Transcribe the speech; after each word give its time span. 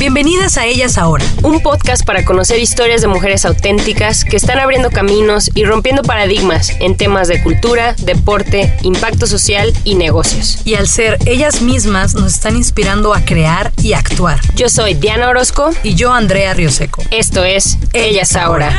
Bienvenidas 0.00 0.56
a 0.56 0.64
Ellas 0.64 0.96
Ahora, 0.96 1.26
un 1.42 1.60
podcast 1.60 2.06
para 2.06 2.24
conocer 2.24 2.58
historias 2.58 3.02
de 3.02 3.06
mujeres 3.06 3.44
auténticas 3.44 4.24
que 4.24 4.38
están 4.38 4.58
abriendo 4.58 4.88
caminos 4.90 5.50
y 5.54 5.66
rompiendo 5.66 6.00
paradigmas 6.00 6.74
en 6.80 6.96
temas 6.96 7.28
de 7.28 7.42
cultura, 7.42 7.94
deporte, 7.98 8.72
impacto 8.82 9.26
social 9.26 9.74
y 9.84 9.96
negocios. 9.96 10.62
Y 10.64 10.76
al 10.76 10.88
ser 10.88 11.18
ellas 11.26 11.60
mismas 11.60 12.14
nos 12.14 12.32
están 12.32 12.56
inspirando 12.56 13.12
a 13.12 13.26
crear 13.26 13.72
y 13.82 13.92
actuar. 13.92 14.40
Yo 14.56 14.70
soy 14.70 14.94
Diana 14.94 15.28
Orozco 15.28 15.68
y 15.82 15.96
yo 15.96 16.14
Andrea 16.14 16.54
Rioseco. 16.54 17.02
Esto 17.10 17.44
es 17.44 17.76
Ellas 17.92 18.36
Ahora. 18.36 18.70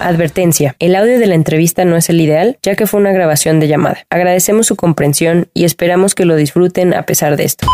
Advertencia, 0.00 0.76
el 0.78 0.94
audio 0.94 1.18
de 1.18 1.26
la 1.26 1.34
entrevista 1.34 1.84
no 1.84 1.96
es 1.96 2.08
el 2.08 2.20
ideal, 2.20 2.58
ya 2.62 2.76
que 2.76 2.86
fue 2.86 3.00
una 3.00 3.10
grabación 3.10 3.58
de 3.58 3.66
llamada. 3.66 4.06
Agradecemos 4.08 4.68
su 4.68 4.76
comprensión 4.76 5.48
y 5.52 5.64
esperamos 5.64 6.14
que 6.14 6.26
lo 6.26 6.36
disfruten 6.36 6.94
a 6.94 7.02
pesar 7.02 7.36
de 7.36 7.42
esto. 7.42 7.66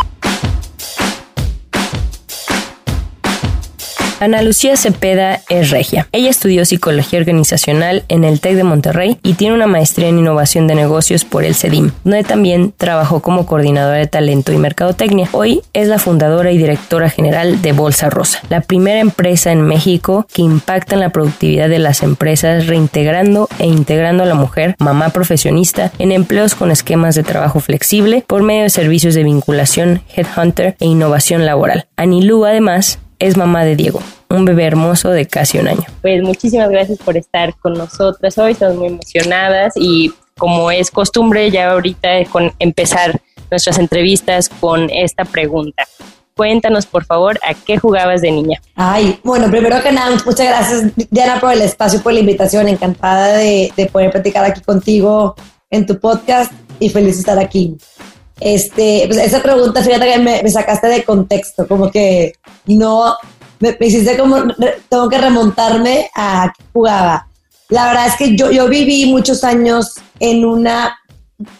Ana 4.21 4.43
Lucía 4.43 4.76
Cepeda 4.76 5.40
es 5.49 5.71
regia. 5.71 6.07
Ella 6.13 6.29
estudió 6.29 6.66
psicología 6.66 7.18
organizacional 7.18 8.04
en 8.09 8.24
el 8.24 8.40
TEC 8.40 8.54
de 8.54 8.65
Monterrey 8.65 9.18
y 9.23 9.32
tiene 9.32 9.54
una 9.54 9.66
maestría 9.66 10.09
en 10.09 10.18
innovación 10.18 10.66
de 10.66 10.74
negocios 10.74 11.24
por 11.24 11.43
el 11.43 11.54
CEDIM, 11.54 11.90
donde 12.04 12.23
también 12.23 12.74
trabajó 12.76 13.21
como 13.21 13.46
coordinadora 13.46 13.96
de 13.96 14.07
talento 14.09 14.52
y 14.52 14.59
mercadotecnia. 14.59 15.30
Hoy 15.32 15.63
es 15.73 15.88
la 15.88 15.98
fundadora 15.98 16.52
y 16.52 16.59
directora 16.59 17.09
general 17.09 17.63
de 17.63 17.73
Bolsa 17.73 18.10
Rosa, 18.10 18.43
la 18.51 18.60
primera 18.60 19.01
empresa 19.01 19.52
en 19.52 19.63
México 19.63 20.26
que 20.30 20.43
impacta 20.43 20.96
en 20.96 21.01
la 21.01 21.09
productividad 21.09 21.71
de 21.71 21.79
las 21.79 22.02
empresas 22.02 22.66
reintegrando 22.66 23.48
e 23.59 23.68
integrando 23.68 24.24
a 24.24 24.26
la 24.26 24.35
mujer, 24.35 24.76
mamá 24.79 25.09
profesionista, 25.09 25.93
en 25.98 26.13
empleos 26.13 26.54
con 26.54 26.71
esquemas 26.71 27.15
de 27.15 27.23
trabajo 27.23 27.60
flexible 27.60 28.23
por 28.26 28.43
medio 28.43 28.65
de 28.65 28.71
servicios 28.71 29.15
de 29.15 29.24
vinculación, 29.24 30.02
headhunter 30.15 30.76
e 30.79 30.85
innovación 30.85 31.46
laboral. 31.46 31.87
Anilú 31.96 32.45
además 32.45 32.98
es 33.21 33.37
mamá 33.37 33.65
de 33.65 33.76
Diego, 33.76 34.02
un 34.29 34.45
bebé 34.45 34.65
hermoso 34.65 35.10
de 35.10 35.26
casi 35.26 35.59
un 35.59 35.68
año. 35.68 35.85
Pues 36.02 36.23
muchísimas 36.23 36.71
gracias 36.71 36.99
por 36.99 37.16
estar 37.16 37.54
con 37.57 37.74
nosotras 37.74 38.37
hoy, 38.38 38.52
estamos 38.52 38.76
muy 38.76 38.88
emocionadas 38.88 39.74
y 39.76 40.13
como 40.37 40.71
es 40.71 40.90
costumbre 40.90 41.51
ya 41.51 41.71
ahorita 41.71 42.24
con 42.32 42.52
empezar 42.59 43.21
nuestras 43.51 43.79
entrevistas 43.79 44.48
con 44.48 44.88
esta 44.91 45.24
pregunta. 45.24 45.85
Cuéntanos, 46.35 46.87
por 46.87 47.04
favor, 47.04 47.38
¿a 47.46 47.52
qué 47.52 47.76
jugabas 47.76 48.23
de 48.23 48.32
niña? 48.32 48.63
Ay, 48.74 49.21
bueno, 49.23 49.51
primero 49.51 49.82
que 49.82 49.93
nada, 49.93 50.10
muchas 50.24 50.46
gracias, 50.46 50.85
Diana, 51.10 51.38
por 51.38 51.52
el 51.52 51.60
espacio, 51.60 52.02
por 52.02 52.15
la 52.15 52.21
invitación. 52.21 52.66
Encantada 52.66 53.37
de, 53.37 53.91
poder 53.93 54.10
platicar 54.10 54.46
aquí 54.46 54.63
contigo 54.63 55.35
en 55.68 55.85
tu 55.85 56.01
podcast 56.01 56.51
y 56.79 56.88
feliz 56.88 57.16
de 57.16 57.21
estar 57.21 57.38
aquí. 57.38 57.76
Este, 58.41 59.05
pues 59.07 59.19
esa 59.19 59.43
pregunta, 59.43 59.83
fíjate 59.83 60.13
que 60.13 60.19
me, 60.19 60.51
sacaste 60.51 60.88
de 60.88 61.05
contexto, 61.05 61.69
como 61.69 61.91
que 61.91 62.33
no, 62.66 63.15
me, 63.59 63.77
hiciste 63.80 64.16
como, 64.16 64.37
tengo 64.88 65.09
que 65.09 65.19
remontarme 65.19 66.10
a 66.14 66.50
qué 66.56 66.64
jugaba. 66.72 67.26
La 67.69 67.87
verdad 67.87 68.06
es 68.06 68.16
que 68.16 68.34
yo, 68.34 68.50
yo 68.50 68.69
viví 68.69 69.06
muchos 69.06 69.44
años 69.44 69.94
en 70.19 70.44
una 70.44 70.98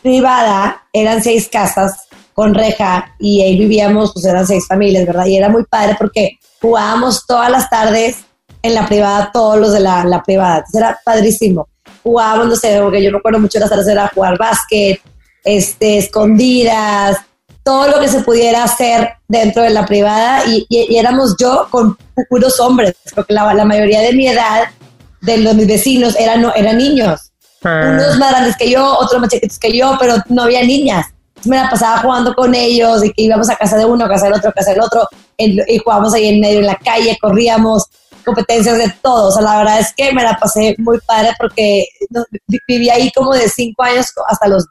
privada, 0.03 0.83
eran 0.93 1.23
seis 1.23 1.49
casas 1.53 2.09
con 2.33 2.55
reja 2.55 3.15
y 3.19 3.43
ahí 3.43 3.59
vivíamos, 3.59 4.13
pues 4.15 4.25
eran 4.25 4.47
seis 4.47 4.67
familias, 4.67 5.07
¿verdad? 5.07 5.27
Y 5.27 5.37
era 5.37 5.51
muy 5.51 5.65
padre 5.65 5.95
porque 5.99 6.39
jugábamos 6.61 7.27
todas 7.27 7.51
las 7.51 7.69
tardes 7.69 8.17
en 8.63 8.75
la 8.75 8.87
privada, 8.87 9.31
todos 9.33 9.59
los 9.59 9.73
de 9.73 9.81
la, 9.81 10.05
la 10.05 10.23
privada. 10.23 10.57
Entonces 10.57 10.81
era 10.81 10.99
padrísimo. 11.05 11.69
Jugábamos, 12.03 12.47
no 12.47 12.57
sé, 12.57 12.79
porque 12.81 13.03
yo 13.03 13.11
me 13.11 13.19
acuerdo 13.19 13.41
mucho 13.41 13.59
las 13.59 13.69
tardes 13.69 13.89
era 13.89 14.09
jugar 14.09 14.39
básquet, 14.39 15.01
este, 15.45 15.99
escondidas, 15.99 17.19
todo 17.63 17.89
lo 17.89 18.01
que 18.01 18.09
se 18.09 18.21
pudiera 18.21 18.65
hacer 18.65 19.11
dentro 19.29 19.63
de 19.63 19.71
la 19.71 19.87
privada 19.87 20.43
y, 20.47 20.67
éramos 20.97 21.37
yo 21.39 21.69
con 21.71 21.97
puros 22.29 22.59
hombres, 22.61 22.95
porque 23.15 23.33
la, 23.35 23.65
mayoría 23.65 24.01
de 24.01 24.13
mi 24.13 24.29
edad, 24.29 24.65
de 25.21 25.39
los 25.39 25.55
mis 25.55 25.67
vecinos, 25.67 26.17
eran, 26.17 26.45
eran 26.57 26.79
niños. 26.79 27.33
Ah. 27.63 27.91
Unos 27.93 28.19
más 28.19 28.31
grandes 28.31 28.57
que 28.57 28.71
yo, 28.71 28.99
otros 28.99 29.21
más 29.21 29.31
chiquitos 29.31 29.59
que 29.59 29.77
yo, 29.77 29.97
pero 30.01 30.17
no 30.29 30.43
había 30.43 30.65
niñas. 30.65 31.07
me 31.45 31.57
la 31.57 31.69
pasaba 31.69 31.99
jugando 31.99 32.35
con 32.35 32.55
ellos 32.55 33.05
y 33.05 33.13
que 33.13 33.23
íbamos 33.23 33.51
a 33.51 33.57
casa 33.57 33.77
de 33.77 33.85
uno, 33.85 34.05
a 34.05 34.09
casa 34.09 34.25
del 34.27 34.35
otro, 34.35 34.51
a 34.51 34.53
casa 34.53 34.71
del 34.71 34.81
otro, 34.81 35.07
y 35.37 35.79
jugábamos 35.79 36.15
ahí 36.15 36.29
en 36.29 36.41
medio 36.41 36.61
en 36.61 36.67
la 36.67 36.77
calle, 36.77 37.19
corríamos, 37.21 37.85
competencias 38.25 38.79
de 38.79 38.93
todo. 39.03 39.29
O 39.29 39.33
sea, 39.33 39.43
la 39.43 39.59
verdad 39.59 39.81
es 39.81 39.93
que 39.95 40.13
me 40.13 40.23
la 40.23 40.37
pasé 40.37 40.75
muy 40.79 40.99
padre 41.07 41.33
porque 41.39 41.87
viví 42.67 42.91
ahí 42.91 43.11
como 43.15 43.33
de 43.35 43.49
cinco 43.49 43.83
años 43.83 44.07
hasta 44.29 44.49
los 44.49 44.67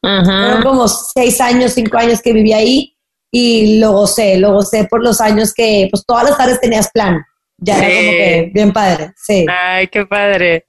fueron 0.00 0.62
como 0.62 0.88
seis 0.88 1.40
años, 1.40 1.72
cinco 1.72 1.98
años 1.98 2.22
que 2.22 2.32
viví 2.32 2.52
ahí 2.52 2.96
y 3.30 3.78
lo 3.78 3.92
gocé, 3.92 4.38
lo 4.38 4.54
gocé 4.54 4.84
por 4.84 5.02
los 5.02 5.20
años 5.20 5.52
que, 5.54 5.88
pues 5.90 6.04
todas 6.04 6.24
las 6.24 6.36
tardes 6.36 6.60
tenías 6.60 6.90
plan. 6.90 7.24
Ya 7.58 7.78
era 7.78 7.88
como 7.88 8.10
que 8.12 8.50
bien 8.54 8.72
padre, 8.72 9.12
sí. 9.16 9.46
Ay, 9.48 9.86
qué 9.88 10.06
padre. 10.06 10.64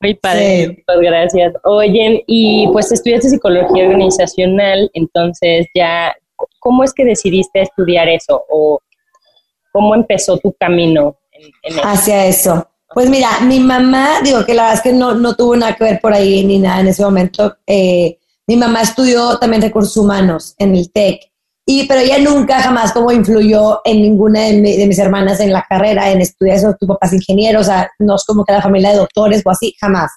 Muy 0.00 0.14
padre, 0.14 0.68
muchas 0.68 1.00
gracias. 1.00 1.54
Oye, 1.62 2.24
y 2.26 2.66
pues 2.72 2.90
estudiaste 2.90 3.28
psicología 3.28 3.86
organizacional, 3.86 4.90
entonces 4.94 5.66
ya, 5.74 6.12
¿cómo 6.58 6.82
es 6.82 6.92
que 6.92 7.04
decidiste 7.04 7.62
estudiar 7.62 8.08
eso? 8.08 8.42
¿O 8.48 8.80
cómo 9.72 9.94
empezó 9.94 10.38
tu 10.38 10.52
camino 10.58 11.18
en, 11.62 11.78
hacia 11.84 12.26
eso? 12.26 12.68
Pues 12.92 13.08
mira, 13.08 13.28
mi 13.42 13.60
mamá, 13.60 14.20
digo 14.24 14.44
que 14.44 14.54
la 14.54 14.62
verdad 14.62 14.78
es 14.78 14.82
que 14.82 14.92
no, 14.92 15.14
no 15.14 15.36
tuvo 15.36 15.54
nada 15.54 15.76
que 15.76 15.84
ver 15.84 16.00
por 16.00 16.12
ahí 16.12 16.44
ni 16.44 16.58
nada 16.58 16.80
en 16.80 16.88
ese 16.88 17.04
momento. 17.04 17.58
Eh, 17.66 18.18
mi 18.46 18.56
mamá 18.56 18.82
estudió 18.82 19.38
también 19.38 19.62
recursos 19.62 19.96
humanos 19.96 20.54
en 20.58 20.74
el 20.76 20.90
TEC, 20.92 21.32
y, 21.64 21.86
pero 21.86 22.00
ella 22.00 22.18
nunca 22.18 22.60
jamás 22.60 22.92
como 22.92 23.12
influyó 23.12 23.80
en 23.84 24.02
ninguna 24.02 24.40
de, 24.40 24.84
mis 24.86 24.98
hermanas 24.98 25.38
en 25.38 25.52
la 25.52 25.64
carrera, 25.68 26.10
en 26.10 26.20
estudiar 26.20 26.56
eso, 26.56 26.74
tu 26.78 26.86
papá 26.86 27.06
es 27.06 27.12
ingeniero, 27.12 27.60
o 27.60 27.64
sea, 27.64 27.88
no 28.00 28.16
es 28.16 28.24
como 28.24 28.44
que 28.44 28.52
la 28.52 28.62
familia 28.62 28.90
de 28.90 28.98
doctores 28.98 29.42
o 29.44 29.50
así, 29.50 29.74
jamás. 29.80 30.10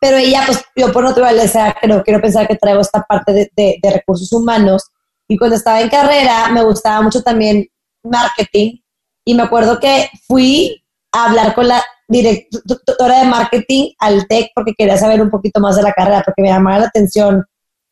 Pero 0.00 0.16
ella, 0.16 0.42
pues 0.46 0.64
yo 0.74 0.90
por 0.92 1.04
naturaleza 1.04 1.74
creo, 1.80 2.02
quiero 2.02 2.20
pensar 2.20 2.48
que 2.48 2.56
traigo 2.56 2.80
esta 2.80 3.02
parte 3.02 3.32
de, 3.32 3.78
de 3.82 3.90
recursos 3.90 4.32
humanos. 4.32 4.82
Y 5.28 5.38
cuando 5.38 5.56
estaba 5.56 5.80
en 5.80 5.88
carrera 5.88 6.48
me 6.50 6.62
gustaba 6.62 7.00
mucho 7.02 7.22
también 7.22 7.66
marketing. 8.02 8.78
Y 9.24 9.34
me 9.34 9.42
acuerdo 9.42 9.80
que 9.80 10.10
fui 10.26 10.84
a 11.12 11.26
hablar 11.26 11.54
con 11.54 11.68
la 11.68 11.82
directora 12.08 13.20
de 13.20 13.26
marketing 13.26 13.90
al 13.98 14.26
TEC 14.26 14.50
porque 14.54 14.74
quería 14.76 14.96
saber 14.96 15.20
un 15.22 15.30
poquito 15.30 15.60
más 15.60 15.76
de 15.76 15.82
la 15.82 15.92
carrera, 15.92 16.22
porque 16.24 16.42
me 16.42 16.48
llamaba 16.48 16.80
la 16.80 16.86
atención, 16.86 17.44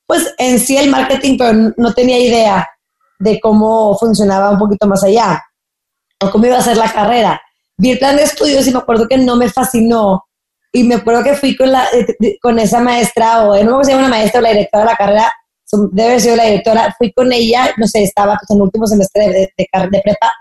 pues 0.06 0.34
en 0.38 0.58
sí 0.58 0.76
el 0.76 0.90
marketing, 0.90 1.36
pero 1.38 1.52
no 1.76 1.94
tenía 1.94 2.18
idea 2.18 2.68
de 3.18 3.40
cómo 3.40 3.96
funcionaba 3.98 4.50
un 4.50 4.58
poquito 4.58 4.86
más 4.86 5.02
allá 5.04 5.42
o 6.20 6.30
cómo 6.30 6.46
iba 6.46 6.58
a 6.58 6.62
ser 6.62 6.76
la 6.76 6.92
carrera. 6.92 7.40
Vi 7.76 7.92
el 7.92 7.98
plan 7.98 8.16
de 8.16 8.24
estudios 8.24 8.66
y 8.66 8.72
me 8.72 8.78
acuerdo 8.78 9.08
que 9.08 9.18
no 9.18 9.36
me 9.36 9.48
fascinó 9.48 10.24
y 10.72 10.84
me 10.84 10.96
acuerdo 10.96 11.22
que 11.22 11.34
fui 11.34 11.56
con, 11.56 11.70
la, 11.70 11.84
eh, 11.92 12.38
con 12.40 12.58
esa 12.58 12.80
maestra, 12.80 13.42
o 13.42 13.62
no 13.62 13.78
me 13.78 13.84
si 13.84 13.92
una 13.92 14.08
maestra 14.08 14.40
o 14.40 14.42
la 14.42 14.50
directora 14.50 14.84
de 14.84 14.90
la 14.90 14.96
carrera, 14.96 15.32
debe 15.92 16.08
haber 16.08 16.20
sido 16.20 16.36
la 16.36 16.44
directora, 16.44 16.94
fui 16.96 17.12
con 17.12 17.32
ella, 17.32 17.70
no 17.76 17.86
sé, 17.86 18.02
estaba 18.02 18.36
pues, 18.36 18.50
en 18.50 18.56
el 18.56 18.62
último 18.62 18.86
semestre 18.86 19.28
de, 19.28 19.52
de, 19.56 19.88
de 19.90 20.00
prepa, 20.02 20.32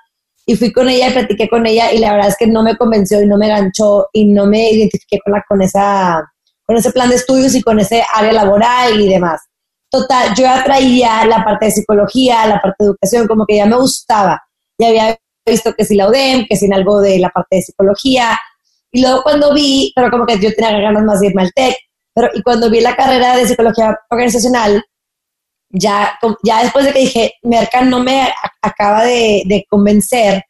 y 0.46 0.56
fui 0.56 0.72
con 0.72 0.90
ella 0.90 1.10
y 1.10 1.14
platiqué 1.14 1.48
con 1.48 1.66
ella 1.66 1.92
y 1.92 2.00
la 2.00 2.14
verdad 2.14 2.30
es 2.30 2.38
que 2.38 2.48
no 2.48 2.64
me 2.64 2.76
convenció 2.76 3.22
y 3.22 3.28
no 3.28 3.38
me 3.38 3.48
ganchó 3.48 4.08
y 4.14 4.26
no 4.26 4.46
me 4.46 4.72
identifiqué 4.72 5.20
con, 5.24 5.34
la, 5.34 5.44
con, 5.48 5.62
esa, 5.62 6.22
con 6.66 6.78
ese 6.78 6.92
plan 6.92 7.10
de 7.10 7.16
estudios 7.16 7.56
y 7.56 7.62
con 7.62 7.80
ese 7.80 8.04
área 8.14 8.34
laboral 8.34 9.00
y 9.00 9.08
demás. 9.08 9.42
Total, 9.90 10.30
yo 10.36 10.44
ya 10.44 10.64
traía 10.64 11.26
la 11.26 11.44
parte 11.44 11.66
de 11.66 11.72
psicología, 11.72 12.48
la 12.48 12.62
parte 12.62 12.78
de 12.80 12.86
educación, 12.86 13.28
como 13.28 13.46
que 13.46 13.58
ya 13.58 13.66
me 13.66 13.76
gustaba. 13.76 14.42
Ya 14.78 14.88
había 14.88 15.18
visto 15.46 15.74
que 15.74 15.84
si 15.84 15.96
la 15.96 16.08
UDEM, 16.08 16.46
que 16.48 16.56
sin 16.56 16.74
algo 16.74 17.02
de 17.02 17.20
la 17.20 17.30
parte 17.30 17.58
de 17.58 17.62
psicología. 17.62 18.40
Y 18.92 19.02
luego 19.02 19.22
cuando 19.22 19.54
vi, 19.54 19.92
pero 19.96 20.10
como 20.10 20.26
que 20.26 20.40
yo 20.40 20.54
tenía 20.54 20.72
ganas 20.80 21.04
más 21.04 21.20
de 21.20 21.28
irme 21.28 21.44
al 21.44 21.52
TEC, 21.54 21.76
pero 22.14 22.30
y 22.34 22.42
cuando 22.42 22.70
vi 22.70 22.80
la 22.80 22.96
carrera 22.96 23.36
de 23.36 23.48
psicología 23.48 23.98
organizacional, 24.10 24.82
ya, 25.72 26.18
ya 26.44 26.64
después 26.64 26.86
de 26.86 26.94
que 26.94 27.00
dije, 27.00 27.34
Merca 27.44 27.82
no 27.82 28.00
me 28.00 28.34
acaba 28.62 29.04
de, 29.04 29.66
convencer, 29.70 30.44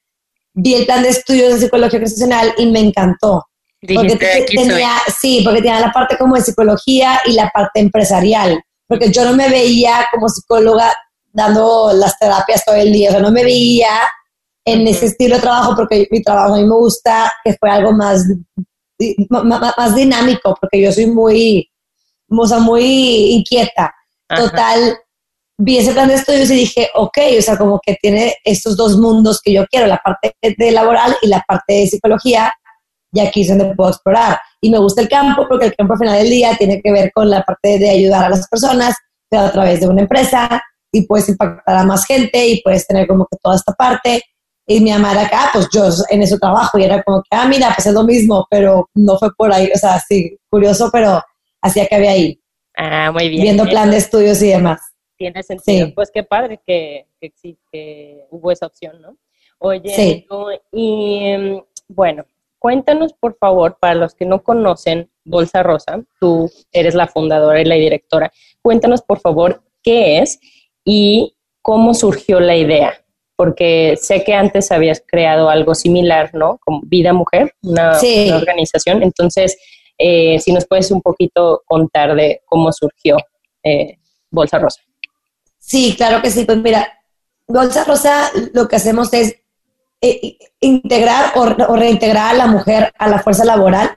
vi 0.54 0.76
el 0.76 0.86
plan 0.86 1.04
de 1.04 1.10
estudios 1.10 1.54
de 1.54 1.60
psicología 1.60 1.98
organizacional 1.98 2.54
y 2.58 2.72
me 2.72 2.80
encantó. 2.80 3.46
porque 3.94 4.46
tenía, 4.48 4.92
sí, 5.20 5.42
porque 5.44 5.62
tenía 5.62 5.80
la 5.80 5.92
parte 5.92 6.18
como 6.18 6.36
de 6.36 6.42
psicología 6.42 7.22
y 7.26 7.34
la 7.34 7.50
parte 7.50 7.80
empresarial. 7.80 8.62
porque 8.88 9.12
yo 9.12 9.24
no 9.24 9.34
me 9.34 9.48
veía 9.48 10.08
como 10.12 10.28
psicóloga 10.28 10.94
dando 11.32 11.94
las 11.94 12.18
terapias 12.20 12.66
todo 12.66 12.76
el 12.76 12.92
día, 12.92 13.10
o 13.10 13.12
sea, 13.14 13.22
no 13.22 13.32
me 13.32 13.44
veía 13.44 13.90
en 14.66 14.88
ese 14.88 15.08
estilo 15.08 15.36
de 15.36 15.42
trabajo 15.42 15.76
porque 15.76 16.08
mi 16.12 16.22
trabajo 16.22 16.56
a 16.56 16.58
mí 16.58 16.64
me 16.64 16.76
gusta 16.76 17.32
que 17.44 17.56
fue 17.60 17.70
algo 17.70 17.94
más, 17.94 18.26
más, 19.30 19.96
dinámico, 19.96 20.56
porque 20.60 20.82
yo 20.82 20.92
soy 20.92 21.08
muy, 21.08 21.70
o 22.30 22.48
sea, 22.48 22.60
muy 22.60 23.34
inquieta. 23.34 23.94
Total, 24.28 24.98
vi 25.58 25.78
ese 25.78 25.94
plan 25.94 26.08
de 26.08 26.16
estudios 26.16 26.50
y 26.50 26.56
dije, 26.56 26.90
ok, 26.96 27.18
o 27.38 27.42
sea, 27.42 27.58
como 27.58 27.80
que 27.86 27.96
tiene 28.02 28.36
estos 28.44 28.76
dos 28.76 28.98
mundos 28.98 29.40
que 29.44 29.54
yo 29.54 29.66
quiero, 29.68 29.88
la 29.88 29.98
parte 29.98 30.34
de 30.42 30.72
laboral 30.72 31.16
y 31.22 31.28
la 31.28 31.44
parte 31.48 31.74
de 31.74 31.88
psicología, 31.88 32.54
y 33.14 33.20
aquí 33.20 33.42
es 33.42 33.50
donde 33.50 33.76
puedo 33.76 33.90
explorar. 33.90 34.40
Y 34.62 34.70
me 34.70 34.80
gusta 34.80 35.02
el 35.02 35.10
campo 35.10 35.46
porque 35.48 35.68
el 35.68 35.76
campo 35.76 35.94
al 35.94 36.00
final 36.00 36.18
del 36.18 36.30
día 36.30 36.56
tiene 36.58 36.82
que 36.82 36.92
ver 36.92 37.12
con 37.14 37.30
la 37.30 37.44
parte 37.44 37.78
de 37.78 37.90
ayudar 37.90 38.26
a 38.26 38.30
las 38.30 38.48
personas, 38.48 38.96
pero 39.30 39.44
a 39.44 39.52
través 39.52 39.80
de 39.82 39.88
una 39.88 40.02
empresa, 40.02 40.62
y 40.92 41.06
puedes 41.06 41.30
impactar 41.30 41.78
a 41.78 41.84
más 41.84 42.06
gente 42.06 42.48
y 42.48 42.62
puedes 42.62 42.86
tener 42.86 43.08
como 43.08 43.26
que 43.30 43.38
toda 43.42 43.56
esta 43.56 43.74
parte. 43.74 44.22
Y 44.68 44.80
mi 44.80 44.92
mamá 44.92 45.14
era 45.14 45.24
acá, 45.24 45.50
pues 45.54 45.68
yo 45.74 45.90
en 46.10 46.22
ese 46.22 46.38
trabajo 46.38 46.78
y 46.78 46.84
era 46.84 47.02
como 47.04 47.22
que, 47.22 47.30
ah, 47.32 47.46
mira, 47.46 47.74
pues 47.76 47.88
es 47.88 47.94
lo 47.94 48.04
mismo, 48.04 48.46
pero 48.50 48.90
no 48.96 49.18
fue 49.18 49.30
por 49.36 49.52
ahí, 49.52 49.70
o 49.74 49.78
sea, 49.78 50.00
sí, 50.00 50.38
curioso, 50.50 50.90
pero 50.92 51.22
hacía 51.62 51.88
que 51.88 51.96
había 51.96 52.12
ahí. 52.12 52.40
Ah, 52.78 53.12
muy 53.12 53.30
bien. 53.30 53.44
Viendo 53.44 53.66
plan 53.66 53.92
de 53.92 53.98
estudios 53.98 54.42
y 54.42 54.50
demás. 54.50 54.80
Tiene 55.22 55.44
sentido. 55.44 55.94
Pues 55.94 56.10
qué 56.12 56.24
padre 56.24 56.60
que, 56.66 57.06
que, 57.20 58.26
hubo 58.32 58.50
esa 58.50 58.66
opción, 58.66 59.00
¿no? 59.00 59.18
Oye, 59.60 59.94
sí. 59.94 60.28
y 60.72 61.38
mm, 61.38 61.62
bueno, 61.90 62.26
cuéntanos 62.58 63.14
por 63.14 63.38
favor, 63.38 63.78
para 63.80 63.94
los 63.94 64.16
que 64.16 64.26
no 64.26 64.42
conocen 64.42 65.12
Bolsa 65.24 65.62
Rosa, 65.62 66.04
tú 66.20 66.50
eres 66.72 66.96
la 66.96 67.06
fundadora 67.06 67.62
y 67.62 67.66
la 67.66 67.76
directora, 67.76 68.34
cuéntanos 68.64 69.04
por 69.04 69.20
favor 69.20 69.62
qué 69.84 70.18
es 70.18 70.40
y 70.84 71.36
cómo 71.62 71.94
surgió 71.94 72.40
la 72.40 72.56
idea. 72.56 72.96
Porque 73.36 73.96
sé 74.02 74.24
que 74.24 74.34
antes 74.34 74.72
habías 74.72 75.04
creado 75.06 75.52
algo 75.52 75.76
similar, 75.76 76.34
¿no? 76.34 76.58
Como 76.66 76.82
Vida 76.86 77.14
Mujer, 77.14 77.54
una, 77.62 77.92
organización. 78.36 79.04
Entonces, 79.04 79.56
eh, 80.00 80.40
si 80.40 80.52
nos 80.52 80.66
puedes 80.66 80.90
un 80.90 81.04
poquito 81.04 81.62
contar 81.68 82.16
de 82.16 82.42
cómo 82.46 82.72
surgió 82.72 83.18
eh, 83.64 84.00
Bolsa 84.32 84.58
Rosa. 84.58 84.82
Sí, 85.62 85.96
claro 85.96 86.22
que 86.22 86.32
sí. 86.32 86.44
Pues 86.44 86.58
mira, 86.58 86.88
Bolsa 87.48 87.84
Rosa 87.86 88.32
lo 88.54 88.68
que 88.68 88.76
hacemos 88.76 89.14
es 89.14 89.36
eh, 90.02 90.38
integrar 90.60 91.34
o, 91.36 91.76
reintegrar 91.76 92.34
a 92.34 92.38
la 92.38 92.48
mujer 92.48 92.92
a 92.98 93.08
la 93.08 93.20
fuerza 93.20 93.46
laboral 93.46 93.92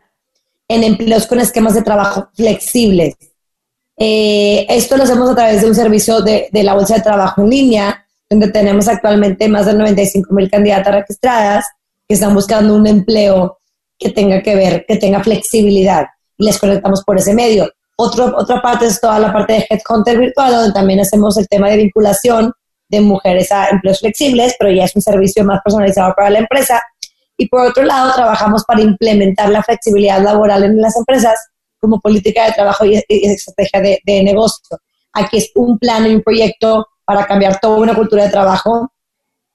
en 0.69 0.85
empleos 0.85 1.27
con 1.27 1.41
esquemas 1.41 1.75
de 1.75 1.83
trabajo 1.83 2.29
flexibles. 2.35 3.15
Eh, 3.97 4.67
esto 4.69 4.97
lo 4.97 5.05
hacemos 5.05 5.31
a 5.31 5.35
través 5.35 5.63
de 5.63 5.69
un 5.69 5.75
servicio 5.75 6.21
de, 6.21 6.49
la 6.53 6.75
Bolsa 6.75 6.97
de 6.97 7.03
Trabajo 7.03 7.43
en 7.43 7.51
línea, 7.51 8.07
donde 8.29 8.49
tenemos 8.49 8.89
actualmente 8.89 9.49
más 9.49 9.67
de 9.67 9.75
95 9.75 10.35
mil 10.35 10.51
candidatas 10.51 10.95
registradas 10.95 11.65
que 12.07 12.15
están 12.15 12.35
buscando 12.35 12.75
un 12.75 12.87
empleo 12.87 13.59
que 13.99 14.11
tenga 14.11 14.43
que 14.43 14.57
ver, 14.57 14.85
que 14.87 14.97
tenga 14.97 15.23
flexibilidad 15.23 16.07
y 16.37 16.45
les 16.45 16.59
conectamos 16.59 17.03
por 17.05 17.19
ese 17.19 17.35
medio. 17.35 17.71
Otro, 17.97 18.35
otra 18.37 18.61
parte 18.61 18.87
es 18.87 19.01
toda 19.01 19.19
la 19.19 19.33
parte 19.33 19.53
de 19.53 19.67
Headhunter 19.71 20.19
virtual, 20.19 20.53
donde 20.53 20.73
también 20.73 21.01
hacemos 21.01 21.37
el 21.37 21.49
tema 21.49 21.71
de 21.71 21.77
vinculación 21.77 22.53
de 22.89 23.01
mujeres 23.01 23.51
a 23.53 23.69
empleos 23.69 24.01
flexibles, 24.01 24.57
pero 24.59 24.73
ya 24.73 24.85
es 24.85 24.97
un 24.97 25.03
servicio 25.03 25.45
más 25.45 25.61
personalizado 25.63 26.13
para 26.15 26.31
la 26.31 26.41
empresa. 26.41 26.83
Y 27.37 27.49
por 27.49 27.67
otro 27.67 27.85
lado, 27.85 28.13
trabajamos 28.15 28.65
para 28.65 28.83
implementar 28.83 29.49
la 29.51 29.63
flexibilidad 29.63 30.23
laboral 30.23 30.65
en 30.65 30.81
las 30.81 30.97
empresas 30.97 31.35
como 31.81 32.01
política 32.01 32.47
de 32.47 32.53
trabajo 32.53 32.85
y, 32.85 33.03
estrategia 33.09 33.81
de, 33.81 34.23
negocio. 34.23 34.79
Aquí 35.13 35.39
es 35.39 35.51
un 35.55 35.79
plan 35.79 36.07
y 36.07 36.15
un 36.15 36.23
proyecto 36.23 36.89
para 37.05 37.27
cambiar 37.27 37.61
toda 37.61 37.77
una 37.79 37.95
cultura 37.95 38.25
de 38.25 38.31
trabajo 38.31 38.91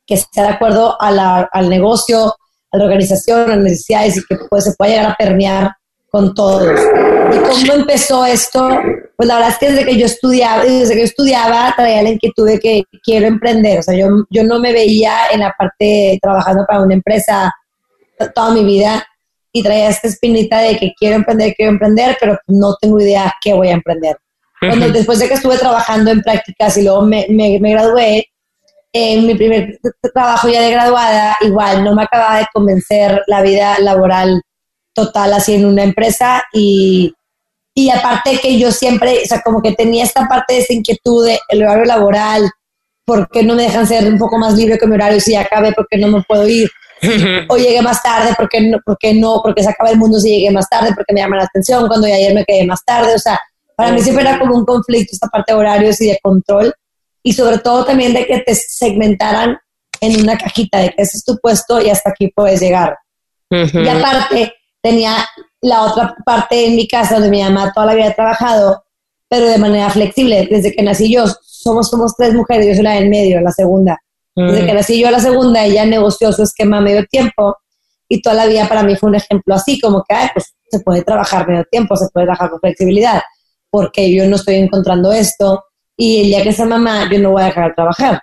que 0.05 0.17
sea 0.17 0.43
de 0.43 0.49
acuerdo 0.49 0.95
al 0.99 1.69
negocio, 1.69 2.35
a 2.71 2.77
la 2.77 2.83
organización, 2.83 3.51
a 3.51 3.55
las 3.55 3.63
necesidades 3.63 4.17
y 4.17 4.21
que 4.25 4.37
pues, 4.49 4.63
se 4.63 4.73
pueda 4.73 4.91
llegar 4.91 5.11
a 5.11 5.15
permear 5.15 5.71
con 6.11 6.33
todos. 6.33 6.79
¿Y 7.31 7.37
cómo 7.37 7.73
empezó 7.73 8.25
esto? 8.25 8.69
Pues 9.15 9.27
la 9.27 9.35
verdad 9.35 9.51
es 9.51 9.57
que 9.57 9.71
desde 9.71 9.85
que 9.85 9.97
yo 9.97 10.05
estudiaba, 10.05 10.63
desde 10.63 10.93
que 10.93 10.99
yo 10.99 11.05
estudiaba 11.05 11.73
traía 11.75 12.01
la 12.01 12.09
inquietud 12.09 12.47
de 12.47 12.59
que 12.59 12.83
quiero 13.03 13.27
emprender. 13.27 13.79
O 13.79 13.83
sea, 13.83 13.95
yo, 13.95 14.07
yo 14.29 14.43
no 14.43 14.59
me 14.59 14.73
veía 14.73 15.27
en 15.31 15.41
la 15.41 15.53
parte 15.57 16.17
trabajando 16.21 16.65
para 16.67 16.81
una 16.81 16.93
empresa 16.93 17.53
toda 18.33 18.51
mi 18.51 18.63
vida 18.63 19.05
y 19.51 19.63
traía 19.63 19.89
esta 19.89 20.07
espinita 20.07 20.59
de 20.59 20.77
que 20.77 20.93
quiero 20.97 21.15
emprender, 21.15 21.53
quiero 21.55 21.71
emprender, 21.71 22.17
pero 22.19 22.37
no 22.47 22.75
tengo 22.79 22.99
idea 22.99 23.33
qué 23.41 23.53
voy 23.53 23.69
a 23.69 23.73
emprender. 23.73 24.17
Cuando, 24.59 24.89
después 24.89 25.19
de 25.19 25.27
que 25.27 25.35
estuve 25.35 25.57
trabajando 25.57 26.11
en 26.11 26.21
prácticas 26.21 26.77
y 26.77 26.83
luego 26.83 27.01
me, 27.01 27.25
me, 27.29 27.59
me 27.59 27.71
gradué, 27.71 28.27
en 28.91 29.27
mi 29.27 29.35
primer 29.35 29.79
trabajo 30.13 30.49
ya 30.49 30.61
de 30.61 30.71
graduada, 30.71 31.37
igual 31.41 31.83
no 31.83 31.93
me 31.93 32.03
acababa 32.03 32.39
de 32.39 32.47
convencer 32.51 33.21
la 33.27 33.41
vida 33.41 33.79
laboral 33.79 34.41
total 35.05 35.33
así 35.33 35.53
en 35.53 35.65
una 35.65 35.83
empresa 35.83 36.43
y, 36.53 37.13
y 37.73 37.89
aparte 37.89 38.39
que 38.39 38.59
yo 38.59 38.71
siempre, 38.71 39.21
o 39.23 39.25
sea, 39.25 39.41
como 39.41 39.61
que 39.61 39.73
tenía 39.73 40.03
esta 40.03 40.27
parte 40.27 40.55
de 40.55 40.59
esta 40.59 40.73
inquietud 40.73 41.25
del 41.25 41.63
horario 41.63 41.85
laboral, 41.85 42.49
¿por 43.05 43.29
qué 43.29 43.43
no 43.43 43.55
me 43.55 43.63
dejan 43.63 43.87
ser 43.87 44.07
un 44.07 44.17
poco 44.17 44.37
más 44.37 44.55
libre 44.55 44.77
que 44.77 44.87
mi 44.87 44.95
horario 44.95 45.19
si 45.19 45.31
ya 45.31 45.41
acabe? 45.41 45.71
¿Por 45.73 45.87
qué 45.89 45.97
no 45.97 46.07
me 46.09 46.23
puedo 46.23 46.47
ir? 46.47 46.69
o 47.47 47.55
llegué 47.55 47.81
más 47.81 48.03
tarde, 48.03 48.33
¿por 48.35 48.49
qué 48.49 48.61
no? 48.61 48.77
Porque 48.85 49.13
no? 49.13 49.39
Porque 49.41 49.63
se 49.63 49.69
acaba 49.69 49.89
el 49.89 49.97
mundo 49.97 50.19
si 50.19 50.29
llegué 50.29 50.51
más 50.51 50.67
tarde, 50.69 50.91
porque 50.93 51.13
me 51.13 51.21
llama 51.21 51.37
la 51.37 51.45
atención 51.45 51.87
cuando 51.87 52.07
ayer 52.07 52.33
me 52.33 52.43
quedé 52.43 52.65
más 52.65 52.83
tarde. 52.83 53.15
O 53.15 53.19
sea, 53.19 53.39
para 53.75 53.91
mí 53.91 54.01
siempre 54.01 54.23
era 54.27 54.37
como 54.37 54.55
un 54.55 54.65
conflicto 54.65 55.11
esta 55.13 55.27
parte 55.27 55.53
de 55.53 55.59
horarios 55.59 56.01
y 56.01 56.07
de 56.07 56.19
control. 56.21 56.73
Y 57.23 57.33
sobre 57.33 57.59
todo 57.59 57.85
también 57.85 58.13
de 58.13 58.25
que 58.25 58.39
te 58.39 58.53
segmentaran 58.55 59.57
en 60.01 60.21
una 60.21 60.37
cajita 60.37 60.79
de 60.79 60.89
que 60.89 61.01
ese 61.01 61.17
es 61.17 61.23
tu 61.23 61.37
puesto 61.37 61.81
y 61.81 61.89
hasta 61.89 62.09
aquí 62.09 62.31
puedes 62.35 62.59
llegar. 62.59 62.97
Y 63.49 63.87
aparte, 63.87 64.53
tenía 64.81 65.25
la 65.61 65.83
otra 65.83 66.15
parte 66.25 66.67
en 66.67 66.75
mi 66.75 66.87
casa 66.87 67.15
donde 67.15 67.29
mi 67.29 67.43
mamá 67.43 67.71
toda 67.73 67.87
la 67.87 67.95
vida 67.95 68.07
ha 68.09 68.15
trabajado, 68.15 68.83
pero 69.27 69.47
de 69.47 69.57
manera 69.57 69.89
flexible. 69.89 70.47
Desde 70.49 70.73
que 70.73 70.83
nací 70.83 71.13
yo, 71.13 71.25
somos, 71.41 71.89
somos 71.89 72.15
tres 72.15 72.33
mujeres, 72.33 72.67
yo 72.67 72.73
soy 72.75 72.83
la 72.83 72.93
del 72.93 73.09
medio, 73.09 73.41
la 73.41 73.51
segunda. 73.51 73.97
Desde 74.35 74.65
que 74.65 74.71
mm. 74.71 74.75
nací 74.75 74.99
yo 74.99 75.11
la 75.11 75.19
segunda, 75.19 75.65
ella 75.65 75.85
negoció 75.85 76.31
su 76.31 76.43
esquema 76.43 76.79
medio 76.79 77.05
tiempo 77.07 77.57
y 78.07 78.21
toda 78.21 78.35
la 78.35 78.45
vida 78.47 78.67
para 78.67 78.83
mí 78.83 78.95
fue 78.95 79.09
un 79.09 79.15
ejemplo 79.15 79.53
así, 79.53 79.79
como 79.79 80.03
que, 80.07 80.15
pues 80.33 80.55
se 80.69 80.79
puede 80.79 81.03
trabajar 81.03 81.47
medio 81.47 81.65
tiempo, 81.69 81.95
se 81.95 82.07
puede 82.13 82.25
trabajar 82.25 82.49
con 82.49 82.59
flexibilidad, 82.59 83.21
porque 83.69 84.11
yo 84.13 84.27
no 84.27 84.35
estoy 84.35 84.55
encontrando 84.55 85.11
esto 85.11 85.63
y 85.95 86.21
el 86.21 86.25
día 86.27 86.43
que 86.43 86.53
sea 86.53 86.65
mamá 86.65 87.09
yo 87.11 87.19
no 87.19 87.31
voy 87.31 87.43
a 87.43 87.45
dejar 87.45 87.69
de 87.69 87.75
trabajar, 87.75 88.21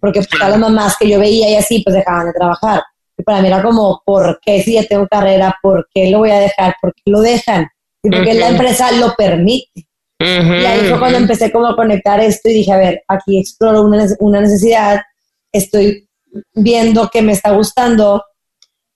porque 0.00 0.20
pues, 0.20 0.28
todas 0.28 0.50
las 0.50 0.58
mamás 0.58 0.96
que 0.98 1.08
yo 1.08 1.18
veía 1.18 1.50
y 1.50 1.54
así 1.54 1.82
pues 1.82 1.94
dejaban 1.94 2.26
de 2.26 2.32
trabajar. 2.32 2.82
Y 3.22 3.24
para 3.24 3.40
mí 3.40 3.46
era 3.46 3.62
como, 3.62 4.02
¿por 4.04 4.40
qué 4.42 4.60
si 4.64 4.72
ya 4.72 4.82
tengo 4.82 5.06
carrera? 5.06 5.56
¿Por 5.62 5.86
qué 5.94 6.10
lo 6.10 6.18
voy 6.18 6.32
a 6.32 6.40
dejar? 6.40 6.74
¿Por 6.82 6.92
qué 6.92 7.02
lo 7.06 7.20
dejan? 7.20 7.68
Y 8.02 8.10
porque 8.10 8.34
la 8.34 8.48
empresa 8.48 8.90
lo 8.90 9.14
permite. 9.14 9.86
Y 10.18 10.64
ahí 10.64 10.88
fue 10.88 10.98
cuando 10.98 11.18
empecé 11.18 11.52
como 11.52 11.68
a 11.68 11.76
conectar 11.76 12.18
esto 12.18 12.48
y 12.48 12.54
dije, 12.54 12.72
a 12.72 12.78
ver, 12.78 13.02
aquí 13.06 13.38
exploro 13.38 13.82
una, 13.82 14.06
una 14.18 14.40
necesidad, 14.40 15.02
estoy 15.52 16.08
viendo 16.52 17.08
que 17.10 17.22
me 17.22 17.30
está 17.30 17.52
gustando, 17.52 18.24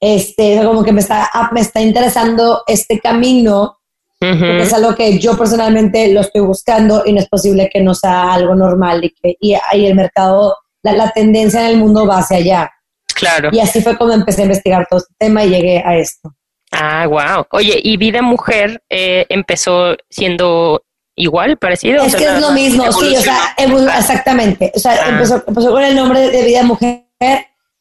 este, 0.00 0.60
como 0.64 0.82
que 0.82 0.92
me 0.92 1.02
está, 1.02 1.30
ah, 1.32 1.50
me 1.52 1.60
está 1.60 1.80
interesando 1.80 2.64
este 2.66 2.98
camino, 2.98 3.78
porque 4.18 4.62
es 4.62 4.72
algo 4.72 4.94
que 4.96 5.20
yo 5.20 5.36
personalmente 5.36 6.12
lo 6.12 6.20
estoy 6.20 6.40
buscando 6.40 7.04
y 7.06 7.12
no 7.12 7.20
es 7.20 7.28
posible 7.28 7.70
que 7.72 7.80
no 7.80 7.94
sea 7.94 8.32
algo 8.32 8.56
normal 8.56 9.04
y 9.04 9.10
que 9.10 9.36
y, 9.40 9.54
el 9.84 9.94
mercado, 9.94 10.56
la, 10.82 10.92
la 10.92 11.10
tendencia 11.12 11.60
en 11.60 11.66
el 11.74 11.76
mundo 11.76 12.06
va 12.06 12.18
hacia 12.18 12.38
allá. 12.38 12.72
Claro. 13.16 13.48
Y 13.50 13.60
así 13.60 13.80
fue 13.80 13.96
como 13.96 14.12
empecé 14.12 14.42
a 14.42 14.44
investigar 14.44 14.86
todo 14.90 14.98
este 14.98 15.14
tema 15.18 15.42
y 15.42 15.48
llegué 15.48 15.82
a 15.84 15.96
esto. 15.96 16.34
Ah, 16.70 17.06
wow. 17.06 17.46
Oye, 17.52 17.80
¿y 17.82 17.96
Vida 17.96 18.20
Mujer 18.20 18.82
eh, 18.90 19.24
empezó 19.30 19.96
siendo 20.10 20.82
igual, 21.16 21.56
parecido? 21.56 22.04
Es 22.04 22.14
que 22.14 22.24
es 22.24 22.40
lo 22.40 22.50
mismo, 22.52 22.92
sí, 22.92 23.16
o 23.16 23.20
sea, 23.20 23.54
exactamente. 23.98 24.70
O 24.74 24.78
sea, 24.78 24.92
ah. 25.02 25.08
empezó, 25.08 25.42
con 25.44 25.82
el 25.82 25.96
nombre 25.96 26.28
de 26.28 26.44
Vida 26.44 26.62
Mujer 26.62 27.06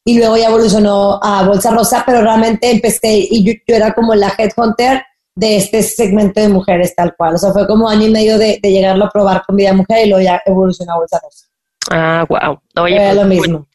y 0.06 0.18
luego 0.18 0.38
ya 0.38 0.46
evolucionó 0.46 1.20
a 1.22 1.46
Bolsa 1.46 1.70
Rosa, 1.72 2.02
pero 2.06 2.22
realmente 2.22 2.70
empecé 2.70 3.26
y 3.30 3.44
yo, 3.44 3.52
era 3.66 3.92
como 3.92 4.14
la 4.14 4.32
headhunter 4.38 5.04
de 5.34 5.58
este 5.58 5.82
segmento 5.82 6.40
de 6.40 6.48
mujeres 6.48 6.94
tal 6.94 7.14
cual. 7.14 7.34
O 7.34 7.38
sea, 7.38 7.52
fue 7.52 7.66
como 7.66 7.90
año 7.90 8.06
y 8.06 8.10
medio 8.10 8.38
de, 8.38 8.58
llegarlo 8.62 9.04
a 9.04 9.10
probar 9.10 9.42
con 9.44 9.56
Vida 9.56 9.74
Mujer 9.74 10.06
y 10.06 10.08
luego 10.08 10.24
ya 10.24 10.40
evolucionó 10.46 10.94
a 10.94 10.96
Bolsa 10.96 11.20
Rosa. 11.22 11.46
Ah, 11.90 12.24
wow. 12.26 12.58
Oye, 12.82 12.96
pues, 12.96 13.14
lo 13.16 13.24
mismo 13.24 13.66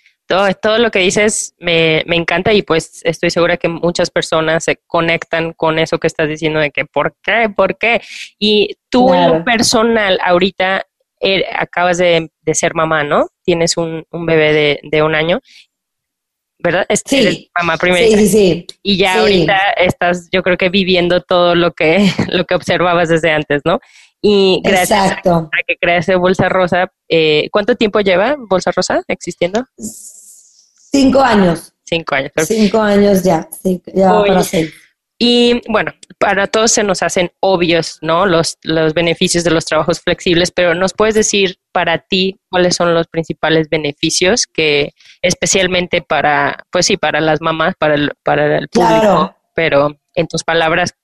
todo, 0.62 0.78
lo 0.78 0.92
que 0.92 1.00
dices 1.00 1.56
me, 1.60 2.04
encanta 2.08 2.54
y 2.54 2.62
pues 2.62 3.02
estoy 3.04 3.30
segura 3.30 3.58
que 3.58 3.68
muchas 3.68 4.10
personas 4.10 4.64
se 4.64 4.78
conectan 4.88 5.54
con 5.54 5.80
eso 5.80 5.98
que 5.98 6.08
estás 6.08 6.30
diciendo 6.30 6.60
de 6.60 6.72
que 6.72 6.86
¿por 6.86 7.16
qué? 7.22 7.50
¿Por 7.56 7.78
qué? 7.78 8.02
Y 8.40 8.78
tú 8.90 9.14
en 9.14 9.30
lo 9.30 9.44
personal 9.44 10.20
ahorita 10.24 10.86
eh, 11.20 11.46
acabas 11.54 11.98
de, 11.98 12.30
ser 12.54 12.74
mamá, 12.74 13.04
¿no? 13.04 13.28
Tienes 13.44 13.78
un, 13.78 14.06
bebé 14.12 14.80
de, 14.84 15.04
un 15.04 15.16
año, 15.16 15.40
¿verdad? 16.60 16.86
sí. 17.06 17.50
mamá 17.56 17.78
primera. 17.78 18.08
Sí, 18.08 18.18
sí, 18.18 18.28
sí. 18.28 18.68
Y 18.82 18.98
ya 18.98 19.20
ahorita 19.20 19.58
estás, 19.78 20.30
yo 20.32 20.44
creo 20.44 20.58
que 20.58 20.70
viviendo 20.70 21.22
todo 21.22 21.56
lo 21.56 21.74
que, 21.74 22.10
lo 22.30 22.46
que 22.46 22.56
observabas 22.56 23.10
desde 23.10 23.32
antes, 23.32 23.62
¿no? 23.66 23.80
Y 24.22 24.62
gracias 24.64 25.14
a 25.14 25.22
que 25.68 25.78
creaste 25.80 26.16
Bolsa 26.16 26.48
Rosa, 26.48 26.92
eh, 27.10 27.50
¿cuánto 27.52 27.76
tiempo 27.76 28.02
lleva 28.02 28.36
Bolsa 28.38 28.72
Rosa 28.72 29.02
existiendo? 29.08 29.66
Cinco 30.92 31.22
años. 31.22 31.74
Cinco 31.84 32.16
años. 32.16 32.32
Cinco 32.46 32.82
años 32.82 33.24
ya, 33.24 33.48
ya 33.94 34.24
para 34.26 34.44
seis. 34.44 34.74
Y 35.24 35.62
bueno, 35.70 35.94
para 36.18 36.48
todos 36.48 36.72
se 36.72 36.84
nos 36.84 37.04
hacen 37.04 37.32
obvios, 37.42 38.00
¿no? 38.02 38.26
Los, 38.26 38.58
los 38.64 38.96
beneficios 38.96 39.44
de 39.44 39.52
los 39.52 39.66
trabajos 39.66 40.00
flexibles, 40.02 40.50
pero 40.52 40.74
¿nos 40.74 40.94
puedes 40.94 41.14
decir 41.14 41.60
para 41.72 42.00
ti 42.00 42.40
cuáles 42.50 42.76
son 42.76 42.96
los 42.96 43.08
principales 43.08 43.70
beneficios 43.70 44.48
que 44.48 44.94
especialmente 45.22 46.02
para, 46.02 46.66
pues 46.72 46.88
sí, 46.88 46.98
para 46.98 47.22
las 47.22 47.40
mamás, 47.40 47.76
para 47.78 47.94
el, 47.94 48.14
para 48.24 48.58
el 48.58 48.68
público, 48.68 49.36
pero 49.54 49.96
en 50.16 50.28
tus 50.28 50.44
palabras. 50.44 50.96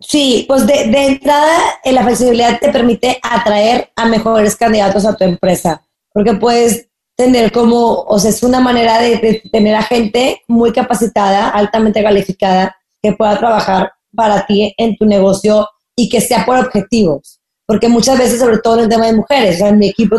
Sí, 0.00 0.46
pues 0.48 0.66
de, 0.66 0.86
de 0.86 1.06
entrada 1.06 1.58
eh, 1.84 1.92
la 1.92 2.04
flexibilidad 2.04 2.58
te 2.58 2.72
permite 2.72 3.20
atraer 3.22 3.90
a 3.96 4.06
mejores 4.06 4.56
candidatos 4.56 5.04
a 5.04 5.14
tu 5.14 5.24
empresa, 5.24 5.82
porque 6.12 6.32
puedes 6.32 6.89
tener 7.20 7.52
como, 7.52 8.04
o 8.04 8.18
sea, 8.18 8.30
es 8.30 8.42
una 8.42 8.60
manera 8.60 8.98
de 8.98 9.42
tener 9.52 9.74
a 9.74 9.82
gente 9.82 10.40
muy 10.48 10.72
capacitada, 10.72 11.50
altamente 11.50 12.02
calificada, 12.02 12.74
que 13.02 13.12
pueda 13.12 13.38
trabajar 13.38 13.92
para 14.16 14.46
ti 14.46 14.74
en 14.78 14.96
tu 14.96 15.04
negocio 15.04 15.68
y 15.94 16.08
que 16.08 16.22
sea 16.22 16.46
por 16.46 16.56
objetivos. 16.56 17.38
Porque 17.66 17.88
muchas 17.88 18.16
veces, 18.16 18.40
sobre 18.40 18.56
todo 18.58 18.78
en 18.78 18.84
el 18.84 18.88
tema 18.88 19.04
de 19.04 19.12
mujeres, 19.12 19.60
en 19.60 19.78
mi 19.78 19.88
equipo 19.88 20.16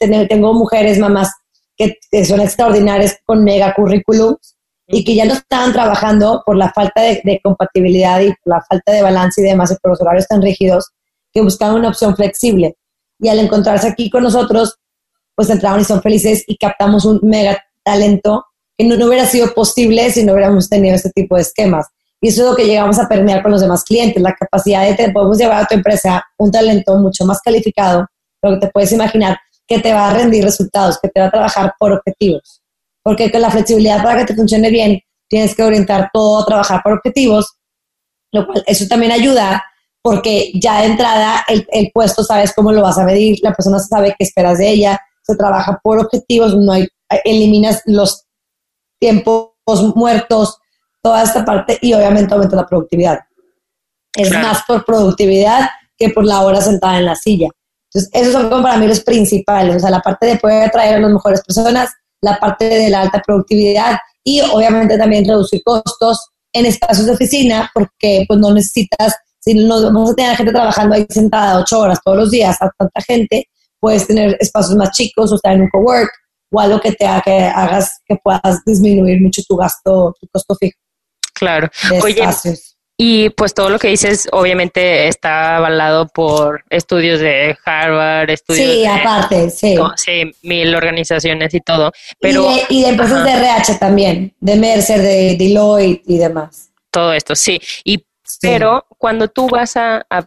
tengo 0.00 0.52
mujeres, 0.52 0.98
mamás 0.98 1.30
que, 1.76 2.24
son 2.24 2.40
extraordinarias 2.40 3.18
con 3.24 3.44
mega 3.44 3.72
currículums 3.72 4.56
y 4.88 5.04
que 5.04 5.14
ya 5.14 5.24
no 5.24 5.34
estaban 5.34 5.72
trabajando 5.72 6.42
por 6.44 6.56
la 6.56 6.72
falta 6.72 7.02
de, 7.02 7.40
compatibilidad 7.40 8.20
y 8.20 8.34
la 8.46 8.60
falta 8.68 8.90
de 8.90 9.02
balance 9.02 9.40
y 9.40 9.44
demás, 9.44 9.70
y 9.70 9.76
por 9.76 9.92
los 9.92 10.00
horarios 10.00 10.26
tan 10.26 10.42
rígidos, 10.42 10.90
que 11.32 11.40
buscaban 11.40 11.76
una 11.76 11.90
opción 11.90 12.16
flexible. 12.16 12.76
Y 13.20 13.28
al 13.28 13.38
encontrarse 13.38 13.86
aquí 13.86 14.10
con 14.10 14.24
nosotros, 14.24 14.74
pues 15.34 15.50
entraron 15.50 15.80
y 15.80 15.84
son 15.84 16.02
felices 16.02 16.44
y 16.46 16.56
captamos 16.56 17.04
un 17.04 17.20
mega 17.22 17.62
talento 17.84 18.46
que 18.76 18.84
no, 18.84 18.96
no 18.96 19.06
hubiera 19.06 19.26
sido 19.26 19.52
posible 19.54 20.10
si 20.10 20.24
no 20.24 20.32
hubiéramos 20.32 20.68
tenido 20.68 20.94
este 20.94 21.10
tipo 21.10 21.36
de 21.36 21.42
esquemas. 21.42 21.86
Y 22.20 22.28
eso 22.28 22.42
es 22.42 22.50
lo 22.50 22.56
que 22.56 22.66
llegamos 22.66 22.98
a 23.00 23.08
permear 23.08 23.42
con 23.42 23.50
los 23.50 23.60
demás 23.60 23.82
clientes, 23.82 24.22
la 24.22 24.34
capacidad 24.34 24.86
de 24.86 24.94
que 24.94 25.10
podemos 25.10 25.38
llevar 25.38 25.64
a 25.64 25.66
tu 25.66 25.74
empresa 25.74 26.24
un 26.38 26.52
talento 26.52 26.96
mucho 26.98 27.24
más 27.24 27.40
calificado, 27.40 28.06
lo 28.42 28.50
que 28.52 28.66
te 28.66 28.72
puedes 28.72 28.92
imaginar, 28.92 29.38
que 29.66 29.80
te 29.80 29.92
va 29.92 30.08
a 30.08 30.14
rendir 30.14 30.44
resultados, 30.44 30.98
que 31.02 31.08
te 31.08 31.20
va 31.20 31.26
a 31.26 31.30
trabajar 31.30 31.74
por 31.78 31.92
objetivos. 31.92 32.62
Porque 33.02 33.32
con 33.32 33.40
la 33.40 33.50
flexibilidad 33.50 34.02
para 34.02 34.20
que 34.20 34.26
te 34.26 34.36
funcione 34.36 34.70
bien, 34.70 35.00
tienes 35.28 35.56
que 35.56 35.64
orientar 35.64 36.10
todo 36.12 36.42
a 36.42 36.46
trabajar 36.46 36.80
por 36.84 36.92
objetivos, 36.92 37.56
lo 38.30 38.46
cual 38.46 38.62
eso 38.66 38.86
también 38.86 39.10
ayuda 39.12 39.64
porque 40.02 40.52
ya 40.54 40.80
de 40.80 40.86
entrada 40.86 41.44
el, 41.48 41.66
el 41.72 41.90
puesto 41.92 42.24
sabes 42.24 42.52
cómo 42.54 42.72
lo 42.72 42.82
vas 42.82 42.98
a 42.98 43.04
medir, 43.04 43.38
la 43.42 43.54
persona 43.54 43.78
sabe 43.78 44.14
qué 44.18 44.24
esperas 44.24 44.58
de 44.58 44.68
ella, 44.68 45.00
se 45.22 45.36
trabaja 45.36 45.80
por 45.82 46.00
objetivos, 46.00 46.54
no 46.56 46.72
hay, 46.72 46.88
eliminas 47.24 47.82
los 47.86 48.24
tiempos 49.00 49.52
muertos, 49.94 50.58
toda 51.02 51.22
esta 51.22 51.44
parte 51.44 51.78
y 51.80 51.92
obviamente 51.94 52.34
aumenta 52.34 52.56
la 52.56 52.66
productividad. 52.66 53.20
Es 54.14 54.30
más 54.30 54.62
por 54.66 54.84
productividad 54.84 55.70
que 55.96 56.10
por 56.10 56.24
la 56.24 56.40
hora 56.42 56.60
sentada 56.60 56.98
en 56.98 57.06
la 57.06 57.16
silla. 57.16 57.48
Entonces, 57.92 58.10
esos 58.12 58.32
son 58.32 58.48
como 58.48 58.62
para 58.62 58.76
mí 58.76 58.86
los 58.86 59.00
principales, 59.00 59.76
o 59.76 59.80
sea, 59.80 59.90
la 59.90 60.00
parte 60.00 60.26
de 60.26 60.36
poder 60.36 60.64
atraer 60.64 60.96
a 60.96 61.00
las 61.00 61.10
mejores 61.10 61.42
personas, 61.42 61.90
la 62.22 62.38
parte 62.38 62.64
de 62.66 62.88
la 62.88 63.02
alta 63.02 63.22
productividad 63.24 63.98
y 64.24 64.40
obviamente 64.40 64.96
también 64.96 65.26
reducir 65.26 65.62
costos 65.64 66.28
en 66.52 66.66
espacios 66.66 67.06
de 67.06 67.12
oficina 67.12 67.70
porque 67.74 68.24
pues 68.28 68.38
no 68.38 68.52
necesitas, 68.52 69.14
si 69.40 69.54
no 69.54 69.82
vamos 69.82 70.10
a 70.10 70.14
tener 70.14 70.36
gente 70.36 70.52
trabajando 70.52 70.94
ahí 70.94 71.06
sentada 71.08 71.58
ocho 71.58 71.80
horas 71.80 71.98
todos 72.04 72.18
los 72.18 72.30
días 72.30 72.56
a 72.60 72.70
tanta 72.78 73.00
gente, 73.02 73.48
puedes 73.82 74.06
tener 74.06 74.36
espacios 74.38 74.76
más 74.76 74.92
chicos 74.92 75.32
o 75.32 75.34
estar 75.34 75.52
en 75.52 75.62
un 75.62 75.68
cowork 75.68 76.10
o 76.52 76.60
algo 76.60 76.80
que 76.80 76.92
te 76.92 77.04
haga 77.04 77.20
que 77.22 77.32
hagas 77.32 77.98
que 78.06 78.16
puedas 78.22 78.64
disminuir 78.64 79.20
mucho 79.20 79.42
tu 79.46 79.56
gasto, 79.56 80.14
tu 80.20 80.28
costo 80.28 80.54
fijo. 80.54 80.78
Claro. 81.34 81.68
Oye, 82.02 82.22
y 82.96 83.30
pues 83.30 83.52
todo 83.54 83.70
lo 83.70 83.80
que 83.80 83.88
dices 83.88 84.28
obviamente 84.30 85.08
está 85.08 85.56
avalado 85.56 86.06
por 86.06 86.62
estudios 86.70 87.18
de 87.18 87.56
Harvard, 87.64 88.30
estudios 88.30 88.70
sí, 88.70 88.86
aparte, 88.86 89.50
sí. 89.50 89.76
sí, 89.96 90.32
mil 90.42 90.72
organizaciones 90.74 91.52
y 91.52 91.60
todo. 91.60 91.90
Pero, 92.20 92.48
y, 92.68 92.82
de, 92.82 92.90
empresas 92.90 93.24
de 93.24 93.32
RH 93.32 93.74
también, 93.80 94.32
de 94.38 94.54
Mercer, 94.54 95.00
de 95.00 95.36
Deloitte 95.36 96.04
y 96.06 96.18
demás. 96.18 96.70
Todo 96.92 97.12
esto, 97.12 97.34
sí. 97.34 97.60
Y 97.82 98.04
Pero 98.40 98.86
cuando 98.98 99.28
tú 99.28 99.48
vas 99.48 99.76
a, 99.76 100.06
a, 100.08 100.18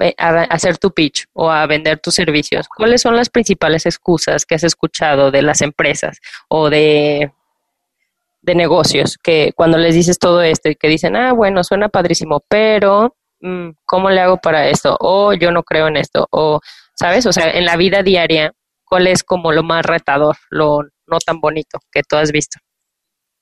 hacer 0.49 0.77
tu 0.77 0.91
pitch 0.91 1.25
o 1.33 1.49
a 1.49 1.65
vender 1.65 1.99
tus 1.99 2.15
servicios, 2.15 2.67
¿cuáles 2.67 3.01
son 3.01 3.15
las 3.15 3.29
principales 3.29 3.85
excusas 3.85 4.45
que 4.45 4.55
has 4.55 4.63
escuchado 4.63 5.31
de 5.31 5.41
las 5.41 5.61
empresas 5.61 6.19
o 6.47 6.69
de 6.69 7.31
de 8.45 8.55
negocios, 8.55 9.17
que 9.17 9.51
cuando 9.55 9.77
les 9.77 9.95
dices 9.95 10.19
todo 10.19 10.41
esto 10.41 10.69
y 10.69 10.75
que 10.75 10.87
dicen, 10.87 11.15
ah, 11.15 11.33
bueno, 11.33 11.63
suena 11.63 11.89
padrísimo, 11.89 12.43
pero 12.47 13.15
mm, 13.41 13.69
¿cómo 13.85 14.11
le 14.11 14.21
hago 14.21 14.37
para 14.37 14.69
esto? 14.69 14.95
O 14.99 15.33
yo 15.33 15.51
no 15.51 15.63
creo 15.63 15.87
en 15.87 15.97
esto, 15.97 16.27
o, 16.29 16.61
¿sabes? 16.93 17.25
O 17.25 17.33
sea, 17.33 17.49
en 17.51 17.65
la 17.65 17.75
vida 17.75 18.03
diaria, 18.03 18.53
¿cuál 18.85 19.07
es 19.07 19.23
como 19.23 19.51
lo 19.51 19.63
más 19.63 19.83
retador, 19.83 20.37
lo 20.49 20.83
no 21.07 21.17
tan 21.25 21.39
bonito 21.39 21.79
que 21.91 22.03
tú 22.03 22.17
has 22.17 22.31
visto? 22.31 22.59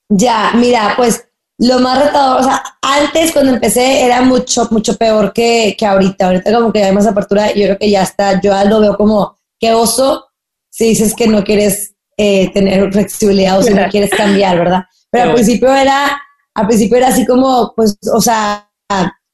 Ya, 0.10 0.52
mira, 0.56 0.94
pues 0.96 1.30
lo 1.60 1.80
más 1.80 2.04
retador, 2.04 2.42
o 2.42 2.44
sea, 2.44 2.64
antes 2.82 3.32
cuando 3.32 3.54
empecé 3.54 4.04
era 4.04 4.22
mucho, 4.22 4.68
mucho 4.72 4.98
peor 4.98 5.32
que, 5.34 5.76
que 5.78 5.86
ahorita. 5.86 6.28
Ahorita 6.28 6.54
como 6.54 6.74
que 6.74 6.84
hay 6.84 6.92
más 6.92 7.08
apertura, 7.08 7.54
yo 7.54 7.66
creo 7.66 7.78
que 7.78 7.90
ya 7.90 8.04
está, 8.04 8.42
yo 8.42 8.54
lo 8.66 8.80
veo 8.80 8.98
como, 8.98 9.38
qué 9.60 9.74
oso 9.74 10.26
si 10.70 10.86
dices 10.86 11.14
que 11.16 11.28
no 11.28 11.44
quieres 11.44 11.94
eh, 12.18 12.52
tener 12.52 12.92
flexibilidad 12.92 13.60
o 13.60 13.64
si 13.64 13.74
no 13.74 13.88
quieres 13.90 14.10
cambiar, 14.10 14.58
¿verdad? 14.58 14.84
Pero 15.12 15.30
al 15.30 15.34
principio 15.36 15.72
era, 15.72 16.20
al 16.56 16.68
principio 16.68 16.98
era 16.98 17.10
así 17.10 17.26
como, 17.26 17.74
pues, 17.76 17.96
o 18.12 18.20
sea, 18.20 18.70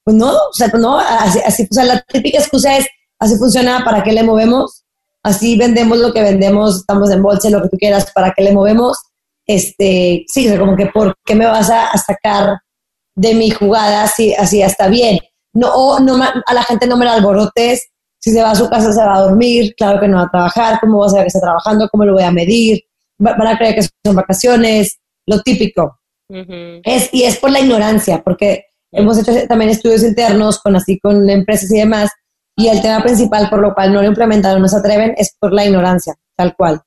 pues 0.04 0.18
no, 0.18 0.32
o 0.32 0.54
sea, 0.54 0.70
pues 0.70 0.82
no, 0.82 1.00
así, 1.00 1.40
así, 1.46 1.68
o 1.70 1.74
sea, 1.74 1.86
la 1.86 2.02
típica 2.02 2.40
excusa 2.40 2.78
es, 2.78 2.86
así 3.20 3.38
funciona, 3.38 3.84
¿para 3.86 4.04
qué 4.04 4.12
le 4.12 4.24
movemos? 4.24 4.84
Así 5.24 5.58
vendemos 5.58 5.98
lo 5.98 6.12
que 6.12 6.22
vendemos, 6.22 6.78
estamos 6.78 7.10
en 7.12 7.22
bolsa, 7.22 7.50
lo 7.50 7.62
que 7.62 7.70
tú 7.70 7.78
quieras, 7.78 8.12
¿para 8.14 8.34
qué 8.36 8.44
le 8.44 8.52
movemos? 8.52 8.98
Este, 9.50 10.26
sí, 10.28 10.46
o 10.46 10.50
sea, 10.52 10.60
como 10.60 10.76
que, 10.76 10.86
¿por 10.86 11.16
qué 11.26 11.34
me 11.34 11.48
vas 11.48 11.72
a, 11.72 11.98
sacar 11.98 12.60
de 13.16 13.34
mi 13.34 13.50
jugada 13.50 14.04
así, 14.04 14.32
así 14.36 14.62
está 14.62 14.88
bien? 14.90 15.18
No, 15.54 15.74
o 15.74 16.00
no, 16.00 16.24
a 16.24 16.54
la 16.54 16.62
gente 16.62 16.86
no 16.86 16.96
me 16.96 17.06
la 17.06 17.14
alborotes, 17.14 17.90
si 18.20 18.32
se 18.32 18.44
va 18.44 18.52
a 18.52 18.56
su 18.56 18.70
casa 18.70 18.94
se 18.94 19.00
va 19.00 19.16
a 19.16 19.22
dormir, 19.22 19.74
claro 19.76 20.00
que 20.00 20.08
no 20.08 20.18
va 20.18 20.24
a 20.26 20.30
trabajar, 20.30 20.80
¿cómo 20.80 21.00
va 21.00 21.08
a 21.08 21.10
saber 21.10 21.24
que 21.24 21.30
está 21.30 21.42
trabajando? 21.42 21.90
¿Cómo 21.90 22.06
lo 22.06 22.14
voy 22.14 22.22
a 22.22 22.32
medir? 22.32 22.84
Van 23.18 23.48
a 23.48 23.58
creer 23.58 23.74
que 23.74 23.82
son 23.82 24.16
vacaciones, 24.16 25.00
lo 25.26 25.42
típico. 25.42 26.00
es, 26.30 27.10
y 27.12 27.24
es 27.24 27.38
por 27.40 27.50
la 27.50 27.62
ignorancia, 27.62 28.22
porque 28.24 28.66
hemos 28.92 29.18
hecho 29.18 29.48
también 29.48 29.72
estudios 29.72 30.04
internos 30.04 30.60
con 30.60 30.76
así 30.76 31.00
con 31.00 31.28
empresas 31.28 31.72
y 31.72 31.80
demás, 31.80 32.12
y 32.56 32.68
el 32.68 32.84
tema 32.84 33.02
principal 33.02 33.50
por 33.50 33.62
lo 33.62 33.74
cual 33.74 33.94
no 33.94 34.04
lo 34.04 34.10
implementaron, 34.10 34.62
no 34.62 34.68
se 34.68 34.78
atreven, 34.78 35.16
es 35.18 35.36
por 35.40 35.54
la 35.54 35.66
ignorancia, 35.66 36.14
tal 36.36 36.56
cual. 36.56 36.84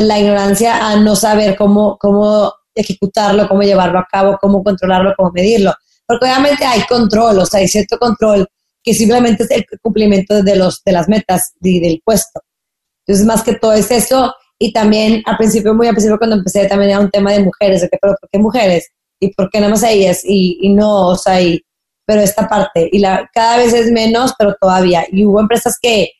La 0.00 0.18
ignorancia 0.18 0.88
a 0.88 0.96
no 0.96 1.16
saber 1.16 1.56
cómo, 1.56 1.96
cómo 1.98 2.52
ejecutarlo, 2.74 3.48
cómo 3.48 3.62
llevarlo 3.62 3.98
a 3.98 4.06
cabo, 4.10 4.38
cómo 4.40 4.62
controlarlo, 4.62 5.14
cómo 5.16 5.30
medirlo. 5.32 5.72
Porque 6.06 6.26
obviamente 6.26 6.64
hay 6.64 6.82
control, 6.82 7.38
o 7.38 7.46
sea, 7.46 7.60
hay 7.60 7.68
cierto 7.68 7.98
control 7.98 8.46
que 8.82 8.92
simplemente 8.92 9.44
es 9.44 9.50
el 9.50 9.64
cumplimiento 9.80 10.42
de, 10.42 10.56
los, 10.56 10.82
de 10.84 10.92
las 10.92 11.08
metas 11.08 11.54
y 11.62 11.80
del 11.80 12.02
puesto. 12.04 12.40
Entonces, 13.06 13.26
más 13.26 13.42
que 13.42 13.54
todo 13.54 13.72
es 13.72 13.90
eso, 13.90 14.34
y 14.58 14.72
también 14.72 15.22
al 15.26 15.36
principio, 15.36 15.74
muy 15.74 15.86
al 15.86 15.94
principio 15.94 16.18
cuando 16.18 16.36
empecé, 16.36 16.66
también 16.66 16.90
era 16.90 17.00
un 17.00 17.10
tema 17.10 17.32
de 17.32 17.40
mujeres, 17.40 17.80
de 17.80 17.88
que, 17.88 17.98
¿por 17.98 18.16
qué 18.30 18.38
mujeres? 18.38 18.88
¿Y 19.20 19.32
por 19.32 19.50
qué 19.50 19.60
nada 19.60 19.70
más 19.70 19.82
ellas? 19.82 20.22
Y, 20.24 20.58
y 20.60 20.70
no, 20.70 21.08
o 21.08 21.16
sea, 21.16 21.40
y, 21.40 21.64
pero 22.06 22.20
esta 22.20 22.46
parte, 22.48 22.88
y 22.92 22.98
la, 22.98 23.28
cada 23.32 23.56
vez 23.56 23.72
es 23.72 23.90
menos, 23.90 24.34
pero 24.38 24.54
todavía. 24.60 25.06
Y 25.10 25.24
hubo 25.24 25.40
empresas 25.40 25.78
que 25.80 26.10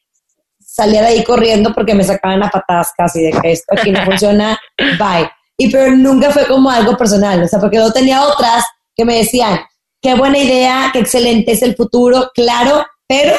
salía 0.75 1.03
de 1.03 1.09
ahí 1.09 1.25
corriendo 1.25 1.73
porque 1.73 1.95
me 1.95 2.03
sacaban 2.03 2.43
a 2.43 2.51
patadas 2.51 2.93
casi 2.97 3.23
de 3.23 3.33
que 3.33 3.53
esto 3.53 3.75
aquí 3.79 3.93
no 3.93 4.05
funciona, 4.05 4.59
bye. 4.99 5.31
Y 5.57 5.71
pero 5.71 5.95
nunca 5.95 6.31
fue 6.31 6.47
como 6.47 6.69
algo 6.69 6.97
personal, 6.97 7.43
o 7.43 7.47
sea, 7.47 7.61
porque 7.61 7.77
yo 7.77 7.93
tenía 7.93 8.25
otras 8.25 8.65
que 8.97 9.05
me 9.05 9.19
decían, 9.19 9.61
qué 10.03 10.15
buena 10.15 10.39
idea, 10.39 10.91
qué 10.93 10.99
excelente 10.99 11.53
es 11.53 11.63
el 11.63 11.77
futuro, 11.77 12.31
claro, 12.35 12.85
pero 13.07 13.35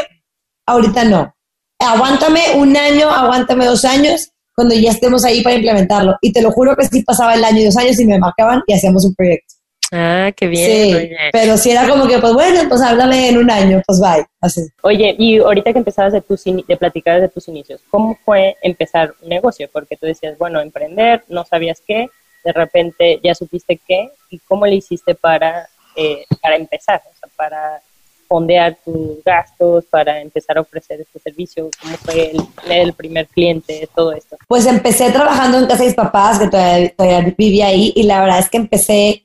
ahorita 0.66 1.04
no. 1.04 1.36
Aguántame 1.78 2.42
un 2.56 2.78
año, 2.78 3.10
aguántame 3.10 3.66
dos 3.66 3.84
años 3.84 4.30
cuando 4.56 4.74
ya 4.74 4.92
estemos 4.92 5.26
ahí 5.26 5.44
para 5.44 5.56
implementarlo. 5.56 6.16
Y 6.22 6.32
te 6.32 6.42
lo 6.42 6.52
juro 6.52 6.74
que 6.78 6.88
sí 6.88 7.04
pasaba 7.04 7.34
el 7.34 7.44
año 7.44 7.60
y 7.60 7.66
dos 7.66 7.76
años 7.76 8.00
y 8.00 8.06
me 8.06 8.18
marcaban 8.18 8.64
y 8.66 8.74
hacíamos 8.74 9.04
un 9.04 9.14
proyecto. 9.14 9.56
Ah, 9.92 10.32
qué 10.36 10.48
bien. 10.48 11.00
Sí, 11.00 11.10
pero 11.32 11.58
si 11.58 11.72
era 11.72 11.88
como 11.88 12.08
que, 12.08 12.18
pues 12.20 12.34
bueno, 12.34 12.68
pues 12.68 12.82
háblame 12.82 13.30
en 13.30 13.38
un 13.38 13.52
año, 13.52 13.82
pues 13.86 14.00
bye, 14.00 14.26
así. 14.42 14.62
Oye, 14.82 15.16
y 15.18 15.38
ahorita 15.38 15.72
que 15.74 15.80
empezabas 15.80 16.14
de, 16.14 16.22
tus 16.22 16.44
de 16.44 16.78
platicar 16.78 17.22
de 17.22 17.30
tus 17.30 17.48
inicios, 17.48 17.82
¿cómo 17.90 18.18
fue 18.26 18.56
empezar 18.62 19.14
un 19.22 19.30
negocio? 19.30 19.70
Porque 19.72 19.96
tú 19.96 20.06
decías, 20.06 20.38
bueno, 20.38 20.60
emprender, 20.60 21.24
no 21.28 21.46
sabías 21.46 21.82
qué, 21.86 22.10
de 22.44 22.54
repente 22.54 23.20
ya 23.24 23.36
supiste 23.36 23.80
qué, 23.88 24.10
y 24.30 24.40
cómo 24.40 24.66
le 24.66 24.76
hiciste 24.76 25.16
para, 25.16 25.68
eh, 25.96 26.26
para 26.42 26.56
empezar, 26.56 27.02
o 27.06 27.20
sea, 27.20 27.30
para 27.36 27.82
fondear 28.28 28.78
tus 28.84 29.24
gastos 29.24 29.86
para 29.86 30.22
empezar 30.22 30.58
a 30.58 30.62
ofrecer 30.62 31.02
este 31.02 31.20
servicio? 31.20 31.70
¿Cómo 31.82 31.96
fue 31.98 32.34
el, 32.70 32.94
primer 32.94 33.28
cliente, 33.28 33.88
todo 33.96 34.14
esto? 34.14 34.38
Pues 34.48 34.66
empecé 34.66 35.12
trabajando 35.12 35.60
en 35.60 35.68
casa 35.68 35.84
de 35.84 35.86
mis 35.86 35.96
papás, 35.96 36.40
que 36.40 36.48
todavía, 36.48 37.34
vivía 37.38 37.68
ahí, 37.68 37.94
y 37.96 38.04
la 38.04 38.22
verdad 38.22 38.40
es 38.40 38.50
que 38.50 38.58
empecé 38.58 39.25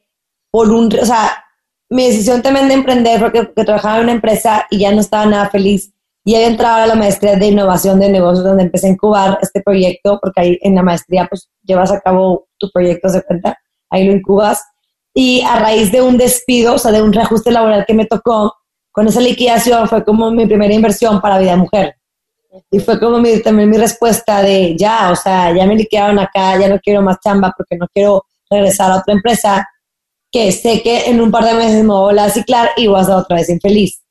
por 0.50 0.71
un, 0.71 0.87
o 1.00 1.07
sea, 1.07 1.45
mi 1.90 2.07
decisión 2.07 2.40
también 2.40 2.69
de 2.69 2.75
emprender 2.75 3.19
fue 3.19 3.33
que, 3.33 3.45
trabajaba 3.64 3.99
en 3.99 4.04
una 4.04 4.12
empresa 4.12 4.66
y 4.71 4.78
ya 4.78 4.92
no 4.92 5.00
estaba 5.00 5.26
nada 5.26 5.50
feliz. 5.50 5.92
Y 6.25 6.35
había 6.35 6.49
entrado 6.49 6.83
a 6.85 6.87
la 6.87 6.95
maestría 6.95 7.37
de 7.37 7.47
innovación 7.47 7.99
de 7.99 8.11
negocios, 8.11 8.45
donde 8.45 8.64
empecé 8.64 8.87
a 8.87 8.90
incubar 8.90 9.38
este 9.42 9.62
proyecto, 9.62 10.19
porque 10.21 10.40
ahí 10.40 10.59
en 10.62 10.75
la 10.75 10.83
maestría 10.83 11.26
pues 11.28 11.49
llevas 11.62 11.90
a 11.90 12.00
cabo 12.00 12.49
tu 12.59 12.71
proyecto, 12.71 13.11
de 13.11 13.23
cuenta, 13.23 13.59
ahí 13.88 14.04
lo 14.04 14.12
incubas. 14.12 14.62
Y 15.12 15.40
a 15.42 15.59
raíz 15.59 15.90
de 15.90 16.02
un 16.02 16.16
despido, 16.16 16.75
o 16.75 16.78
sea, 16.78 16.92
de 16.92 17.02
un 17.02 17.12
reajuste 17.12 17.50
laboral 17.50 17.85
que 17.87 17.95
me 17.95 18.07
tocó, 18.07 18.54
con 18.92 19.09
esa 19.09 19.21
liquidación 19.21 19.88
fue 19.88 20.04
como 20.04 20.30
mi 20.30 20.47
primera 20.47 20.75
inversión 20.75 21.21
para 21.21 21.38
Vida 21.38 21.57
Mujer. 21.57 21.97
Y 22.71 22.80
fue 22.80 23.00
como 23.00 23.19
mi, 23.19 23.40
también 23.40 23.71
mi 23.71 23.78
respuesta 23.78 24.42
de 24.42 24.76
ya, 24.76 25.11
o 25.11 25.16
sea, 25.16 25.54
ya 25.54 25.66
me 25.66 25.75
liquidaron 25.75 26.19
acá, 26.19 26.59
ya 26.59 26.69
no 26.69 26.78
quiero 26.80 27.00
más 27.02 27.19
chamba 27.21 27.52
porque 27.57 27.76
no 27.76 27.87
quiero 27.92 28.25
regresar 28.49 28.90
a 28.90 28.99
otra 28.99 29.14
empresa 29.14 29.66
que 30.31 30.53
sé 30.53 30.83
que 30.83 31.07
en 31.07 31.21
un 31.21 31.31
par 31.31 31.45
de 31.45 31.55
meses 31.55 31.83
me 31.83 31.93
voy 31.93 32.19
a 32.19 32.31
ciclar 32.31 32.71
y 32.77 32.87
voy 32.87 32.99
a 32.99 33.03
estar 33.03 33.17
otra 33.17 33.37
vez 33.37 33.49
infeliz. 33.49 34.03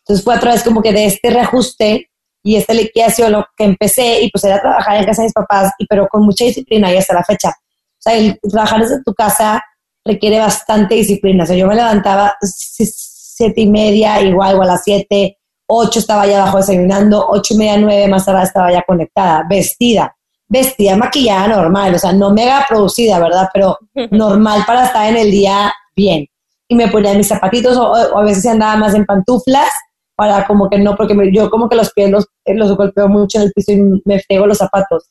Entonces 0.00 0.24
fue 0.24 0.36
otra 0.36 0.52
vez 0.52 0.62
como 0.62 0.82
que 0.82 0.92
de 0.92 1.06
este 1.06 1.30
reajuste 1.30 2.10
y 2.42 2.56
esta 2.56 2.72
liquidación 2.72 3.32
lo 3.32 3.44
que 3.56 3.64
empecé 3.64 4.22
y 4.22 4.30
pues 4.30 4.44
era 4.44 4.60
trabajar 4.60 4.96
en 4.96 5.04
casa 5.04 5.22
de 5.22 5.26
mis 5.26 5.34
papás, 5.34 5.72
y, 5.78 5.86
pero 5.86 6.08
con 6.08 6.24
mucha 6.24 6.44
disciplina 6.44 6.92
y 6.92 6.96
hasta 6.96 7.14
la 7.14 7.24
fecha. 7.24 7.50
O 7.50 8.02
sea, 8.02 8.16
el 8.16 8.38
trabajar 8.40 8.80
desde 8.80 9.02
tu 9.02 9.12
casa 9.12 9.62
requiere 10.04 10.38
bastante 10.38 10.94
disciplina. 10.94 11.44
O 11.44 11.46
sea, 11.46 11.56
yo 11.56 11.66
me 11.66 11.74
levantaba 11.74 12.34
siete 12.40 13.60
y 13.60 13.66
media, 13.66 14.22
igual, 14.22 14.56
o 14.56 14.62
a 14.62 14.66
las 14.66 14.82
siete, 14.82 15.38
ocho 15.66 15.98
estaba 15.98 16.26
ya 16.26 16.42
abajo 16.42 16.58
desayunando, 16.58 17.26
ocho 17.28 17.54
y 17.54 17.58
media, 17.58 17.76
nueve 17.76 18.08
más 18.08 18.24
tarde 18.24 18.42
estaba 18.42 18.72
ya 18.72 18.82
conectada, 18.82 19.44
vestida, 19.48 20.16
vestida, 20.50 20.96
maquillada 20.96 21.48
normal, 21.48 21.94
o 21.94 21.98
sea, 21.98 22.12
no 22.12 22.30
mega 22.30 22.66
producida, 22.68 23.18
¿verdad? 23.18 23.48
Pero 23.54 23.78
normal 24.10 24.64
para 24.66 24.84
estar 24.84 25.08
en 25.08 25.16
el 25.16 25.30
día 25.30 25.72
bien. 25.96 26.26
Y 26.68 26.74
me 26.74 26.88
ponía 26.88 27.14
mis 27.14 27.28
zapatitos 27.28 27.76
o, 27.76 27.94
a 27.94 28.22
veces 28.22 28.44
andaba 28.46 28.76
más 28.76 28.94
en 28.94 29.06
pantuflas 29.06 29.70
para 30.14 30.46
como 30.46 30.68
que 30.68 30.78
no, 30.78 30.94
porque 30.94 31.14
yo 31.32 31.48
como 31.48 31.68
que 31.68 31.76
los 31.76 31.92
pies 31.92 32.10
los, 32.10 32.26
los 32.44 32.76
golpeo 32.76 33.08
mucho 33.08 33.38
en 33.38 33.44
el 33.44 33.52
piso 33.52 33.72
y 33.72 34.02
me 34.04 34.20
frego 34.20 34.46
los 34.46 34.58
zapatos. 34.58 35.08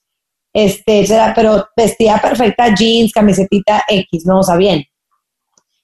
Este, 0.53 1.05
pero 1.35 1.67
vestía 1.75 2.19
perfecta, 2.21 2.75
jeans, 2.75 3.11
camisetita 3.11 3.83
X, 3.87 4.25
¿no? 4.25 4.39
O 4.39 4.43
sea, 4.43 4.55
bien 4.55 4.83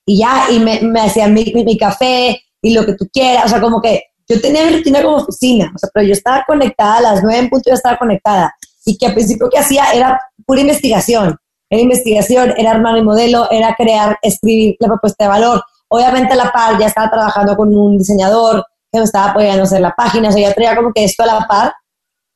y 0.06 0.18
ya, 0.18 0.46
y 0.50 0.60
me, 0.60 0.80
me 0.80 1.00
hacían 1.00 1.34
mi, 1.34 1.52
mi, 1.52 1.76
café 1.76 2.40
y 2.62 2.72
lo 2.72 2.86
que 2.86 2.94
tú 2.94 3.08
quieras, 3.12 3.46
o 3.46 3.48
sea, 3.48 3.60
como 3.60 3.82
que 3.82 4.04
yo 4.28 4.40
tenía 4.40 4.64
mi 4.64 4.76
rutina 4.76 5.02
como 5.02 5.16
oficina, 5.16 5.72
o 5.74 5.78
sea, 5.78 5.90
pero 5.92 6.06
yo 6.06 6.12
estaba 6.12 6.44
conectada, 6.46 6.98
a 6.98 7.00
las 7.02 7.22
nueve 7.22 7.40
en 7.40 7.50
punto 7.50 7.68
yo 7.68 7.74
estaba 7.74 7.98
conectada, 7.98 8.54
y 8.86 8.96
que 8.96 9.06
al 9.06 9.14
principio 9.14 9.50
que 9.50 9.58
hacía 9.58 9.92
era 9.92 10.18
pura 10.46 10.60
investigación, 10.60 11.36
era 11.68 11.82
investigación, 11.82 12.54
era 12.56 12.70
armar 12.70 12.94
mi 12.94 13.02
modelo, 13.02 13.50
era 13.50 13.74
crear, 13.74 14.16
escribir 14.22 14.76
la 14.78 14.88
propuesta 14.88 15.24
de 15.24 15.28
valor, 15.28 15.62
obviamente 15.88 16.32
a 16.32 16.36
la 16.36 16.52
par 16.52 16.78
ya 16.78 16.86
estaba 16.86 17.10
trabajando 17.10 17.56
con 17.56 17.76
un 17.76 17.98
diseñador 17.98 18.64
que 18.90 18.98
me 19.00 19.04
estaba 19.04 19.32
apoyando 19.32 19.62
a 19.62 19.64
hacer 19.64 19.80
la 19.80 19.94
página, 19.94 20.28
o 20.28 20.32
sea, 20.32 20.48
yo 20.48 20.54
traía 20.54 20.76
como 20.76 20.92
que 20.92 21.04
esto 21.04 21.24
a 21.24 21.26
la 21.26 21.46
par, 21.46 21.72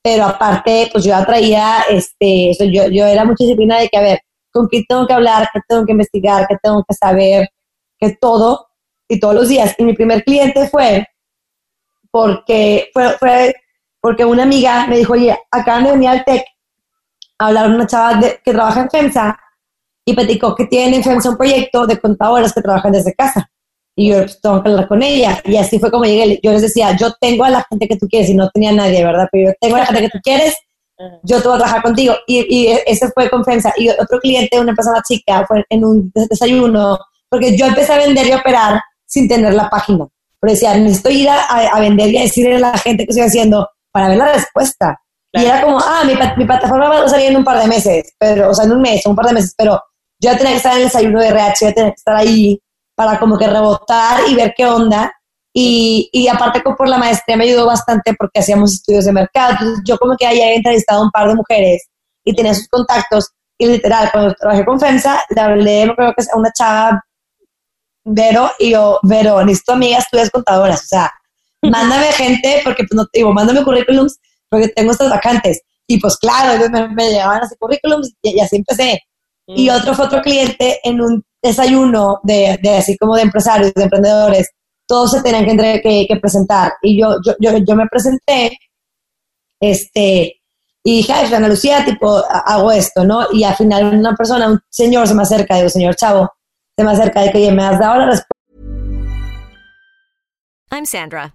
pero 0.02 0.24
aparte, 0.24 0.88
pues 0.92 1.04
yo 1.04 1.14
traía, 1.24 1.84
este, 1.88 2.52
yo, 2.70 2.88
yo 2.88 3.06
era 3.06 3.24
mucha 3.24 3.44
disciplina 3.44 3.78
de 3.78 3.88
que, 3.88 3.98
a 3.98 4.02
ver, 4.02 4.20
con 4.50 4.68
qué 4.68 4.82
tengo 4.88 5.06
que 5.06 5.12
hablar, 5.12 5.48
qué 5.52 5.60
tengo 5.68 5.84
que 5.84 5.92
investigar, 5.92 6.46
qué 6.48 6.56
tengo 6.60 6.84
que 6.88 6.94
saber, 6.94 7.48
que 7.98 8.16
todo 8.20 8.66
y 9.08 9.20
todos 9.20 9.34
los 9.34 9.48
días. 9.48 9.74
Y 9.78 9.84
mi 9.84 9.92
primer 9.92 10.24
cliente 10.24 10.68
fue 10.68 11.06
porque, 12.10 12.90
fue, 12.92 13.10
fue 13.18 13.54
porque 14.00 14.24
una 14.24 14.44
amiga 14.44 14.86
me 14.86 14.98
dijo, 14.98 15.12
oye, 15.12 15.38
acaban 15.50 15.84
de 15.84 15.92
venir 15.92 16.08
al 16.08 16.24
TEC 16.24 16.44
a 17.38 17.46
hablar 17.46 17.70
una 17.70 17.86
chava 17.86 18.20
que 18.20 18.52
trabaja 18.52 18.80
en 18.80 18.90
FEMSA 18.90 19.38
y 20.04 20.14
platicó 20.14 20.54
que 20.54 20.66
tiene 20.66 20.96
en 20.96 21.04
FEMSA 21.04 21.30
un 21.30 21.36
proyecto 21.36 21.86
de 21.86 21.98
contadoras 21.98 22.52
que 22.52 22.62
trabajan 22.62 22.92
desde 22.92 23.14
casa. 23.14 23.50
Y 23.96 24.10
yo 24.10 24.18
pues, 24.18 24.40
tengo 24.40 24.62
que 24.62 24.70
hablar 24.70 24.88
con 24.88 25.02
ella. 25.02 25.40
Y 25.44 25.56
así 25.56 25.78
fue 25.78 25.90
como 25.90 26.04
llegué. 26.04 26.40
Yo 26.42 26.52
les 26.52 26.62
decía, 26.62 26.96
yo 26.96 27.12
tengo 27.20 27.44
a 27.44 27.50
la 27.50 27.66
gente 27.68 27.86
que 27.86 27.96
tú 27.96 28.08
quieres 28.08 28.30
y 28.30 28.34
no 28.34 28.48
tenía 28.50 28.72
nadie, 28.72 29.04
¿verdad? 29.04 29.28
Pero 29.30 29.50
yo 29.50 29.54
tengo 29.60 29.76
a 29.76 29.80
la 29.80 29.86
gente 29.86 30.02
que 30.02 30.10
tú 30.10 30.18
quieres, 30.22 30.56
yo 31.22 31.40
te 31.40 31.48
voy 31.48 31.56
a 31.56 31.58
trabajar 31.58 31.82
contigo. 31.82 32.14
Y, 32.26 32.46
y 32.48 32.78
ese 32.86 33.10
fue 33.10 33.28
con 33.28 33.44
FEMSA. 33.44 33.74
Y 33.76 33.90
otro 33.90 34.18
cliente, 34.20 34.58
una 34.58 34.74
persona 34.74 35.02
chica, 35.06 35.44
fue 35.46 35.64
en 35.68 35.84
un 35.84 36.10
desayuno 36.14 36.98
porque 37.30 37.56
yo 37.56 37.66
empecé 37.66 37.92
a 37.92 37.98
vender 37.98 38.26
y 38.26 38.32
operar 38.32 38.82
sin 39.06 39.28
tener 39.28 39.54
la 39.54 39.70
página. 39.70 40.06
Pero 40.40 40.52
decía, 40.52 40.76
necesito 40.76 41.10
ir 41.10 41.28
a, 41.28 41.78
vender 41.80 42.10
y 42.10 42.18
a 42.18 42.22
decirle 42.22 42.56
a 42.56 42.60
la 42.60 42.78
gente 42.78 43.04
que 43.04 43.10
estoy 43.10 43.26
haciendo 43.26 43.68
para 43.92 44.08
ver 44.08 44.18
la 44.18 44.32
respuesta. 44.32 45.00
Y 45.32 45.44
era 45.44 45.62
como, 45.62 45.78
ah, 45.78 46.02
mi, 46.04 46.14
mi, 46.36 46.44
plataforma 46.44 46.88
va 46.88 47.04
a 47.04 47.08
salir 47.08 47.30
en 47.30 47.36
un 47.36 47.44
par 47.44 47.60
de 47.60 47.68
meses, 47.68 48.14
pero, 48.18 48.50
o 48.50 48.54
sea, 48.54 48.64
en 48.64 48.72
un 48.72 48.82
mes 48.82 49.06
o 49.06 49.10
un 49.10 49.16
par 49.16 49.26
de 49.26 49.34
meses, 49.34 49.54
pero 49.56 49.80
yo 50.20 50.32
ya 50.32 50.36
tenía 50.36 50.52
que 50.52 50.56
estar 50.56 50.72
en 50.72 50.78
el 50.78 50.84
desayuno 50.84 51.20
de 51.20 51.28
RH, 51.28 51.66
ya 51.66 51.72
tenía 51.72 51.90
que 51.90 51.96
estar 51.96 52.16
ahí 52.16 52.60
para 52.96 53.18
como 53.18 53.38
que 53.38 53.46
rebotar 53.46 54.20
y 54.28 54.34
ver 54.34 54.52
qué 54.56 54.66
onda. 54.66 55.12
Y, 55.54 56.08
y 56.12 56.28
aparte 56.28 56.60
por 56.60 56.88
la 56.88 56.98
maestría 56.98 57.36
me 57.36 57.44
ayudó 57.44 57.66
bastante 57.66 58.14
porque 58.14 58.40
hacíamos 58.40 58.72
estudios 58.74 59.04
de 59.04 59.12
mercado. 59.12 59.52
Entonces 59.52 59.82
yo 59.84 59.96
como 59.98 60.16
que 60.16 60.26
ahí 60.26 60.40
había 60.42 60.54
entrevistado 60.54 61.00
a 61.00 61.04
un 61.04 61.10
par 61.10 61.28
de 61.28 61.34
mujeres 61.34 61.88
y 62.24 62.34
tenía 62.34 62.54
sus 62.54 62.68
contactos. 62.68 63.30
Y 63.58 63.66
literal, 63.66 64.10
cuando 64.12 64.34
trabajé 64.34 64.64
con 64.64 64.78
FEMSA, 64.78 65.24
le 65.30 65.40
hablé, 65.40 65.92
creo 65.96 66.12
que 66.14 66.22
es 66.22 66.32
a 66.32 66.36
una 66.36 66.50
chava 66.52 67.02
Vero, 68.04 68.50
y 68.58 68.70
yo, 68.70 68.98
Vero, 69.02 69.44
necesito 69.44 69.72
amigas 69.72 70.06
tuyas 70.10 70.30
contadoras, 70.30 70.82
o 70.82 70.86
sea, 70.86 71.12
mándame 71.62 72.12
gente, 72.12 72.60
porque 72.64 72.84
pues 72.84 72.96
no 72.96 73.06
te 73.06 73.20
digo, 73.20 73.32
mándame 73.32 73.64
currículums, 73.64 74.18
porque 74.48 74.68
tengo 74.68 74.92
estas 74.92 75.10
vacantes. 75.10 75.62
Y 75.86 75.98
pues 75.98 76.16
claro, 76.16 76.68
me, 76.70 76.88
me 76.88 77.10
llegaban 77.10 77.42
así 77.42 77.54
currículums 77.58 78.12
y, 78.22 78.40
así 78.40 78.56
empecé. 78.56 79.00
Y 79.46 79.68
mm. 79.68 79.74
otro 79.74 79.94
fue 79.94 80.06
otro 80.06 80.22
cliente 80.22 80.78
en 80.84 81.00
un 81.00 81.24
desayuno 81.42 82.20
de, 82.22 82.58
de, 82.62 82.76
así 82.76 82.96
como 82.96 83.16
de 83.16 83.22
empresarios, 83.22 83.72
de 83.74 83.84
emprendedores, 83.84 84.50
todos 84.86 85.12
se 85.12 85.22
tenían 85.22 85.44
que, 85.46 86.06
que, 86.08 86.16
presentar. 86.16 86.72
Y 86.82 87.00
yo, 87.00 87.16
yo, 87.24 87.34
yo, 87.38 87.58
yo, 87.58 87.76
me 87.76 87.86
presenté, 87.86 88.58
este, 89.60 90.40
y 90.82 90.96
dije, 90.96 91.12
ay, 91.12 91.32
Ana 91.32 91.48
Lucía, 91.48 91.84
tipo, 91.84 92.24
hago 92.28 92.72
esto, 92.72 93.04
¿no? 93.04 93.26
Y 93.32 93.44
al 93.44 93.54
final 93.54 93.94
una 93.94 94.14
persona, 94.14 94.48
un 94.48 94.60
señor 94.68 95.06
se 95.06 95.14
me 95.14 95.22
acerca, 95.22 95.56
digo, 95.56 95.68
señor 95.68 95.94
Chavo, 95.94 96.30
más 96.84 96.98
cerca 96.98 97.22
de 97.22 97.30
que 97.30 97.52
me 97.52 97.62
has 97.62 97.78
dado 97.78 97.98
la 97.98 98.06
respuesta. 98.06 98.34
I'm 100.72 100.86
Sandra, 100.86 101.34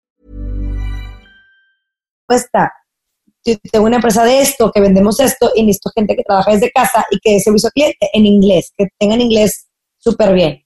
Yo 3.43 3.55
tengo 3.71 3.85
una 3.85 3.95
empresa 3.95 4.23
de 4.23 4.41
esto, 4.41 4.71
que 4.71 4.81
vendemos 4.81 5.19
esto, 5.19 5.51
y 5.55 5.63
necesito 5.63 5.91
gente 5.95 6.15
que 6.15 6.23
trabaja 6.23 6.51
desde 6.51 6.71
casa 6.71 7.05
y 7.09 7.19
que 7.19 7.33
dé 7.33 7.39
servicio 7.39 7.67
al 7.67 7.73
cliente 7.73 8.09
en 8.13 8.25
inglés, 8.25 8.71
que 8.77 8.87
tengan 8.99 9.21
inglés 9.21 9.67
súper 9.97 10.33
bien. 10.33 10.63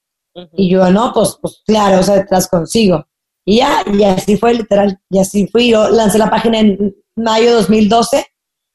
Y 0.54 0.70
yo, 0.70 0.90
no, 0.92 1.14
pues, 1.14 1.38
pues 1.42 1.62
claro, 1.66 2.00
o 2.00 2.04
sea, 2.04 2.26
las 2.30 2.50
consigo. 2.50 3.08
Y 3.46 3.58
ya, 3.58 3.84
y 3.86 4.04
así 4.04 4.38
fue 4.38 4.54
literal, 4.54 5.00
y 5.10 5.20
así 5.20 5.48
fui. 5.48 5.70
Yo 5.70 5.90
lancé 5.90 6.18
la 6.18 6.30
página 6.30 6.60
en 6.60 6.96
mayo 7.16 7.46
de 7.46 7.52
2012 7.52 8.26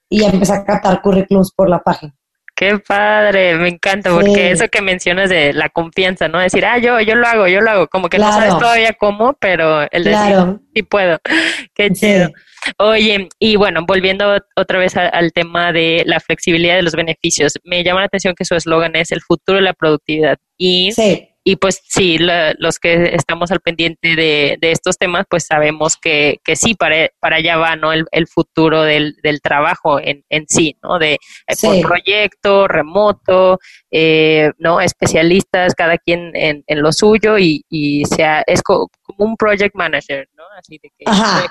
y 0.09 0.21
ya 0.21 0.29
empecé 0.29 0.55
a 0.55 0.65
captar 0.65 1.03
currículums 1.03 1.53
por 1.55 1.69
la 1.69 1.81
página. 1.81 2.15
Qué 2.61 2.79
padre, 2.79 3.55
me 3.55 3.69
encanta, 3.69 4.11
porque 4.11 4.51
eso 4.51 4.69
que 4.69 4.83
mencionas 4.83 5.31
de 5.31 5.55
la 5.55 5.71
confianza, 5.71 6.29
¿no? 6.29 6.39
Decir, 6.39 6.67
ah, 6.67 6.77
yo, 6.77 7.01
yo 7.01 7.15
lo 7.15 7.27
hago, 7.27 7.49
yo 7.49 7.63
lo 7.63 7.71
hago, 7.71 7.89
como 7.89 8.11
que 8.11 8.19
no 8.19 8.31
sabes 8.31 8.59
todavía 8.59 8.93
cómo, 8.93 9.33
pero 9.41 9.91
el 9.91 10.05
decir, 10.05 10.61
sí 10.75 10.83
puedo, 10.83 11.19
qué 11.75 11.91
chido. 11.91 12.29
Oye, 12.79 13.29
y 13.39 13.57
bueno, 13.57 13.85
volviendo 13.87 14.37
otra 14.57 14.79
vez 14.79 14.97
al 14.97 15.33
tema 15.33 15.73
de 15.73 16.03
la 16.07 16.21
flexibilidad 16.21 16.77
de 16.77 16.83
los 16.83 16.95
beneficios, 16.95 17.55
me 17.65 17.83
llama 17.85 18.01
la 18.01 18.07
atención 18.07 18.35
que 18.35 18.45
su 18.45 18.55
eslogan 18.55 18.97
es 18.97 19.13
el 19.13 19.21
futuro 19.21 19.57
de 19.57 19.63
la 19.63 19.75
productividad. 19.75 20.39
Y 20.57 20.93
sí 20.93 21.27
y 21.43 21.57
pues 21.57 21.81
sí, 21.89 22.19
los 22.19 22.79
que 22.79 23.15
estamos 23.15 23.51
al 23.51 23.61
pendiente 23.61 24.15
de, 24.15 24.59
estos 24.61 24.99
temas, 24.99 25.25
pues 25.29 25.47
sabemos 25.47 25.97
que, 25.97 26.39
que 26.45 26.55
sí, 26.55 26.75
para, 26.75 27.09
para 27.19 27.37
allá 27.37 27.57
va 27.57 27.77
¿no? 27.77 27.93
el, 27.93 28.27
futuro 28.29 28.83
del, 28.83 29.17
del 29.23 29.41
trabajo 29.41 29.99
en, 29.99 30.23
en, 30.29 30.45
sí, 30.49 30.77
¿no? 30.83 30.99
De 30.99 31.15
eh, 31.15 31.55
por 31.63 31.81
proyecto, 31.81 32.69
remoto, 32.69 33.59
eh, 33.91 34.51
¿no? 34.59 34.83
Especialistas, 34.83 35.75
cada 35.75 35.97
quien 35.97 36.31
en, 36.35 36.63
en 36.67 36.83
lo 36.83 36.93
suyo 36.93 37.39
y, 37.39 37.65
y 37.71 38.05
sea, 38.05 38.45
es 38.47 38.63
como 38.63 38.89
un 39.17 39.37
project 39.37 39.75
manager, 39.75 40.29
¿no? 40.35 40.45
Así 40.59 40.79
de 40.83 40.91
que 40.99 41.05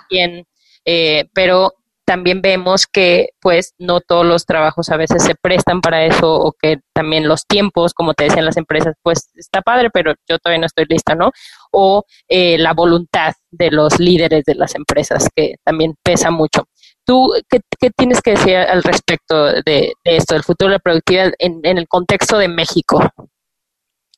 quién, 0.07 0.45
eh, 0.91 1.29
pero 1.35 1.75
también 2.03 2.41
vemos 2.41 2.87
que 2.87 3.29
pues 3.39 3.75
no 3.77 4.01
todos 4.01 4.25
los 4.25 4.47
trabajos 4.47 4.89
a 4.89 4.97
veces 4.97 5.21
se 5.21 5.35
prestan 5.35 5.81
para 5.81 6.03
eso 6.03 6.33
o 6.33 6.53
que 6.59 6.79
también 6.93 7.27
los 7.27 7.45
tiempos, 7.45 7.93
como 7.93 8.15
te 8.15 8.23
decían 8.23 8.45
las 8.45 8.57
empresas, 8.57 8.95
pues 9.03 9.29
está 9.35 9.61
padre, 9.61 9.91
pero 9.93 10.15
yo 10.27 10.39
todavía 10.39 10.61
no 10.61 10.65
estoy 10.65 10.85
lista, 10.89 11.13
¿no? 11.13 11.29
O 11.71 12.05
eh, 12.27 12.57
la 12.57 12.73
voluntad 12.73 13.33
de 13.51 13.69
los 13.69 13.99
líderes 13.99 14.43
de 14.45 14.55
las 14.55 14.73
empresas, 14.73 15.27
que 15.35 15.57
también 15.63 15.93
pesa 16.01 16.31
mucho. 16.31 16.67
¿Tú 17.05 17.31
qué, 17.47 17.91
tienes 17.95 18.21
que 18.23 18.31
decir 18.31 18.55
al 18.55 18.81
respecto 18.81 19.61
de, 19.63 19.93
esto, 20.03 20.33
del 20.33 20.43
futuro 20.43 20.69
de 20.69 20.77
la 20.77 20.79
productividad 20.79 21.33
en, 21.37 21.59
en 21.61 21.77
el 21.77 21.87
contexto 21.87 22.39
de 22.39 22.47
México? 22.47 22.99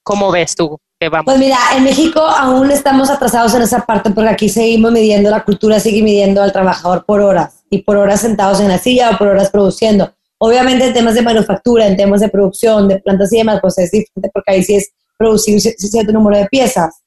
¿Cómo 0.03 0.31
ves 0.31 0.55
tú? 0.55 0.79
Pues 1.25 1.39
mira, 1.39 1.57
en 1.75 1.83
México 1.83 2.19
aún 2.19 2.69
estamos 2.69 3.09
atrasados 3.09 3.55
en 3.55 3.63
esa 3.63 3.85
parte 3.85 4.11
porque 4.11 4.29
aquí 4.29 4.49
seguimos 4.49 4.91
midiendo, 4.91 5.31
la 5.31 5.43
cultura 5.43 5.79
sigue 5.79 6.03
midiendo 6.03 6.43
al 6.43 6.51
trabajador 6.51 7.05
por 7.05 7.21
horas 7.21 7.63
y 7.71 7.79
por 7.79 7.97
horas 7.97 8.21
sentados 8.21 8.59
en 8.59 8.67
la 8.67 8.77
silla 8.77 9.09
o 9.09 9.17
por 9.17 9.29
horas 9.29 9.49
produciendo. 9.49 10.13
Obviamente 10.37 10.87
en 10.87 10.93
temas 10.93 11.15
de 11.15 11.23
manufactura, 11.23 11.87
en 11.87 11.97
temas 11.97 12.21
de 12.21 12.29
producción, 12.29 12.87
de 12.87 12.99
plantas 12.99 13.33
y 13.33 13.37
demás, 13.37 13.59
pues 13.61 13.79
es 13.79 13.91
diferente 13.91 14.29
porque 14.31 14.51
ahí 14.51 14.63
sí 14.63 14.75
es 14.75 14.91
producir 15.17 15.59
cierto 15.59 16.11
número 16.11 16.37
de 16.37 16.45
piezas. 16.47 17.01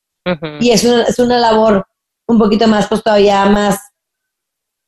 Y 0.58 0.70
es 0.70 0.84
una, 0.84 1.02
es 1.04 1.18
una 1.18 1.38
labor 1.38 1.86
un 2.26 2.38
poquito 2.38 2.66
más, 2.66 2.88
pues 2.88 3.02
todavía 3.02 3.44
más, 3.46 3.78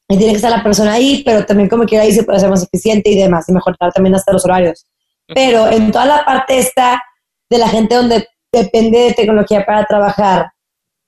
tiene 0.08 0.26
que 0.26 0.36
estar 0.36 0.50
la 0.50 0.62
persona 0.62 0.94
ahí, 0.94 1.22
pero 1.24 1.44
también 1.44 1.68
como 1.68 1.84
quiera 1.84 2.04
ahí 2.04 2.12
se 2.12 2.22
puede 2.22 2.40
ser 2.40 2.48
más 2.48 2.62
eficiente 2.62 3.10
y 3.10 3.18
demás, 3.18 3.48
y 3.48 3.52
mejorar 3.52 3.92
también 3.92 4.14
hasta 4.14 4.32
los 4.32 4.44
horarios. 4.44 4.86
Pero 5.26 5.68
en 5.68 5.92
toda 5.92 6.06
la 6.06 6.24
parte 6.24 6.58
esta 6.58 7.02
de 7.50 7.58
la 7.58 7.68
gente 7.68 7.94
donde 7.94 8.26
depende 8.52 8.98
de 8.98 9.12
tecnología 9.12 9.64
para 9.64 9.84
trabajar, 9.84 10.50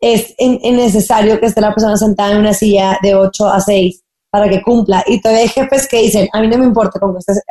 es 0.00 0.34
necesario 0.38 1.40
que 1.40 1.46
esté 1.46 1.60
la 1.60 1.74
persona 1.74 1.96
sentada 1.96 2.32
en 2.32 2.38
una 2.38 2.54
silla 2.54 2.98
de 3.02 3.14
8 3.14 3.48
a 3.48 3.60
6 3.60 4.02
para 4.30 4.48
que 4.48 4.62
cumpla. 4.62 5.02
Y 5.06 5.20
todavía 5.20 5.42
hay 5.42 5.48
jefes 5.48 5.88
que 5.88 6.02
dicen, 6.02 6.28
a 6.32 6.40
mí 6.40 6.48
no 6.48 6.58
me 6.58 6.64
importa 6.64 7.00
con 7.00 7.12
que 7.12 7.18
estés 7.18 7.42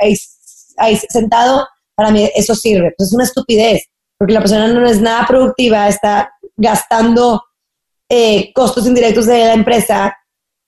ahí, 0.77 0.95
sentado, 1.09 1.67
para 1.95 2.11
mí 2.11 2.29
eso 2.35 2.55
sirve. 2.55 2.93
Pues 2.97 3.09
es 3.09 3.13
una 3.13 3.23
estupidez, 3.23 3.83
porque 4.17 4.33
la 4.33 4.39
persona 4.39 4.67
no 4.67 4.85
es 4.85 5.01
nada 5.01 5.25
productiva, 5.27 5.87
está 5.87 6.31
gastando 6.55 7.43
eh, 8.09 8.51
costos 8.53 8.85
indirectos 8.87 9.25
de 9.25 9.39
la 9.39 9.53
empresa 9.53 10.15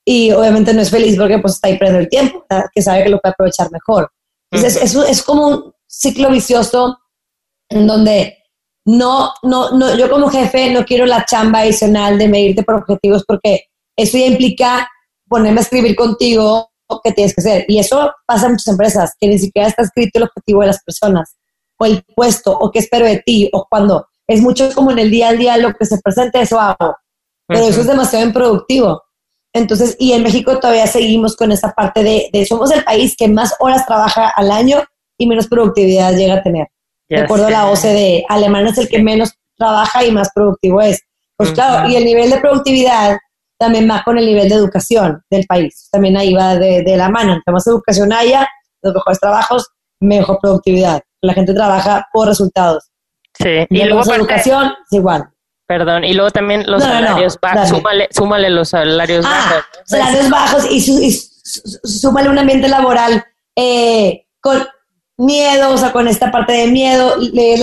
y 0.04 0.32
obviamente 0.32 0.74
no 0.74 0.82
es 0.82 0.90
feliz 0.90 1.16
porque 1.16 1.38
pues 1.38 1.54
está 1.54 1.68
ahí 1.68 1.78
perdiendo 1.78 2.00
el 2.00 2.08
tiempo, 2.08 2.44
que 2.74 2.82
sabe 2.82 3.04
que 3.04 3.10
lo 3.10 3.20
puede 3.20 3.32
aprovechar 3.32 3.70
mejor. 3.70 4.10
Entonces 4.50 4.82
es, 4.82 4.94
es 4.94 5.22
como 5.22 5.46
un 5.46 5.74
ciclo 5.86 6.30
vicioso 6.30 6.98
en 7.68 7.86
donde 7.86 8.39
no, 8.84 9.32
no, 9.42 9.70
no, 9.72 9.96
yo 9.96 10.10
como 10.10 10.28
jefe 10.28 10.70
no 10.70 10.84
quiero 10.84 11.06
la 11.06 11.24
chamba 11.24 11.60
adicional 11.60 12.18
de 12.18 12.28
medirte 12.28 12.62
por 12.62 12.76
objetivos 12.76 13.24
porque 13.26 13.66
eso 13.96 14.16
ya 14.18 14.26
implica 14.26 14.88
ponerme 15.28 15.60
a 15.60 15.62
escribir 15.62 15.94
contigo 15.94 16.70
qué 17.04 17.12
tienes 17.12 17.34
que 17.34 17.40
hacer. 17.40 17.64
Y 17.68 17.78
eso 17.78 18.12
pasa 18.26 18.46
en 18.46 18.52
muchas 18.52 18.68
empresas, 18.68 19.14
que 19.20 19.28
ni 19.28 19.38
siquiera 19.38 19.68
está 19.68 19.82
escrito 19.82 20.18
el 20.18 20.24
objetivo 20.24 20.62
de 20.62 20.66
las 20.66 20.82
personas, 20.82 21.36
o 21.78 21.86
el 21.86 22.02
puesto, 22.16 22.56
o 22.58 22.70
qué 22.72 22.80
espero 22.80 23.06
de 23.06 23.22
ti, 23.24 23.48
o 23.52 23.66
cuando 23.70 24.06
es 24.26 24.40
mucho 24.40 24.74
como 24.74 24.90
en 24.90 24.98
el 24.98 25.10
día 25.10 25.28
al 25.28 25.38
día 25.38 25.56
lo 25.56 25.72
que 25.74 25.86
se 25.86 25.98
presente, 25.98 26.40
eso 26.40 26.58
hago. 26.58 26.96
Pero 27.46 27.64
eso 27.64 27.80
es 27.80 27.86
demasiado 27.86 28.26
improductivo. 28.26 29.02
Entonces, 29.52 29.96
y 29.98 30.12
en 30.12 30.22
México 30.22 30.58
todavía 30.58 30.86
seguimos 30.86 31.36
con 31.36 31.50
esa 31.50 31.72
parte 31.72 32.04
de, 32.04 32.30
de 32.32 32.46
somos 32.46 32.70
el 32.70 32.84
país 32.84 33.16
que 33.16 33.28
más 33.28 33.54
horas 33.58 33.84
trabaja 33.86 34.28
al 34.28 34.50
año 34.52 34.84
y 35.18 35.26
menos 35.26 35.48
productividad 35.48 36.14
llega 36.14 36.34
a 36.34 36.42
tener 36.42 36.68
de 37.16 37.22
acuerdo 37.22 37.46
a 37.46 37.50
la 37.50 37.70
OCDE. 37.70 38.24
Alemania 38.28 38.70
es 38.70 38.78
el 38.78 38.88
que 38.88 39.02
menos 39.02 39.32
trabaja 39.56 40.04
y 40.04 40.12
más 40.12 40.30
productivo 40.34 40.80
es. 40.80 41.02
Pues 41.36 41.52
claro, 41.52 41.88
y 41.88 41.96
el 41.96 42.04
nivel 42.04 42.30
de 42.30 42.38
productividad 42.38 43.18
también 43.58 43.88
va 43.90 44.02
con 44.04 44.18
el 44.18 44.26
nivel 44.26 44.48
de 44.48 44.54
educación 44.54 45.22
del 45.30 45.44
país. 45.46 45.88
También 45.90 46.16
ahí 46.16 46.32
va 46.34 46.56
de, 46.56 46.96
la 46.96 47.08
mano. 47.08 47.34
Entre 47.34 47.52
más 47.52 47.66
educación 47.66 48.12
haya, 48.12 48.48
los 48.82 48.94
mejores 48.94 49.20
trabajos, 49.20 49.68
mejor 50.00 50.38
productividad. 50.40 51.02
La 51.20 51.34
gente 51.34 51.54
trabaja 51.54 52.06
por 52.12 52.28
resultados. 52.28 52.90
Sí. 53.38 53.66
Y, 53.68 53.84
luego 53.84 54.14
educación 54.14 54.72
es 54.84 54.92
igual. 54.96 55.28
Perdón, 55.66 56.04
y 56.04 56.14
luego 56.14 56.30
también 56.30 56.64
los 56.66 56.82
salarios 56.82 57.38
bajos, 57.40 57.80
súmale, 58.10 58.50
los 58.50 58.70
salarios 58.70 59.24
ah, 59.26 59.30
bajos. 59.30 59.64
Salarios 59.84 60.28
bajos 60.28 60.70
y, 60.70 61.12
súmale 61.84 62.28
un 62.28 62.38
ambiente 62.38 62.66
laboral 62.66 63.24
eh, 63.56 64.26
con 64.40 64.66
miedo, 65.20 65.72
o 65.72 65.76
sea, 65.76 65.92
con 65.92 66.08
esta 66.08 66.30
parte 66.30 66.52
de 66.52 66.66
miedo, 66.68 67.14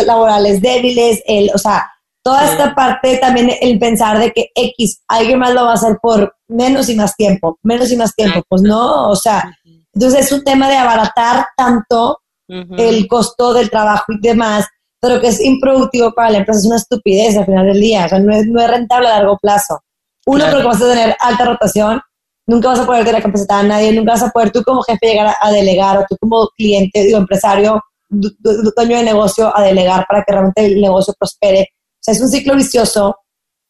laborales 0.06 0.62
débiles, 0.62 1.22
el, 1.26 1.50
o 1.54 1.58
sea, 1.58 1.92
toda 2.24 2.46
esta 2.46 2.76
parte 2.76 3.18
también 3.18 3.52
el 3.62 3.80
pensar 3.80 4.20
de 4.20 4.32
que 4.32 4.52
X, 4.54 5.02
alguien 5.08 5.40
más 5.40 5.54
lo 5.54 5.64
va 5.64 5.72
a 5.72 5.76
hacer 5.76 5.98
por 6.02 6.36
menos 6.48 6.90
y 6.90 6.96
más 6.96 7.16
tiempo, 7.16 7.58
menos 7.64 7.92
y 7.92 7.98
más 7.98 8.14
tiempo, 8.16 8.44
pues 8.48 8.62
no, 8.62 9.10
o 9.10 9.16
sea, 9.16 9.52
entonces 9.94 10.26
es 10.26 10.32
un 10.32 10.44
tema 10.44 10.70
de 10.70 10.78
abaratar 10.78 11.48
tanto 11.56 12.20
el 12.48 13.08
costo 13.08 13.54
del 13.54 13.70
trabajo 13.70 14.06
y 14.10 14.22
demás, 14.22 14.66
pero 15.02 15.20
que 15.20 15.28
es 15.28 15.42
improductivo 15.42 16.14
para 16.14 16.32
la 16.32 16.38
empresa, 16.40 16.60
es 16.60 16.66
una 16.66 16.78
estupidez 16.78 17.38
al 17.38 17.46
final 17.46 17.66
del 17.66 17.82
día, 17.82 18.06
o 18.06 18.10
sea, 18.10 18.20
no 18.20 18.34
es, 18.34 18.46
no 18.48 18.62
es 18.62 18.70
rentable 18.70 19.08
a 19.08 19.20
largo 19.20 19.38
plazo. 19.38 19.80
Uno, 20.26 20.46
porque 20.52 20.66
vas 20.66 20.82
a 20.82 20.90
tener 20.90 21.16
alta 21.20 21.46
rotación, 21.46 22.02
nunca 22.48 22.70
vas 22.70 22.80
a 22.80 22.86
poder 22.86 23.06
tener 23.06 23.22
capacitar 23.22 23.60
a 23.60 23.68
nadie, 23.68 23.92
nunca 23.92 24.14
vas 24.14 24.24
a 24.24 24.30
poder 24.30 24.52
tú 24.52 24.64
como 24.64 24.82
jefe 24.82 25.08
llegar 25.08 25.36
a, 25.40 25.52
delegar 25.52 25.98
o 25.98 26.06
tú 26.10 26.16
como 26.20 26.48
cliente, 26.56 27.04
digo, 27.04 27.18
empresario, 27.18 27.82
dueño 28.10 28.98
de 28.98 29.04
negocio 29.04 29.56
a 29.56 29.62
delegar 29.62 30.06
para 30.08 30.24
que 30.24 30.32
realmente 30.32 30.66
el 30.66 30.82
negocio 30.82 31.14
prospere. 31.20 31.68
O 31.72 32.00
sea, 32.00 32.14
es 32.14 32.22
un 32.22 32.30
ciclo 32.30 32.56
vicioso 32.56 33.18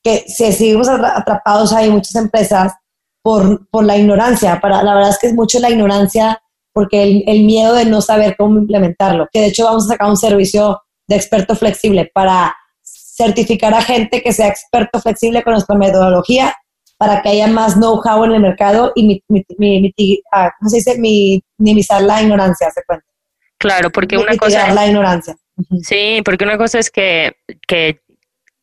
que 0.03 0.25
si 0.27 0.51
seguimos 0.53 0.87
atrapados 0.87 1.73
hay 1.73 1.89
muchas 1.89 2.15
empresas 2.15 2.73
por, 3.23 3.67
por 3.69 3.83
la 3.83 3.97
ignorancia. 3.97 4.61
Para, 4.61 4.83
la 4.83 4.93
verdad 4.93 5.09
es 5.09 5.17
que 5.17 5.27
es 5.27 5.33
mucho 5.33 5.59
la 5.59 5.71
ignorancia 5.71 6.39
porque 6.71 7.01
el, 7.01 7.23
el 7.25 7.43
miedo 7.43 7.73
de 7.73 7.85
no 7.85 7.99
saber 8.01 8.35
cómo 8.37 8.59
implementarlo. 8.59 9.27
Que 9.33 9.41
de 9.41 9.47
hecho 9.47 9.65
vamos 9.65 9.85
a 9.85 9.93
sacar 9.93 10.07
un 10.07 10.17
servicio 10.17 10.79
de 11.07 11.15
experto 11.15 11.55
flexible 11.55 12.11
para 12.13 12.55
certificar 12.83 13.73
a 13.73 13.81
gente 13.81 14.21
que 14.21 14.31
sea 14.31 14.47
experto 14.47 14.99
flexible 14.99 15.41
con 15.41 15.53
nuestra 15.53 15.75
metodología 15.75 16.55
para 16.97 17.21
que 17.21 17.29
haya 17.29 17.47
más 17.47 17.75
know-how 17.75 18.25
en 18.25 18.33
el 18.33 18.41
mercado 18.41 18.91
y 18.95 19.23
ah, 20.31 20.51
se 20.67 20.77
dice? 20.77 20.97
minimizar 21.57 22.01
la 22.01 22.21
ignorancia, 22.21 22.71
se 22.71 22.83
cuenta. 22.83 23.05
Claro, 23.59 23.91
porque 23.91 24.17
una 24.17 24.35
cosa 24.37 24.67
es 24.67 24.75
la 24.75 24.87
ignorancia. 24.87 25.35
Sí, 25.81 26.21
porque 26.23 26.43
una 26.43 26.57
cosa 26.57 26.79
es 26.79 26.91
que, 26.91 27.37
que 27.67 28.01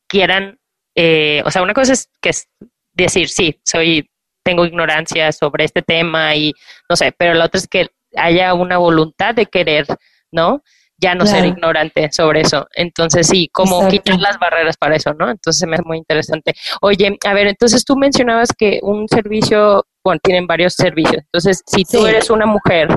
quieran, 0.07 0.59
eh, 0.95 1.43
o 1.45 1.51
sea, 1.51 1.63
una 1.63 1.75
cosa 1.75 1.93
es 1.93 2.09
que 2.21 2.31
es 2.31 2.49
decir, 2.93 3.29
sí, 3.29 3.61
soy, 3.65 4.09
tengo 4.45 4.65
ignorancia 4.65 5.33
sobre 5.33 5.65
este 5.65 5.83
tema 5.83 6.35
y 6.37 6.53
no 6.89 6.97
sé, 6.97 7.13
pero 7.17 7.35
la 7.35 7.47
otra 7.47 7.59
es 7.59 7.67
que 7.67 7.89
haya 8.17 8.55
una 8.55 8.79
voluntad 8.79 9.35
de 9.35 9.47
querer, 9.47 9.87
¿no? 10.31 10.63
Ya 10.97 11.15
no 11.15 11.27
ser 11.27 11.45
ignorante 11.45 12.11
sobre 12.13 12.43
eso. 12.43 12.67
Entonces, 12.75 13.27
sí, 13.27 13.49
como 13.53 13.89
quitar 13.89 14.19
las 14.21 14.39
barreras 14.39 14.77
para 14.77 14.97
eso, 14.97 15.13
¿no? 15.15 15.31
Entonces, 15.31 15.69
me 15.69 15.77
es 15.77 15.85
muy 15.85 15.99
interesante. 15.99 16.55
Oye, 16.81 17.19
a 17.27 17.35
ver, 17.35 17.49
entonces 17.49 17.85
tú 17.85 17.97
mencionabas 17.97 18.51
que 18.57 18.81
un 18.83 19.09
servicio, 19.09 19.85
bueno, 20.03 20.21
tienen 20.23 20.47
varios 20.47 20.75
servicios. 20.75 21.23
Entonces, 21.25 21.63
si 21.67 21.85
tú 21.85 22.07
eres 22.07 22.31
una 22.31 22.47
mujer 22.47 22.89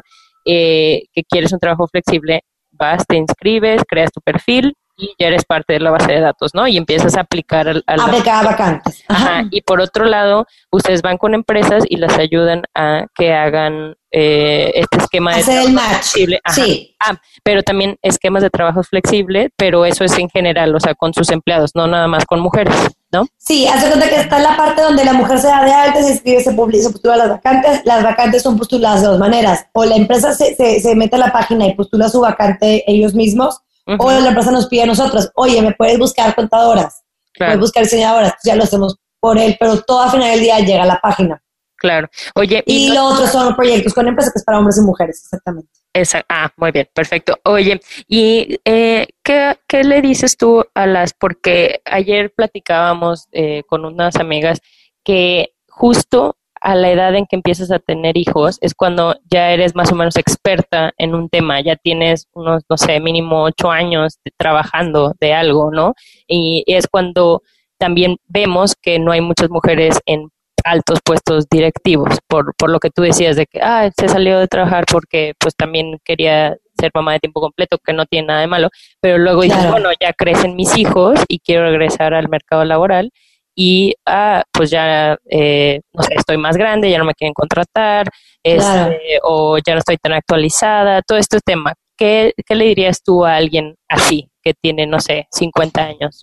eh, 0.45 1.03
que 1.13 1.23
quieres 1.23 1.51
un 1.51 1.59
trabajo 1.59 1.87
flexible, 1.87 2.41
vas, 2.71 3.05
te 3.07 3.17
inscribes, 3.17 3.81
creas 3.87 4.11
tu 4.11 4.21
perfil 4.21 4.73
y 4.97 5.13
ya 5.19 5.27
eres 5.27 5.45
parte 5.45 5.73
de 5.73 5.79
la 5.79 5.91
base 5.91 6.11
de 6.11 6.19
datos, 6.19 6.51
¿no? 6.53 6.67
Y 6.67 6.75
empiezas 6.75 7.15
a 7.15 7.21
aplicar 7.21 7.67
al... 7.67 7.83
al 7.85 7.99
aplicar 7.99 8.43
vacantes. 8.43 9.03
Ajá. 9.07 9.43
Y 9.51 9.61
por 9.61 9.79
otro 9.79 10.05
lado, 10.05 10.47
ustedes 10.71 11.01
van 11.01 11.17
con 11.17 11.35
empresas 11.35 11.83
y 11.87 11.97
las 11.97 12.17
ayudan 12.17 12.63
a 12.73 13.05
que 13.15 13.33
hagan 13.33 13.95
eh, 14.11 14.71
este 14.73 14.97
esquema 14.97 15.35
de 15.35 15.43
trabajo 15.43 15.69
flexible. 15.69 16.39
Sí. 16.53 16.95
Ah, 16.99 17.15
pero 17.43 17.61
también 17.61 17.97
esquemas 18.01 18.41
de 18.41 18.49
trabajo 18.49 18.81
flexible, 18.81 19.51
pero 19.55 19.85
eso 19.85 20.03
es 20.03 20.17
en 20.17 20.29
general, 20.29 20.75
o 20.75 20.79
sea, 20.79 20.95
con 20.95 21.13
sus 21.13 21.29
empleados, 21.29 21.71
no 21.75 21.85
nada 21.85 22.07
más 22.07 22.25
con 22.25 22.39
mujeres, 22.39 22.73
¿no? 23.11 23.27
Sí, 23.37 23.67
hace 23.67 23.87
cuenta 23.87 24.09
que 24.09 24.15
está 24.15 24.39
la 24.39 24.57
parte 24.57 24.81
donde 24.81 25.05
la 25.05 25.13
mujer 25.13 25.37
se 25.37 25.47
da 25.47 25.63
de 25.63 25.71
alta, 25.71 26.01
se 26.01 26.13
escribe, 26.13 26.41
se 26.41 26.53
publica, 26.53 26.85
se 26.85 26.91
postula 26.91 27.17
las 27.17 27.29
vacantes. 27.29 27.81
Las 27.85 28.03
vacantes 28.03 28.41
son 28.41 28.57
postuladas 28.57 29.01
de 29.01 29.07
dos 29.07 29.19
maneras. 29.19 29.67
O 29.73 29.85
la 29.85 29.95
empresa 29.95 30.33
se, 30.33 30.55
se, 30.55 30.79
se 30.79 30.95
mete 30.95 31.17
a 31.17 31.19
la 31.19 31.31
página 31.31 31.67
y 31.67 31.75
postula 31.75 32.09
su 32.09 32.21
vacante 32.21 32.83
ellos 32.87 33.13
mismos, 33.13 33.59
o 33.97 34.11
la 34.11 34.27
empresa 34.27 34.51
nos 34.51 34.67
pide 34.67 34.83
a 34.83 34.87
nosotros, 34.87 35.29
oye, 35.35 35.61
¿me 35.61 35.73
puedes 35.73 35.97
buscar 35.97 36.35
contadoras? 36.35 37.03
Puedes 37.37 37.59
buscar 37.59 37.83
diseñadoras? 37.83 38.33
Ya 38.43 38.55
lo 38.55 38.63
hacemos 38.63 38.97
por 39.19 39.37
él, 39.37 39.55
pero 39.59 39.81
todo 39.81 40.01
a 40.01 40.11
final 40.11 40.31
del 40.31 40.41
día 40.41 40.59
llega 40.59 40.83
a 40.83 40.87
la 40.87 40.99
página. 40.99 41.41
Claro. 41.77 42.09
Oye, 42.35 42.63
y, 42.65 42.91
lo 42.91 43.05
otro 43.05 43.27
son 43.27 43.55
proyectos 43.55 43.93
con 43.93 44.07
empresas 44.07 44.33
que 44.33 44.39
es 44.39 44.45
para 44.45 44.57
hombres 44.57 44.77
y 44.79 44.81
mujeres, 44.81 45.21
exactamente. 45.23 45.69
Esa, 45.93 46.23
ah, 46.27 46.51
muy 46.57 46.71
bien, 46.71 46.89
perfecto. 46.93 47.37
Oye, 47.43 47.79
¿y 48.07 48.59
eh, 48.65 49.07
¿qué, 49.23 49.57
¿qué, 49.67 49.83
le 49.83 50.01
dices 50.01 50.37
tú 50.37 50.63
a 50.73 50.87
las, 50.87 51.13
porque 51.13 51.81
ayer 51.85 52.33
platicábamos 52.35 53.27
eh, 53.31 53.63
con 53.67 53.85
unas 53.85 54.15
amigas 54.15 54.59
que 55.03 55.53
justo 55.69 56.36
a 56.61 56.75
la 56.75 56.91
edad 56.91 57.15
en 57.15 57.25
que 57.25 57.35
empiezas 57.35 57.71
a 57.71 57.79
tener 57.79 58.17
hijos 58.17 58.57
es 58.61 58.73
cuando 58.73 59.15
ya 59.29 59.51
eres 59.51 59.75
más 59.75 59.91
o 59.91 59.95
menos 59.95 60.15
experta 60.15 60.91
en 60.97 61.15
un 61.15 61.29
tema, 61.29 61.61
ya 61.61 61.75
tienes 61.75 62.27
unos, 62.33 62.63
no 62.69 62.77
sé, 62.77 62.99
mínimo 62.99 63.43
ocho 63.43 63.71
años 63.71 64.19
trabajando 64.37 65.13
de 65.19 65.33
algo, 65.33 65.71
¿no? 65.71 65.93
Y 66.27 66.63
es 66.67 66.87
cuando 66.87 67.41
también 67.77 68.17
vemos 68.27 68.75
que 68.75 68.99
no 68.99 69.11
hay 69.11 69.21
muchas 69.21 69.49
mujeres 69.49 69.99
en 70.05 70.29
altos 70.63 70.99
puestos 71.03 71.45
directivos, 71.49 72.17
por, 72.27 72.53
por 72.55 72.69
lo 72.69 72.79
que 72.79 72.89
tú 72.89 73.01
decías 73.01 73.35
de 73.35 73.45
que, 73.45 73.59
ah, 73.61 73.89
se 73.97 74.07
salió 74.07 74.39
de 74.39 74.47
trabajar 74.47 74.85
porque 74.91 75.33
pues 75.39 75.55
también 75.55 75.97
quería 76.03 76.57
ser 76.79 76.91
mamá 76.93 77.13
de 77.13 77.19
tiempo 77.19 77.41
completo, 77.41 77.77
que 77.83 77.93
no 77.93 78.05
tiene 78.05 78.27
nada 78.27 78.41
de 78.41 78.47
malo, 78.47 78.69
pero 78.99 79.17
luego 79.17 79.41
dices, 79.41 79.69
bueno, 79.71 79.89
ya 79.99 80.13
crecen 80.13 80.55
mis 80.55 80.77
hijos 80.77 81.19
y 81.27 81.39
quiero 81.39 81.63
regresar 81.63 82.13
al 82.13 82.29
mercado 82.29 82.65
laboral 82.65 83.11
y 83.59 83.95
ah, 84.05 84.43
pues 84.53 84.69
ya, 84.69 85.17
eh, 85.25 85.81
no 85.91 86.03
sé, 86.03 86.13
estoy 86.13 86.37
más 86.37 86.55
grande, 86.55 86.91
ya 86.91 86.99
no 86.99 87.05
me 87.05 87.15
quieren 87.15 87.33
contratar, 87.33 88.07
este, 88.43 89.19
o 89.23 89.57
ya 89.57 89.73
no 89.73 89.79
estoy 89.79 89.97
tan 89.97 90.13
actualizada, 90.13 91.01
todo 91.01 91.17
este 91.17 91.39
tema. 91.43 91.73
¿Qué, 91.97 92.33
¿Qué 92.45 92.53
le 92.53 92.65
dirías 92.65 93.01
tú 93.01 93.25
a 93.25 93.35
alguien 93.35 93.75
así, 93.89 94.29
que 94.43 94.53
tiene, 94.53 94.85
no 94.85 94.99
sé, 94.99 95.27
50 95.31 95.83
años? 95.83 96.21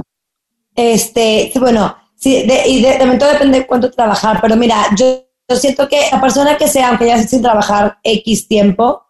Este, 0.76 1.50
bueno, 1.56 1.96
sí, 2.14 2.46
y 2.66 2.82
de, 2.82 3.16
todo 3.18 3.32
depende 3.32 3.58
de 3.58 3.66
cuánto 3.66 3.90
trabajar, 3.90 4.38
pero 4.40 4.54
mira, 4.54 4.86
yo, 4.96 5.24
yo, 5.48 5.56
siento 5.56 5.88
que 5.88 6.02
la 6.12 6.20
persona 6.20 6.56
que 6.56 6.68
sea, 6.68 6.90
aunque 6.90 7.06
ya 7.06 7.16
esté 7.16 7.30
sin 7.30 7.42
trabajar 7.42 7.98
X 8.04 8.46
tiempo, 8.46 9.02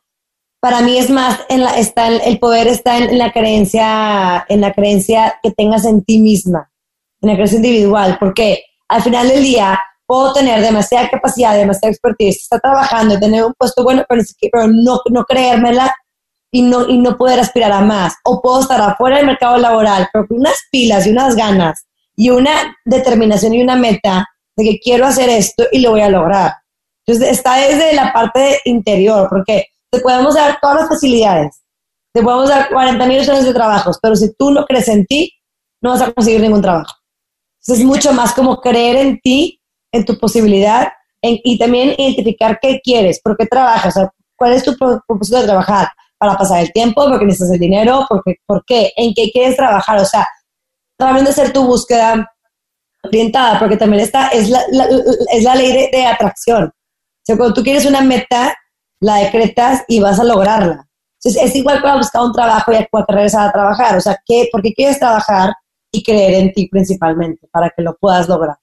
para 0.60 0.80
mí 0.80 0.96
es 0.96 1.10
más, 1.10 1.40
en 1.50 1.62
la, 1.62 1.78
está 1.78 2.08
el 2.08 2.38
poder 2.38 2.68
está 2.68 2.96
en, 2.96 3.18
la 3.18 3.32
creencia, 3.32 4.46
en 4.48 4.62
la 4.62 4.72
creencia 4.72 5.38
que 5.42 5.50
tengas 5.50 5.84
en 5.84 6.02
ti 6.02 6.18
misma, 6.18 6.70
en 7.28 7.36
creencia 7.36 7.56
individual, 7.56 8.16
porque 8.18 8.62
al 8.88 9.02
final 9.02 9.28
del 9.28 9.42
día 9.42 9.78
puedo 10.06 10.32
tener 10.32 10.60
demasiada 10.60 11.08
capacidad, 11.08 11.56
demasiada 11.56 11.92
expertise, 11.92 12.42
estar 12.42 12.60
trabajando, 12.60 13.18
tener 13.18 13.44
un 13.44 13.54
puesto 13.58 13.82
bueno, 13.82 14.04
pero 14.08 14.66
no, 14.68 15.00
no 15.10 15.24
creérmela 15.24 15.94
y 16.52 16.62
no, 16.62 16.88
y 16.88 16.98
no 16.98 17.16
poder 17.16 17.40
aspirar 17.40 17.72
a 17.72 17.80
más. 17.80 18.14
O 18.24 18.40
puedo 18.40 18.60
estar 18.60 18.80
afuera 18.80 19.16
del 19.16 19.26
mercado 19.26 19.56
laboral, 19.58 20.08
pero 20.12 20.26
con 20.26 20.38
unas 20.38 20.56
pilas 20.70 21.06
y 21.06 21.10
unas 21.10 21.34
ganas 21.36 21.86
y 22.16 22.30
una 22.30 22.76
determinación 22.84 23.54
y 23.54 23.62
una 23.62 23.76
meta 23.76 24.26
de 24.56 24.64
que 24.64 24.78
quiero 24.78 25.06
hacer 25.06 25.28
esto 25.28 25.64
y 25.72 25.80
lo 25.80 25.90
voy 25.90 26.02
a 26.02 26.08
lograr. 26.08 26.52
Entonces, 27.06 27.36
está 27.36 27.56
desde 27.56 27.92
la 27.94 28.12
parte 28.12 28.60
interior, 28.64 29.28
porque 29.28 29.66
te 29.90 30.00
podemos 30.00 30.34
dar 30.34 30.58
todas 30.60 30.80
las 30.80 30.88
facilidades, 30.88 31.62
te 32.14 32.22
podemos 32.22 32.48
dar 32.48 32.68
40 32.68 33.06
mil 33.06 33.18
opciones 33.18 33.44
de 33.44 33.52
trabajos, 33.52 33.98
pero 34.00 34.14
si 34.16 34.32
tú 34.34 34.50
no 34.50 34.64
crees 34.64 34.88
en 34.88 35.04
ti, 35.06 35.32
no 35.82 35.90
vas 35.90 36.02
a 36.02 36.12
conseguir 36.12 36.40
ningún 36.40 36.62
trabajo. 36.62 36.94
Entonces 37.64 37.84
es 37.84 37.84
mucho 37.84 38.12
más 38.12 38.34
como 38.34 38.60
creer 38.60 38.96
en 38.96 39.20
ti, 39.20 39.60
en 39.92 40.04
tu 40.04 40.18
posibilidad 40.18 40.92
y 41.22 41.58
también 41.58 41.94
identificar 41.96 42.58
qué 42.60 42.80
quieres, 42.84 43.20
por 43.22 43.36
qué 43.36 43.46
trabajas, 43.46 43.94
cuál 44.36 44.52
es 44.52 44.62
tu 44.62 44.76
propósito 44.76 45.40
de 45.40 45.46
trabajar, 45.46 45.88
para 46.18 46.36
pasar 46.38 46.60
el 46.60 46.72
tiempo, 46.72 47.06
porque 47.08 47.24
necesitas 47.24 47.52
el 47.52 47.60
dinero, 47.60 48.06
porque, 48.08 48.36
por 48.46 48.64
qué, 48.64 48.92
en 48.96 49.12
qué 49.14 49.30
quieres 49.30 49.56
trabajar, 49.56 49.98
o 49.98 50.04
sea, 50.04 50.26
también 50.96 51.24
de 51.24 51.30
hacer 51.30 51.52
tu 51.52 51.64
búsqueda 51.66 52.30
orientada, 53.02 53.58
porque 53.58 53.76
también 53.76 54.02
esta 54.02 54.28
es 54.28 54.48
la, 54.48 54.62
es 55.32 55.42
la 55.42 55.54
ley 55.54 55.72
de, 55.72 55.90
de, 55.92 56.06
atracción. 56.06 56.64
O 56.64 57.26
sea, 57.26 57.36
cuando 57.36 57.54
tú 57.54 57.62
quieres 57.62 57.84
una 57.84 58.00
meta, 58.00 58.54
la 59.00 59.16
decretas 59.16 59.84
y 59.88 60.00
vas 60.00 60.18
a 60.18 60.24
lograrla. 60.24 60.86
Entonces, 61.22 61.42
es 61.42 61.56
igual 61.56 61.82
para 61.82 61.96
buscar 61.96 62.22
un 62.22 62.32
trabajo 62.32 62.72
y 62.72 62.86
para 62.90 63.04
regresar 63.08 63.48
a 63.48 63.52
trabajar. 63.52 63.96
O 63.96 64.00
sea, 64.00 64.16
¿qué, 64.24 64.48
¿por 64.52 64.62
qué 64.62 64.72
quieres 64.72 64.98
trabajar 64.98 65.52
y 65.94 66.02
creer 66.02 66.34
en 66.34 66.52
ti 66.52 66.68
principalmente 66.68 67.46
para 67.50 67.70
que 67.70 67.82
lo 67.82 67.96
puedas 67.96 68.28
lograr? 68.28 68.56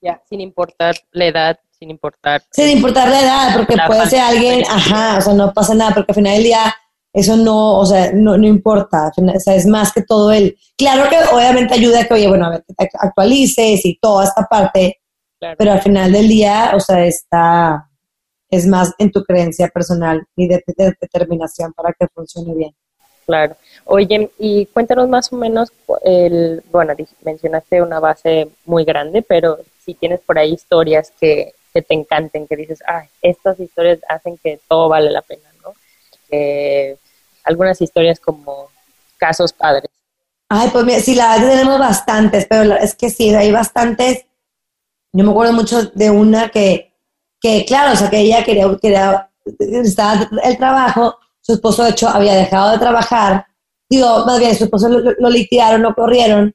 Ya, 0.00 0.22
sin 0.28 0.40
importar 0.40 0.94
la 1.12 1.26
edad, 1.26 1.58
sin 1.78 1.90
importar. 1.90 2.42
Sin 2.52 2.68
importar 2.68 3.08
la 3.08 3.20
edad, 3.20 3.56
porque 3.56 3.76
puede 3.86 4.06
ser 4.06 4.20
alguien, 4.20 4.62
ajá, 4.68 5.18
o 5.18 5.20
sea, 5.20 5.34
no 5.34 5.52
pasa 5.52 5.74
nada, 5.74 5.94
porque 5.94 6.12
al 6.12 6.16
final 6.16 6.34
del 6.34 6.44
día 6.44 6.74
eso 7.12 7.36
no, 7.36 7.78
o 7.78 7.86
sea, 7.86 8.12
no, 8.12 8.36
no 8.36 8.46
importa, 8.46 9.10
o 9.16 9.40
sea, 9.40 9.54
es 9.54 9.66
más 9.66 9.90
que 9.92 10.02
todo 10.02 10.32
el, 10.32 10.54
claro 10.76 11.08
que 11.08 11.16
obviamente 11.34 11.72
ayuda 11.72 12.00
a 12.00 12.04
que, 12.04 12.12
oye, 12.12 12.28
bueno, 12.28 12.46
a 12.46 12.50
ver, 12.50 12.64
actualices 13.00 13.86
y 13.86 13.98
toda 13.98 14.24
esta 14.24 14.42
parte, 14.42 15.00
pero 15.56 15.72
al 15.72 15.80
final 15.80 16.12
del 16.12 16.28
día, 16.28 16.72
o 16.74 16.80
sea, 16.80 17.06
está, 17.06 17.88
es 18.50 18.66
más 18.66 18.92
en 18.98 19.10
tu 19.10 19.24
creencia 19.24 19.68
personal 19.68 20.22
y 20.36 20.46
de, 20.46 20.62
determinación 21.00 21.72
para 21.72 21.94
que 21.98 22.06
funcione 22.08 22.54
bien. 22.54 22.76
Claro. 23.26 23.56
Oye, 23.84 24.30
y 24.38 24.66
cuéntanos 24.66 25.08
más 25.08 25.32
o 25.32 25.36
menos, 25.36 25.72
el, 26.04 26.62
bueno, 26.70 26.94
mencionaste 27.22 27.82
una 27.82 27.98
base 27.98 28.48
muy 28.64 28.84
grande, 28.84 29.22
pero 29.22 29.58
si 29.84 29.94
tienes 29.94 30.20
por 30.20 30.38
ahí 30.38 30.52
historias 30.52 31.12
que, 31.20 31.52
que 31.74 31.82
te 31.82 31.94
encanten, 31.94 32.46
que 32.46 32.56
dices, 32.56 32.82
ah, 32.86 33.04
estas 33.22 33.58
historias 33.58 33.98
hacen 34.08 34.38
que 34.38 34.60
todo 34.68 34.88
vale 34.88 35.10
la 35.10 35.22
pena, 35.22 35.48
¿no? 35.64 35.74
Eh, 36.30 36.96
algunas 37.44 37.80
historias 37.80 38.20
como 38.20 38.68
casos 39.16 39.52
padres. 39.52 39.90
Ay, 40.48 40.70
pues 40.72 40.84
mira, 40.84 41.00
sí, 41.00 41.14
la 41.16 41.34
verdad 41.34 41.50
tenemos 41.50 41.78
bastantes, 41.80 42.46
pero 42.48 42.74
es 42.76 42.94
que 42.94 43.10
sí, 43.10 43.34
hay 43.34 43.50
bastantes. 43.50 44.24
Yo 45.12 45.24
me 45.24 45.30
acuerdo 45.30 45.52
mucho 45.52 45.86
de 45.86 46.10
una 46.10 46.48
que 46.50 46.92
que 47.40 47.64
claro, 47.64 47.92
o 47.92 47.96
sea, 47.96 48.10
que 48.10 48.20
ella 48.20 48.44
quería, 48.44 48.66
quería 48.80 49.30
estaba 49.60 50.28
el 50.42 50.56
trabajo, 50.56 51.18
su 51.46 51.52
esposo 51.52 51.84
de 51.84 51.90
hecho 51.90 52.08
había 52.08 52.34
dejado 52.34 52.72
de 52.72 52.78
trabajar, 52.78 53.46
digo, 53.88 54.26
más 54.26 54.40
bien 54.40 54.56
su 54.56 54.64
esposo 54.64 54.88
lo, 54.88 55.12
lo 55.16 55.30
litiaron, 55.30 55.80
lo 55.80 55.94
corrieron, 55.94 56.52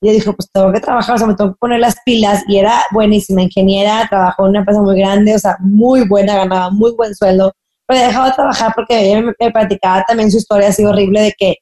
y 0.00 0.08
ella 0.08 0.14
dijo, 0.14 0.32
pues 0.34 0.48
tengo 0.50 0.72
que 0.72 0.80
trabajar, 0.80 1.16
o 1.16 1.18
sea, 1.18 1.26
me 1.26 1.34
tengo 1.34 1.52
que 1.52 1.58
poner 1.58 1.78
las 1.78 1.96
pilas, 2.06 2.42
y 2.48 2.56
era 2.56 2.82
buenísima, 2.90 3.42
ingeniera, 3.42 4.06
trabajó 4.08 4.44
en 4.44 4.50
una 4.50 4.58
empresa 4.60 4.80
muy 4.80 4.98
grande, 4.98 5.34
o 5.34 5.38
sea, 5.38 5.58
muy 5.60 6.08
buena, 6.08 6.36
ganaba 6.36 6.70
muy 6.70 6.92
buen 6.92 7.14
sueldo, 7.14 7.52
pero 7.86 8.00
dejado 8.00 8.26
de 8.26 8.32
trabajar 8.32 8.72
porque 8.74 8.98
ella 8.98 9.20
me, 9.20 9.34
me 9.38 9.50
platicaba 9.50 10.04
también 10.04 10.30
su 10.30 10.38
historia 10.38 10.68
así 10.68 10.86
horrible 10.86 11.20
de 11.20 11.34
que 11.36 11.56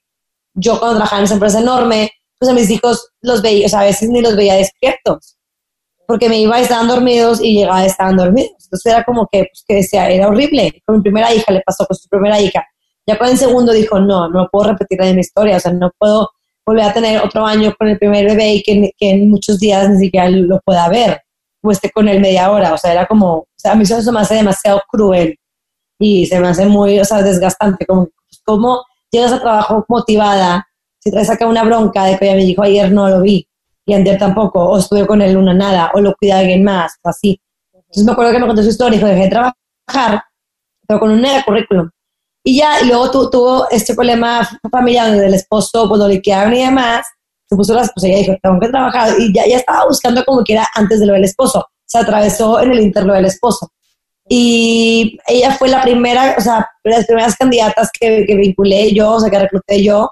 yo 0.54 0.78
cuando 0.78 0.98
trabajaba 0.98 1.20
en 1.20 1.24
esa 1.24 1.34
empresa 1.34 1.60
enorme, 1.60 2.12
pues 2.38 2.48
a 2.48 2.54
mis 2.54 2.70
hijos 2.70 3.10
los 3.22 3.42
veía, 3.42 3.66
o 3.66 3.68
sea, 3.68 3.80
a 3.80 3.84
veces 3.84 4.08
ni 4.08 4.20
los 4.22 4.36
veía 4.36 4.54
despiertos 4.54 5.37
porque 6.08 6.30
me 6.30 6.40
iba, 6.40 6.58
estaban 6.58 6.88
dormidos 6.88 7.38
y 7.42 7.58
llegaba, 7.58 7.84
estaban 7.84 8.16
dormidos. 8.16 8.52
Entonces 8.64 8.92
era 8.92 9.04
como 9.04 9.28
que, 9.30 9.40
pues, 9.40 9.62
que 9.68 9.74
decía, 9.74 10.08
era 10.08 10.28
horrible. 10.28 10.82
Con 10.86 10.96
mi 10.96 11.02
primera 11.02 11.32
hija 11.34 11.52
le 11.52 11.60
pasó 11.60 11.84
con 11.84 11.94
su 11.94 12.08
primera 12.08 12.40
hija. 12.40 12.66
Ya 13.06 13.18
con 13.18 13.28
el 13.28 13.36
segundo 13.36 13.72
dijo, 13.72 14.00
no, 14.00 14.26
no 14.30 14.48
puedo 14.50 14.70
repetir 14.70 14.98
la 14.98 15.04
misma 15.04 15.20
historia, 15.20 15.58
o 15.58 15.60
sea, 15.60 15.70
no 15.70 15.90
puedo 15.98 16.30
volver 16.64 16.84
a 16.84 16.94
tener 16.94 17.22
otro 17.22 17.44
año 17.44 17.74
con 17.78 17.88
el 17.88 17.98
primer 17.98 18.24
bebé 18.24 18.54
y 18.54 18.62
que, 18.62 18.90
que 18.96 19.10
en 19.10 19.30
muchos 19.30 19.60
días 19.60 19.88
ni 19.90 19.98
siquiera 19.98 20.30
lo 20.30 20.60
pueda 20.60 20.88
ver, 20.88 21.20
o 21.62 21.70
esté 21.70 21.90
con 21.90 22.08
él 22.08 22.20
media 22.20 22.50
hora, 22.50 22.74
o 22.74 22.78
sea, 22.78 22.92
era 22.92 23.06
como, 23.06 23.34
o 23.36 23.48
sea, 23.56 23.72
a 23.72 23.74
mí 23.74 23.84
eso 23.84 24.12
me 24.12 24.20
hace 24.20 24.34
demasiado 24.34 24.82
cruel 24.88 25.38
y 25.98 26.26
se 26.26 26.38
me 26.38 26.48
hace 26.48 26.66
muy, 26.66 27.00
o 27.00 27.04
sea, 27.04 27.22
desgastante, 27.22 27.86
como, 27.86 28.04
pues, 28.04 28.42
¿cómo 28.44 28.82
llegas 29.10 29.32
a 29.32 29.40
trabajo 29.40 29.84
motivada 29.88 30.68
si 30.98 31.10
traes 31.10 31.30
acá 31.30 31.46
una 31.46 31.64
bronca 31.64 32.04
de 32.04 32.18
que 32.18 32.26
ya 32.26 32.34
me 32.34 32.44
dijo 32.44 32.62
ayer 32.62 32.92
no 32.92 33.08
lo 33.08 33.22
vi? 33.22 33.47
Y 33.88 33.94
Ander 33.94 34.18
tampoco, 34.18 34.62
o 34.62 34.76
estuve 34.76 35.06
con 35.06 35.22
él 35.22 35.34
una 35.38 35.54
nada, 35.54 35.90
o 35.94 36.00
lo 36.00 36.14
cuida 36.14 36.40
alguien 36.40 36.62
más, 36.62 36.92
o 37.02 37.08
así. 37.08 37.40
Entonces 37.72 38.04
me 38.04 38.12
acuerdo 38.12 38.32
que 38.32 38.38
me 38.38 38.46
contó 38.46 38.62
su 38.62 38.68
historia, 38.68 38.98
dijo, 38.98 39.08
dejé 39.08 39.22
de 39.22 39.30
trabajar, 39.30 40.24
pero 40.86 41.00
con 41.00 41.10
un 41.10 41.22
mega 41.22 41.42
currículum. 41.42 41.88
Y 42.44 42.58
ya, 42.58 42.82
y 42.82 42.86
luego 42.86 43.30
tuvo 43.30 43.66
este 43.70 43.94
problema 43.94 44.46
familiar 44.70 45.08
donde 45.08 45.26
el 45.26 45.32
esposo, 45.32 45.88
cuando 45.88 46.06
le 46.06 46.20
quedaron 46.20 46.52
y 46.52 46.64
demás, 46.64 47.06
se 47.48 47.56
puso 47.56 47.72
las, 47.72 47.90
pues 47.94 48.04
ella 48.04 48.18
dijo, 48.18 48.36
tengo 48.42 48.60
que 48.60 48.68
trabajar, 48.68 49.14
y 49.18 49.32
ya, 49.32 49.46
ya 49.46 49.56
estaba 49.56 49.86
buscando 49.86 50.22
como 50.26 50.44
que 50.44 50.52
era 50.52 50.68
antes 50.74 51.00
de 51.00 51.06
lo 51.06 51.14
del 51.14 51.24
esposo, 51.24 51.66
se 51.86 51.96
atravesó 51.96 52.60
en 52.60 52.72
el 52.72 52.80
interno 52.80 53.14
del 53.14 53.24
esposo. 53.24 53.72
Y 54.28 55.18
ella 55.26 55.52
fue 55.52 55.70
la 55.70 55.80
primera, 55.80 56.34
o 56.36 56.42
sea, 56.42 56.68
las 56.84 57.06
primeras 57.06 57.36
candidatas 57.36 57.88
que, 57.98 58.26
que 58.26 58.34
vinculé 58.34 58.92
yo, 58.92 59.12
o 59.12 59.20
sea, 59.20 59.30
que 59.30 59.38
recluté 59.38 59.82
yo, 59.82 60.10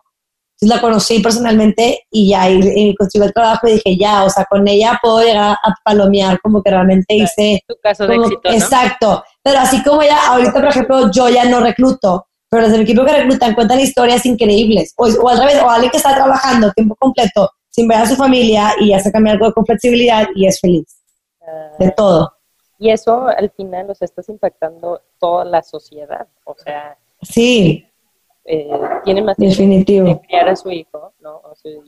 entonces 0.57 0.75
la 0.75 0.81
conocí 0.81 1.21
personalmente 1.21 2.07
y 2.11 2.31
ya, 2.31 2.49
y, 2.49 2.59
y 2.65 2.95
construí 2.95 3.27
el 3.27 3.33
trabajo 3.35 3.69
y 3.69 3.73
dije, 3.73 3.97
ya, 3.99 4.25
o 4.25 4.31
sea, 4.31 4.47
con 4.47 4.67
ella 4.67 4.99
puedo 5.03 5.21
llegar 5.21 5.55
a 5.63 5.75
palomear 5.85 6.41
como 6.41 6.63
que 6.63 6.71
realmente 6.71 7.15
hice... 7.15 7.63
Tu 7.69 7.77
caso 7.83 8.07
de 8.07 8.17
éxito, 8.17 8.41
¿no? 8.43 8.53
Exacto. 8.53 9.25
Pero 9.43 9.59
así 9.59 9.83
como 9.83 10.03
ya, 10.03 10.29
ahorita, 10.29 10.55
por 10.55 10.65
ejemplo, 10.65 11.11
yo 11.13 11.29
ya 11.29 11.45
no 11.45 11.61
recluto, 11.61 12.29
pero 12.49 12.63
desde 12.63 12.77
el 12.77 12.83
equipo 12.83 13.05
que 13.05 13.13
reclutan 13.13 13.55
cuentan 13.55 13.81
historias 13.81 14.25
increíbles. 14.25 14.95
O, 14.97 15.07
o 15.07 15.29
al 15.29 15.39
revés, 15.39 15.63
o 15.63 15.69
alguien 15.69 15.91
que 15.91 15.99
está 15.99 16.15
trabajando 16.15 16.73
tiempo 16.73 16.97
completo 16.99 17.51
sin 17.69 17.87
ver 17.87 17.99
a 17.99 18.07
su 18.07 18.17
familia 18.17 18.73
y 18.81 18.89
ya 18.89 19.01
se 19.01 19.13
cambia 19.13 19.35
algo 19.35 19.53
con 19.53 19.67
flexibilidad 19.67 20.27
y 20.35 20.47
es 20.47 20.59
feliz. 20.59 21.03
Uh, 21.41 21.85
de 21.85 21.91
todo. 21.91 22.33
Y 22.79 22.89
eso 22.89 23.29
al 23.29 23.51
final 23.51 23.89
los 23.89 24.01
estás 24.01 24.27
impactando 24.31 25.03
toda 25.21 25.45
la 25.45 25.63
sociedad. 25.63 26.27
O 26.45 26.55
sea, 26.57 26.97
sí 27.21 27.87
eh, 28.47 28.71
tiene 29.05 29.23
más 29.23 29.37
Definitivo. 29.37 30.07
de 30.07 30.21
criar 30.21 30.49
a 30.49 30.57
su 30.57 30.71
hijo, 30.71 31.13
¿no? 31.21 31.43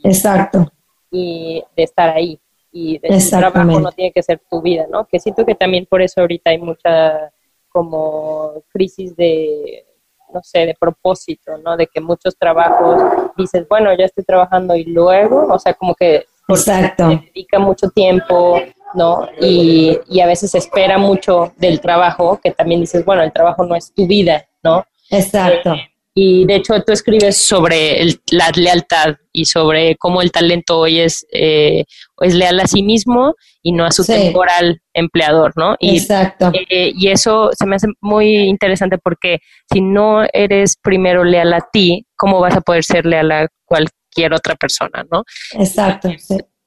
Exacto. 0.04 0.70
Y 1.10 1.62
de 1.76 1.82
estar 1.82 2.10
ahí. 2.10 2.38
Y 2.70 2.98
de 2.98 3.20
su 3.20 3.30
trabajo 3.30 3.80
no 3.80 3.92
tiene 3.92 4.12
que 4.12 4.22
ser 4.22 4.40
tu 4.50 4.60
vida, 4.60 4.86
¿no? 4.90 5.06
Que 5.06 5.18
siento 5.18 5.44
que 5.46 5.54
también 5.54 5.86
por 5.86 6.02
eso 6.02 6.20
ahorita 6.20 6.50
hay 6.50 6.58
mucha 6.58 7.32
como 7.68 8.62
crisis 8.72 9.14
de, 9.16 9.86
no 10.32 10.40
sé, 10.42 10.66
de 10.66 10.74
propósito, 10.78 11.56
¿no? 11.58 11.76
De 11.76 11.86
que 11.86 12.00
muchos 12.00 12.36
trabajos 12.36 13.02
dices, 13.36 13.66
bueno, 13.68 13.90
ya 13.96 14.04
estoy 14.04 14.24
trabajando 14.24 14.74
y 14.76 14.84
luego, 14.84 15.46
o 15.50 15.58
sea, 15.58 15.74
como 15.74 15.94
que 15.94 16.26
Exacto. 16.48 17.08
dedica 17.08 17.58
mucho 17.58 17.88
tiempo, 17.90 18.58
¿no? 18.94 19.28
Y, 19.40 19.98
y 20.08 20.20
a 20.20 20.26
veces 20.26 20.54
espera 20.54 20.98
mucho 20.98 21.52
del 21.56 21.80
trabajo, 21.80 22.38
que 22.42 22.50
también 22.50 22.80
dices, 22.80 23.04
bueno, 23.04 23.22
el 23.22 23.32
trabajo 23.32 23.64
no 23.64 23.74
es 23.76 23.92
tu 23.94 24.06
vida, 24.06 24.46
¿no? 24.62 24.84
Exacto. 25.10 25.72
Eh, 25.72 25.88
y 26.14 26.46
de 26.46 26.56
hecho 26.56 26.74
tú 26.82 26.92
escribes 26.92 27.36
sobre 27.36 28.04
la 28.32 28.50
lealtad 28.54 29.16
y 29.32 29.44
sobre 29.44 29.96
cómo 29.96 30.20
el 30.20 30.32
talento 30.32 30.78
hoy 30.78 31.00
es, 31.00 31.26
eh, 31.32 31.84
es 32.20 32.34
leal 32.34 32.58
a 32.60 32.66
sí 32.66 32.82
mismo 32.82 33.34
y 33.62 33.72
no 33.72 33.84
a 33.84 33.92
su 33.92 34.04
temporal 34.04 34.80
empleador, 34.94 35.52
¿no? 35.56 35.76
Y, 35.78 35.98
Exacto. 35.98 36.50
Eh, 36.70 36.92
y 36.94 37.08
eso 37.08 37.50
se 37.56 37.66
me 37.66 37.76
hace 37.76 37.86
muy 38.00 38.34
interesante 38.48 38.98
porque 38.98 39.38
si 39.72 39.80
no 39.80 40.24
eres 40.32 40.76
primero 40.82 41.22
leal 41.22 41.52
a 41.52 41.68
ti, 41.72 42.04
¿cómo 42.16 42.40
vas 42.40 42.56
a 42.56 42.62
poder 42.62 42.82
ser 42.82 43.06
leal 43.06 43.30
a 43.30 43.46
cualquier 43.64 44.32
otra 44.32 44.56
persona, 44.56 45.04
¿no? 45.10 45.22
Exacto. 45.52 46.10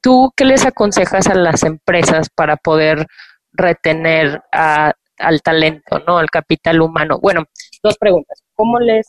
¿Tú 0.00 0.32
qué 0.36 0.44
les 0.44 0.64
aconsejas 0.64 1.26
a 1.26 1.34
las 1.34 1.62
empresas 1.62 2.28
para 2.34 2.56
poder 2.56 3.06
retener 3.52 4.40
al 4.50 5.42
talento, 5.42 5.98
¿no? 6.06 6.18
Al 6.18 6.30
capital 6.30 6.80
humano. 6.80 7.18
Bueno, 7.20 7.44
dos 7.82 7.96
preguntas. 7.98 8.42
¿Cómo 8.54 8.78
les 8.80 9.06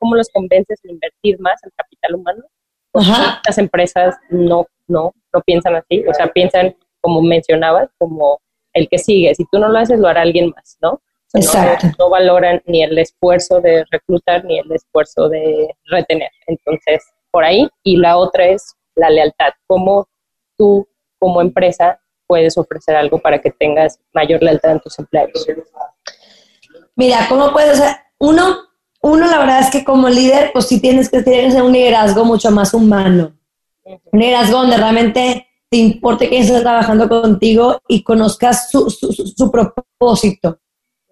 cómo 0.00 0.16
los 0.16 0.28
convences 0.30 0.80
de 0.82 0.90
invertir 0.90 1.38
más 1.38 1.62
en 1.62 1.70
capital 1.76 2.16
humano. 2.16 2.42
Las 3.46 3.58
empresas 3.58 4.16
no, 4.30 4.66
no, 4.88 5.14
no 5.32 5.40
piensan 5.42 5.76
así, 5.76 6.04
o 6.08 6.12
sea, 6.12 6.26
piensan, 6.26 6.74
como 7.00 7.22
mencionabas, 7.22 7.88
como 7.98 8.40
el 8.72 8.88
que 8.88 8.98
sigue. 8.98 9.32
Si 9.36 9.44
tú 9.52 9.60
no 9.60 9.68
lo 9.68 9.78
haces, 9.78 10.00
lo 10.00 10.08
hará 10.08 10.22
alguien 10.22 10.50
más, 10.50 10.76
¿no? 10.82 11.00
Exacto. 11.34 11.86
No, 11.98 12.10
valoran 12.10 12.60
ni 12.66 12.82
el 12.82 12.98
esfuerzo 12.98 13.60
de 13.60 13.84
reclutar 13.92 14.44
ni 14.44 14.58
el 14.58 14.72
esfuerzo 14.72 15.28
de 15.28 15.72
retener. 15.84 16.30
Entonces, 16.48 17.04
por 17.30 17.44
ahí. 17.44 17.68
Y 17.84 17.96
la 17.96 18.16
otra 18.16 18.46
es 18.46 18.74
la 18.96 19.10
lealtad. 19.10 19.52
¿Cómo 19.68 20.08
tú, 20.56 20.88
como 21.18 21.40
empresa, 21.40 22.00
puedes 22.26 22.58
ofrecer 22.58 22.96
algo 22.96 23.18
para 23.18 23.40
que 23.40 23.50
tengas 23.50 24.00
mayor 24.12 24.42
lealtad 24.42 24.72
en 24.72 24.80
tus 24.80 24.98
empleados? 24.98 25.46
Mira, 26.96 27.26
¿cómo 27.28 27.52
puedes? 27.52 27.80
uno, 28.18 28.69
uno, 29.02 29.26
la 29.26 29.38
verdad 29.38 29.60
es 29.60 29.70
que 29.70 29.84
como 29.84 30.08
líder, 30.08 30.50
pues 30.52 30.66
sí 30.66 30.80
tienes 30.80 31.08
que 31.08 31.22
tener 31.22 31.62
un 31.62 31.72
liderazgo 31.72 32.24
mucho 32.24 32.50
más 32.50 32.74
humano. 32.74 33.32
Un 33.84 34.20
liderazgo 34.20 34.58
donde 34.58 34.76
realmente 34.76 35.46
te 35.70 35.78
importe 35.78 36.28
quién 36.28 36.42
está 36.42 36.60
trabajando 36.60 37.08
contigo 37.08 37.80
y 37.88 38.02
conozcas 38.02 38.70
su, 38.70 38.90
su, 38.90 39.50
propósito. 39.50 40.58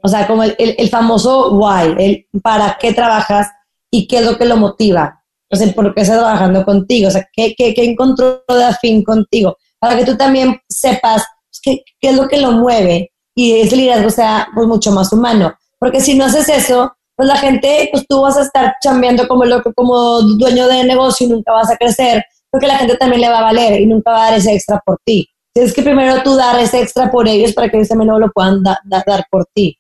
O 0.03 0.09
sea, 0.09 0.27
como 0.27 0.43
el, 0.43 0.55
el, 0.59 0.89
famoso 0.89 1.53
why, 1.53 1.95
el 1.99 2.27
para 2.43 2.77
qué 2.79 2.93
trabajas 2.93 3.49
y 3.91 4.07
qué 4.07 4.19
es 4.19 4.25
lo 4.25 4.37
que 4.37 4.45
lo 4.45 4.57
motiva. 4.57 5.25
O 5.51 5.57
sea, 5.57 5.73
por 5.73 5.95
qué 5.95 6.03
está 6.03 6.19
trabajando 6.19 6.65
contigo. 6.65 7.09
O 7.09 7.11
sea, 7.11 7.27
qué, 7.33 7.55
qué, 7.57 7.73
qué 7.73 7.85
encontró 7.85 8.45
de 8.49 8.65
afín 8.65 9.03
contigo. 9.03 9.57
Para 9.79 9.97
que 9.97 10.05
tú 10.05 10.17
también 10.17 10.61
sepas 10.69 11.25
pues, 11.49 11.61
qué, 11.63 11.85
qué 12.01 12.11
es 12.11 12.17
lo 12.17 12.29
que 12.29 12.41
lo 12.41 12.53
mueve 12.53 13.13
y 13.35 13.61
ese 13.61 13.77
liderazgo 13.77 14.11
sea 14.11 14.49
pues, 14.55 14.67
mucho 14.67 14.91
más 14.93 15.13
humano. 15.13 15.55
Porque 15.79 16.01
si 16.01 16.17
no 16.17 16.25
haces 16.25 16.49
eso, 16.49 16.93
pues 17.19 17.29
la 17.29 17.37
gente, 17.37 17.89
pues 17.91 18.07
tú 18.09 18.21
vas 18.21 18.37
a 18.37 18.43
estar 18.43 18.77
chambeando 18.81 19.27
como 19.27 19.45
loco, 19.45 19.73
como 19.75 20.23
dueño 20.23 20.69
de 20.69 20.85
negocio 20.85 21.27
y 21.27 21.31
nunca 21.31 21.51
vas 21.51 21.69
a 21.69 21.77
crecer, 21.77 22.25
porque 22.49 22.69
la 22.69 22.79
gente 22.79 22.97
también 22.97 23.23
le 23.23 23.29
va 23.29 23.41
a 23.41 23.43
valer 23.43 23.81
y 23.81 23.87
nunca 23.87 24.13
va 24.13 24.23
a 24.23 24.31
dar 24.31 24.39
ese 24.39 24.55
extra 24.55 24.81
por 24.87 25.01
ti. 25.05 25.29
Tienes 25.53 25.75
que 25.75 25.83
primero 25.83 26.23
tú 26.23 26.37
dar 26.37 26.57
ese 26.61 26.81
extra 26.81 27.11
por 27.11 27.27
ellos 27.27 27.55
para 27.55 27.69
que 27.69 27.77
ellos 27.77 27.89
también 27.89 28.21
lo 28.21 28.31
puedan 28.31 28.63
dar 28.63 29.27
por 29.33 29.47
ti. 29.53 29.77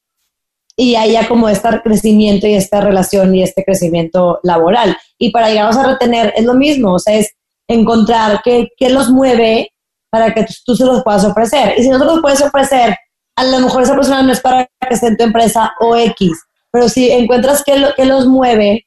Y 0.76 0.96
haya 0.96 1.28
como 1.28 1.48
este 1.48 1.80
crecimiento 1.80 2.48
y 2.48 2.54
esta 2.54 2.80
relación 2.80 3.32
y 3.36 3.44
este 3.44 3.64
crecimiento 3.64 4.40
laboral. 4.42 4.96
Y 5.16 5.30
para 5.30 5.48
llegarnos 5.48 5.76
a 5.76 5.86
retener 5.86 6.34
es 6.36 6.44
lo 6.44 6.54
mismo, 6.54 6.94
o 6.94 6.98
sea, 6.98 7.14
es 7.14 7.30
encontrar 7.68 8.40
qué, 8.42 8.66
qué 8.76 8.90
los 8.90 9.10
mueve 9.10 9.70
para 10.10 10.34
que 10.34 10.44
tú 10.66 10.74
se 10.74 10.84
los 10.84 11.04
puedas 11.04 11.24
ofrecer. 11.24 11.74
Y 11.78 11.84
si 11.84 11.88
no 11.88 12.00
te 12.00 12.04
los 12.04 12.20
puedes 12.20 12.42
ofrecer, 12.42 12.96
a 13.36 13.44
lo 13.44 13.60
mejor 13.60 13.84
esa 13.84 13.94
persona 13.94 14.24
no 14.24 14.32
es 14.32 14.40
para 14.40 14.66
que 14.66 14.94
esté 14.94 15.06
en 15.06 15.16
tu 15.16 15.22
empresa 15.22 15.72
o 15.78 15.94
X, 15.94 16.32
pero 16.70 16.88
si 16.88 17.10
encuentras 17.10 17.62
qué, 17.64 17.76
lo, 17.78 17.88
los 18.04 18.26
mueve 18.26 18.86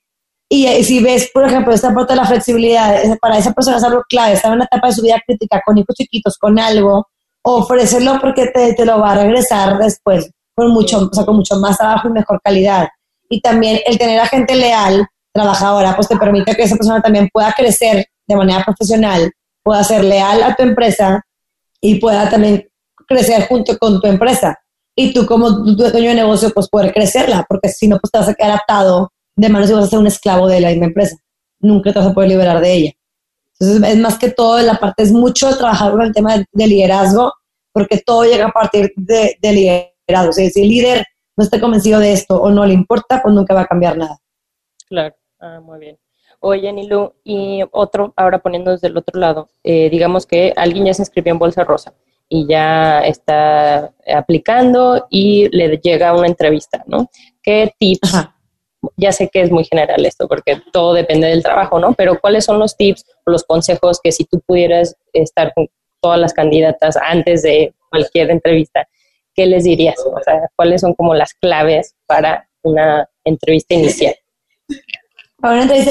y 0.49 0.67
eh, 0.67 0.83
si 0.83 1.01
ves, 1.01 1.29
por 1.33 1.45
ejemplo, 1.45 1.73
esta 1.73 1.93
parte 1.93 2.13
de 2.13 2.17
la 2.17 2.25
flexibilidad, 2.25 3.01
para 3.21 3.37
esa 3.37 3.53
persona 3.53 3.77
es 3.77 3.83
algo 3.83 4.03
clave, 4.09 4.33
está 4.33 4.49
en 4.49 4.55
una 4.55 4.65
etapa 4.65 4.87
de 4.87 4.93
su 4.93 5.01
vida 5.01 5.21
crítica 5.25 5.61
con 5.65 5.77
hijos 5.77 5.95
chiquitos, 5.95 6.37
con 6.37 6.59
algo, 6.59 7.07
ofrecerlo 7.41 8.19
porque 8.19 8.47
te, 8.47 8.73
te 8.73 8.85
lo 8.85 8.99
va 8.99 9.13
a 9.13 9.23
regresar 9.23 9.77
después 9.77 10.29
con 10.53 10.71
mucho, 10.71 11.09
o 11.09 11.13
sea, 11.13 11.25
con 11.25 11.37
mucho 11.37 11.55
más 11.55 11.77
trabajo 11.77 12.09
y 12.09 12.11
mejor 12.11 12.41
calidad. 12.43 12.89
Y 13.29 13.39
también 13.41 13.79
el 13.85 13.97
tener 13.97 14.19
a 14.19 14.27
gente 14.27 14.55
leal, 14.55 15.07
trabajadora, 15.31 15.95
pues 15.95 16.09
te 16.09 16.17
permite 16.17 16.53
que 16.55 16.63
esa 16.63 16.75
persona 16.75 17.01
también 17.01 17.29
pueda 17.31 17.53
crecer 17.53 18.05
de 18.27 18.35
manera 18.35 18.63
profesional, 18.63 19.31
pueda 19.63 19.83
ser 19.83 20.03
leal 20.03 20.43
a 20.43 20.55
tu 20.55 20.63
empresa 20.63 21.25
y 21.79 21.95
pueda 21.95 22.29
también 22.29 22.67
crecer 23.07 23.47
junto 23.47 23.77
con 23.77 24.01
tu 24.01 24.07
empresa 24.07 24.59
y 24.95 25.13
tú 25.13 25.25
como 25.25 25.49
dueño 25.49 26.09
de 26.09 26.15
negocio 26.15 26.49
pues 26.53 26.67
poder 26.69 26.93
crecerla, 26.93 27.45
porque 27.47 27.69
si 27.69 27.87
no 27.87 27.97
pues 27.99 28.11
te 28.11 28.19
vas 28.19 28.29
a 28.29 28.33
quedar 28.33 28.51
atado 28.51 29.11
de 29.35 29.49
manos 29.49 29.69
y 29.69 29.73
vas 29.73 29.85
a 29.85 29.89
ser 29.89 29.99
un 29.99 30.07
esclavo 30.07 30.47
de 30.47 30.61
la 30.61 30.69
misma 30.69 30.85
empresa. 30.85 31.15
Nunca 31.59 31.93
te 31.93 31.99
vas 31.99 32.09
a 32.09 32.13
poder 32.13 32.29
liberar 32.29 32.59
de 32.59 32.73
ella. 32.73 32.91
Entonces 33.59 33.89
es 33.89 33.97
más 33.97 34.17
que 34.17 34.31
todo, 34.31 34.59
la 34.61 34.75
parte 34.75 35.03
es 35.03 35.11
mucho 35.11 35.55
trabajar 35.57 35.91
con 35.91 36.01
el 36.01 36.11
tema 36.11 36.37
de, 36.37 36.67
liderazgo, 36.67 37.31
porque 37.71 37.99
todo 37.99 38.23
llega 38.23 38.47
a 38.47 38.51
partir 38.51 38.91
de, 38.95 39.37
liderazgo. 39.41 40.29
O 40.29 40.33
sea, 40.33 40.49
si 40.49 40.63
el 40.63 40.69
líder 40.69 41.05
no 41.37 41.43
está 41.43 41.59
convencido 41.59 41.99
de 41.99 42.11
esto 42.11 42.41
o 42.41 42.49
no 42.49 42.65
le 42.65 42.73
importa, 42.73 43.21
pues 43.21 43.33
nunca 43.33 43.53
va 43.53 43.61
a 43.61 43.67
cambiar 43.67 43.97
nada. 43.97 44.17
Claro, 44.87 45.15
ah, 45.39 45.59
muy 45.61 45.79
bien. 45.79 45.97
Oye, 46.39 46.73
Nilu, 46.73 47.13
y 47.23 47.61
otro, 47.71 48.13
ahora 48.17 48.39
poniéndonos 48.39 48.81
del 48.81 48.97
otro 48.97 49.19
lado, 49.19 49.47
eh, 49.63 49.91
digamos 49.91 50.25
que 50.25 50.53
alguien 50.55 50.85
ya 50.85 50.93
se 50.95 51.03
inscribió 51.03 51.31
en 51.31 51.39
Bolsa 51.39 51.63
Rosa 51.63 51.93
y 52.33 52.47
ya 52.47 53.01
está 53.01 53.93
aplicando 54.07 55.05
y 55.09 55.49
le 55.49 55.77
llega 55.79 56.15
una 56.15 56.27
entrevista, 56.27 56.81
¿no? 56.87 57.09
¿Qué 57.43 57.73
tips? 57.77 58.09
Ya 58.95 59.11
sé 59.11 59.29
que 59.29 59.41
es 59.41 59.51
muy 59.51 59.65
general 59.65 60.05
esto 60.05 60.29
porque 60.29 60.61
todo 60.71 60.93
depende 60.93 61.27
del 61.27 61.43
trabajo, 61.43 61.77
¿no? 61.77 61.93
Pero 61.93 62.19
¿cuáles 62.21 62.45
son 62.45 62.57
los 62.57 62.77
tips 62.77 63.05
o 63.25 63.31
los 63.31 63.43
consejos 63.43 63.99
que 64.01 64.13
si 64.13 64.23
tú 64.23 64.39
pudieras 64.39 64.95
estar 65.11 65.53
con 65.53 65.67
todas 66.01 66.19
las 66.19 66.33
candidatas 66.33 66.97
antes 66.97 67.43
de 67.43 67.73
cualquier 67.89 68.31
entrevista, 68.31 68.87
¿qué 69.35 69.45
les 69.45 69.65
dirías? 69.65 69.99
O 69.99 70.23
sea, 70.23 70.49
¿cuáles 70.55 70.79
son 70.79 70.93
como 70.93 71.13
las 71.13 71.33
claves 71.33 71.95
para 72.07 72.49
una 72.63 73.09
entrevista 73.25 73.75
inicial? 73.75 74.15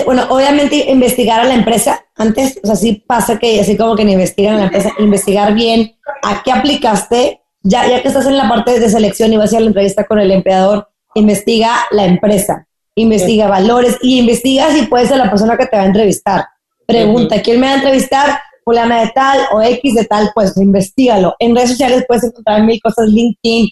Bueno, 0.05 0.27
obviamente 0.31 0.91
investigar 0.91 1.41
a 1.41 1.45
la 1.45 1.55
empresa 1.55 2.05
antes, 2.17 2.61
o 2.63 2.67
sea, 2.67 2.77
sí 2.77 3.05
pasa 3.07 3.39
que 3.39 3.61
así 3.61 3.77
como 3.77 3.97
que 3.97 4.05
no 4.05 4.13
investigan 4.13 4.55
a 4.55 4.59
la 4.59 4.65
empresa, 4.65 4.93
investigar 4.99 5.55
bien 5.55 5.97
a 6.23 6.43
qué 6.43 6.53
aplicaste, 6.53 7.41
ya, 7.63 7.89
ya 7.89 8.01
que 8.01 8.09
estás 8.09 8.27
en 8.27 8.37
la 8.37 8.49
parte 8.49 8.79
de 8.79 8.89
selección 8.89 9.33
y 9.33 9.37
vas 9.37 9.47
a 9.47 9.57
hacer 9.57 9.63
la 9.63 9.69
entrevista 9.69 10.05
con 10.05 10.19
el 10.19 10.31
empleador, 10.31 10.89
investiga 11.15 11.75
la 11.91 12.05
empresa, 12.05 12.67
investiga 12.95 13.49
valores 13.49 13.99
y 14.03 14.21
investiga 14.21 14.71
si 14.73 14.87
puede 14.87 15.07
ser 15.07 15.19
la 15.19 15.31
persona 15.31 15.57
que 15.57 15.67
te 15.67 15.77
va 15.77 15.83
a 15.83 15.87
entrevistar. 15.87 16.45
Pregunta, 16.87 17.41
¿quién 17.43 17.61
me 17.61 17.67
va 17.67 17.73
a 17.75 17.77
entrevistar? 17.77 18.41
Fulana 18.65 19.01
de 19.01 19.11
tal 19.15 19.41
o 19.53 19.63
X 19.63 19.95
de 19.95 20.05
tal, 20.05 20.31
pues 20.35 20.57
investigalo. 20.57 21.35
En 21.39 21.57
redes 21.57 21.71
sociales 21.71 22.05
puedes 22.07 22.25
encontrar 22.25 22.63
mil 22.63 22.81
cosas, 22.81 23.09
LinkedIn. 23.09 23.69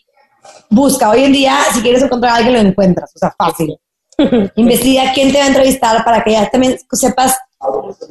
Busca, 0.71 1.11
hoy 1.11 1.25
en 1.25 1.33
día, 1.33 1.57
si 1.73 1.83
quieres 1.83 2.03
encontrar 2.03 2.33
a 2.33 2.37
alguien, 2.37 2.55
lo 2.55 2.61
encuentras, 2.61 3.13
o 3.15 3.19
sea, 3.19 3.35
fácil. 3.37 3.77
Investiga 4.57 5.13
quién 5.15 5.33
te 5.33 5.39
va 5.39 5.45
a 5.45 5.49
entrevistar 5.49 6.05
para 6.05 6.23
que 6.23 6.33
ya 6.33 6.49
también 6.51 6.79
sepas 6.93 7.37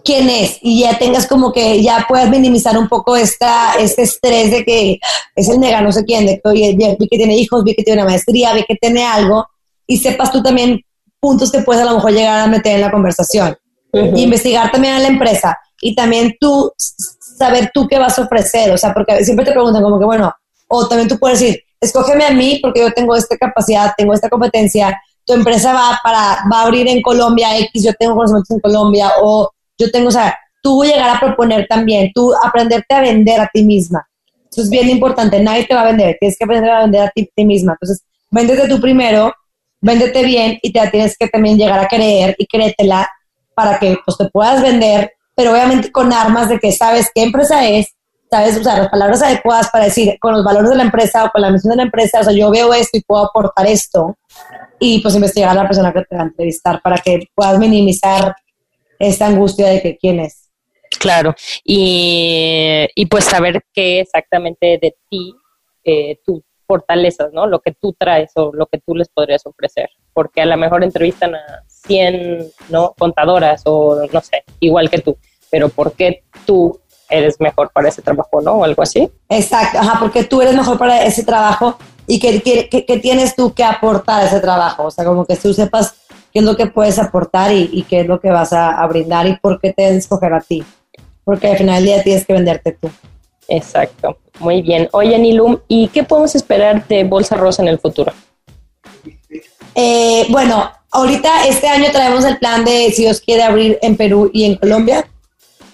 quién 0.03 0.29
es 0.29 0.59
y 0.61 0.81
ya 0.81 0.97
tengas 0.97 1.25
como 1.25 1.53
que 1.53 1.81
ya 1.81 2.05
puedas 2.07 2.29
minimizar 2.29 2.77
un 2.77 2.89
poco 2.89 3.15
esta, 3.15 3.75
este 3.79 4.03
estrés 4.03 4.51
de 4.51 4.65
que 4.65 4.99
es 5.35 5.49
el 5.49 5.59
nega 5.59 5.81
no 5.81 5.91
sé 5.91 6.03
quién, 6.03 6.25
de 6.25 6.41
que 6.41 6.49
oye, 6.49 6.75
vi 6.77 7.07
que 7.07 7.17
tiene 7.17 7.37
hijos, 7.37 7.63
vi 7.63 7.73
que 7.73 7.83
tiene 7.83 8.01
una 8.01 8.09
maestría, 8.09 8.53
vi 8.53 8.63
que 8.63 8.75
tiene 8.75 9.05
algo 9.05 9.45
y 9.85 9.97
sepas 9.97 10.31
tú 10.31 10.43
también 10.43 10.81
puntos 11.19 11.51
que 11.51 11.59
puedes 11.59 11.81
a 11.81 11.85
lo 11.85 11.95
mejor 11.95 12.11
llegar 12.11 12.39
a 12.39 12.47
meter 12.47 12.75
en 12.75 12.81
la 12.81 12.91
conversación. 12.91 13.57
investigar 13.93 14.71
también 14.71 14.95
a 14.95 14.99
la 14.99 15.07
empresa 15.07 15.57
y 15.81 15.95
también 15.95 16.35
tú 16.39 16.71
saber 17.37 17.71
tú 17.73 17.87
qué 17.87 17.99
vas 17.99 18.17
a 18.19 18.23
ofrecer, 18.23 18.71
o 18.71 18.77
sea, 18.77 18.93
porque 18.93 19.23
siempre 19.23 19.45
te 19.45 19.51
preguntan 19.51 19.81
como 19.81 19.99
que, 19.99 20.05
bueno, 20.05 20.33
o 20.67 20.87
también 20.87 21.07
tú 21.07 21.17
puedes 21.17 21.39
decir, 21.39 21.63
escógeme 21.79 22.25
a 22.25 22.31
mí 22.31 22.59
porque 22.61 22.81
yo 22.81 22.91
tengo 22.91 23.15
esta 23.15 23.37
capacidad, 23.37 23.93
tengo 23.97 24.13
esta 24.13 24.29
competencia, 24.29 24.99
tu 25.27 25.33
empresa 25.33 25.73
va, 25.73 25.99
para, 26.01 26.45
va 26.51 26.61
a 26.61 26.63
abrir 26.63 26.87
en 26.87 27.01
Colombia 27.01 27.57
X, 27.57 27.83
yo 27.83 27.93
tengo 27.99 28.15
conocimientos 28.15 28.49
en 28.49 28.59
Colombia, 28.61 29.11
o 29.21 29.51
yo 29.77 29.91
tengo, 29.91 30.07
o 30.07 30.11
sea, 30.11 30.35
tú 30.63 30.83
llegar 30.83 31.09
a 31.09 31.19
proponer 31.19 31.67
también, 31.67 32.11
tú 32.15 32.33
aprenderte 32.43 32.95
a 32.95 33.01
vender 33.01 33.41
a 33.41 33.49
ti 33.53 33.63
misma. 33.63 34.07
Eso 34.49 34.61
es 34.61 34.69
bien 34.69 34.89
importante, 34.89 35.41
nadie 35.41 35.65
te 35.65 35.75
va 35.75 35.81
a 35.81 35.85
vender, 35.87 36.15
tienes 36.19 36.37
que 36.37 36.45
aprender 36.45 36.71
a 36.71 36.81
vender 36.81 37.01
a 37.01 37.11
ti, 37.13 37.29
misma. 37.43 37.73
Entonces, 37.73 38.05
véndete 38.31 38.69
tú 38.69 38.79
primero, 38.79 39.33
véndete 39.81 40.23
bien 40.23 40.57
y 40.61 40.71
te 40.71 40.87
tienes 40.87 41.17
que 41.17 41.27
también 41.27 41.57
llegar 41.57 41.79
a 41.79 41.87
creer 41.87 42.33
y 42.39 42.47
créetela 42.47 43.07
para 43.53 43.77
que 43.79 43.97
pues, 44.05 44.17
te 44.17 44.29
puedas 44.29 44.61
vender, 44.61 45.11
pero 45.35 45.51
obviamente 45.51 45.91
con 45.91 46.13
armas 46.13 46.47
de 46.47 46.57
que 46.57 46.71
sabes 46.71 47.11
qué 47.13 47.23
empresa 47.23 47.67
es, 47.67 47.93
sabes 48.29 48.57
usar 48.57 48.77
las 48.77 48.89
palabras 48.89 49.21
adecuadas 49.21 49.69
para 49.71 49.85
decir 49.85 50.17
con 50.19 50.33
los 50.33 50.43
valores 50.43 50.69
de 50.69 50.75
la 50.75 50.83
empresa 50.83 51.25
o 51.25 51.29
con 51.31 51.41
la 51.41 51.51
misión 51.51 51.71
de 51.71 51.77
la 51.77 51.83
empresa, 51.83 52.19
o 52.19 52.23
sea, 52.23 52.33
yo 52.33 52.49
veo 52.51 52.73
esto 52.73 52.97
y 52.97 53.03
puedo 53.03 53.25
aportar 53.25 53.67
esto 53.67 54.17
y 54.79 54.99
pues 54.99 55.15
investigar 55.15 55.49
a 55.49 55.53
la 55.53 55.67
persona 55.67 55.93
que 55.93 56.03
te 56.03 56.15
va 56.15 56.23
a 56.23 56.25
entrevistar 56.25 56.81
para 56.81 56.97
que 56.97 57.21
puedas 57.33 57.57
minimizar 57.57 58.35
esta 58.99 59.27
angustia 59.27 59.67
de 59.67 59.81
que 59.81 59.97
quién 59.97 60.19
es. 60.19 60.49
Claro, 60.99 61.35
y, 61.63 62.87
y 62.95 63.05
pues 63.07 63.25
saber 63.25 63.61
qué 63.73 63.99
exactamente 63.99 64.79
de 64.81 64.95
ti, 65.09 65.33
eh, 65.83 66.19
tus 66.25 66.41
fortalezas, 66.65 67.31
¿no? 67.33 67.47
Lo 67.47 67.59
que 67.59 67.71
tú 67.71 67.95
traes 67.97 68.31
o 68.35 68.51
lo 68.53 68.67
que 68.67 68.79
tú 68.79 68.95
les 68.95 69.07
podrías 69.09 69.45
ofrecer, 69.45 69.89
porque 70.13 70.41
a 70.41 70.45
lo 70.45 70.57
mejor 70.57 70.83
entrevistan 70.83 71.35
a 71.35 71.63
100 71.67 72.51
¿no? 72.69 72.93
contadoras 72.97 73.61
o 73.65 74.05
no 74.11 74.21
sé, 74.21 74.43
igual 74.59 74.89
que 74.89 74.99
tú, 74.99 75.17
pero 75.49 75.69
¿por 75.69 75.93
qué 75.93 76.23
tú 76.45 76.79
eres 77.09 77.39
mejor 77.39 77.69
para 77.71 77.89
ese 77.89 78.01
trabajo, 78.01 78.41
¿no? 78.41 78.53
O 78.53 78.63
algo 78.63 78.81
así. 78.81 79.09
Exacto, 79.29 79.79
ajá, 79.79 79.99
porque 79.99 80.23
tú 80.23 80.41
eres 80.41 80.55
mejor 80.55 80.77
para 80.77 81.03
ese 81.03 81.23
trabajo 81.23 81.77
y 82.07 82.19
que, 82.19 82.41
que, 82.41 82.99
tienes 82.99 83.35
tú 83.35 83.53
que 83.53 83.63
aportar 83.63 84.21
a 84.21 84.25
ese 84.25 84.39
trabajo, 84.39 84.85
o 84.85 84.91
sea, 84.91 85.03
como 85.03 85.25
que 85.25 85.35
tú 85.35 85.53
sepas 85.53 85.95
qué 86.31 86.39
es 86.39 86.45
lo 86.45 86.55
que 86.55 86.67
puedes 86.67 86.97
aportar 86.99 87.51
y, 87.51 87.85
qué 87.89 88.01
es 88.01 88.07
lo 88.07 88.21
que 88.21 88.29
vas 88.29 88.53
a, 88.53 88.85
brindar 88.87 89.27
y 89.27 89.35
por 89.35 89.59
qué 89.59 89.73
te 89.73 89.83
deben 89.83 89.97
escoger 89.97 90.33
a 90.33 90.39
ti, 90.39 90.63
porque 91.25 91.49
al 91.49 91.57
final 91.57 91.75
del 91.75 91.85
día 91.85 92.03
tienes 92.03 92.25
que 92.25 92.33
venderte 92.33 92.71
tú. 92.71 92.89
Exacto, 93.49 94.17
muy 94.39 94.61
bien. 94.61 94.87
Oye, 94.93 95.17
Nilum, 95.19 95.57
¿y 95.67 95.89
qué 95.89 96.03
podemos 96.03 96.33
esperar 96.35 96.87
de 96.87 97.03
Bolsa 97.03 97.35
Rosa 97.35 97.61
en 97.61 97.67
el 97.67 97.79
futuro? 97.79 98.13
Eh, 99.75 100.25
bueno, 100.29 100.71
ahorita 100.91 101.45
este 101.45 101.67
año 101.67 101.91
traemos 101.91 102.23
el 102.25 102.37
plan 102.37 102.63
de, 102.63 102.91
si 102.91 103.03
Dios 103.03 103.19
quiere, 103.19 103.43
abrir 103.43 103.77
en 103.81 103.97
Perú 103.97 104.31
y 104.33 104.45
en 104.45 104.55
Colombia. 104.55 105.05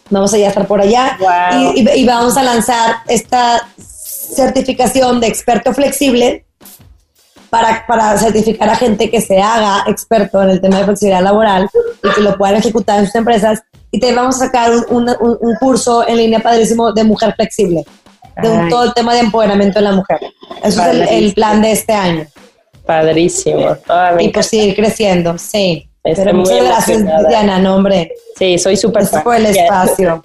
Vamos 0.10 0.34
a 0.34 0.38
ya 0.38 0.50
estar 0.50 0.68
por 0.68 0.82
allá 0.82 1.18
y, 1.76 2.06
vamos 2.06 2.38
a 2.38 2.44
lanzar 2.44 2.98
esta 3.08 3.68
certificación 3.78 5.20
de 5.20 5.28
experto 5.28 5.74
flexible 5.74 6.46
para, 7.50 7.86
para, 7.88 8.18
certificar 8.18 8.70
a 8.70 8.76
gente 8.76 9.10
que 9.10 9.22
se 9.22 9.40
haga 9.40 9.84
experto 9.88 10.42
en 10.42 10.50
el 10.50 10.62
tema 10.62 10.80
de 10.80 10.86
flexibilidad 10.86 11.22
laboral 11.22 11.70
y 12.04 12.10
que 12.14 12.22
lo 12.22 12.38
puedan 12.38 12.56
ejecutar 12.56 13.00
en 13.00 13.06
sus 13.06 13.16
empresas. 13.16 13.62
Y 13.92 14.00
te 14.00 14.14
vamos 14.14 14.36
a 14.38 14.46
sacar 14.46 14.72
un, 14.90 15.08
un, 15.08 15.56
curso 15.60 16.08
en 16.08 16.18
línea 16.18 16.40
padrísimo 16.40 16.92
de 16.92 17.04
mujer 17.04 17.34
flexible, 17.36 17.86
de 18.42 18.70
todo 18.70 18.86
el 18.86 18.94
tema 18.94 19.14
de 19.14 19.20
empoderamiento 19.20 19.80
de 19.80 19.86
la 19.86 19.92
mujer. 19.92 20.20
Eso 20.64 20.84
es 20.84 21.12
el, 21.12 21.34
plan 21.34 21.62
de 21.62 21.72
este 21.72 21.94
año. 21.94 22.26
Padrísimo. 22.86 23.78
y 24.20 24.30
pues 24.30 24.48
seguir 24.48 24.76
creciendo, 24.76 25.38
sí. 25.38 25.90
Pero 26.04 26.34
muchas 26.34 26.64
gracias, 26.64 27.06
Diana, 27.30 27.60
nombre. 27.60 28.14
Sí, 28.38 28.58
soy 28.58 28.76
súper 28.76 29.06
por 29.24 29.36
el 29.36 29.46
espacio. 29.46 30.22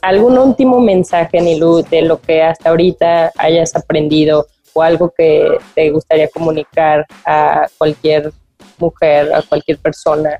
¿Algún 0.00 0.38
último 0.38 0.80
mensaje, 0.80 1.40
Nilu, 1.40 1.82
de 1.82 2.02
lo 2.02 2.20
que 2.20 2.42
hasta 2.42 2.70
ahorita 2.70 3.32
hayas 3.36 3.74
aprendido 3.74 4.46
o 4.72 4.82
algo 4.82 5.12
que 5.16 5.58
te 5.74 5.90
gustaría 5.90 6.28
comunicar 6.28 7.04
a 7.26 7.66
cualquier 7.78 8.32
mujer, 8.78 9.34
a 9.34 9.42
cualquier 9.42 9.78
persona? 9.78 10.38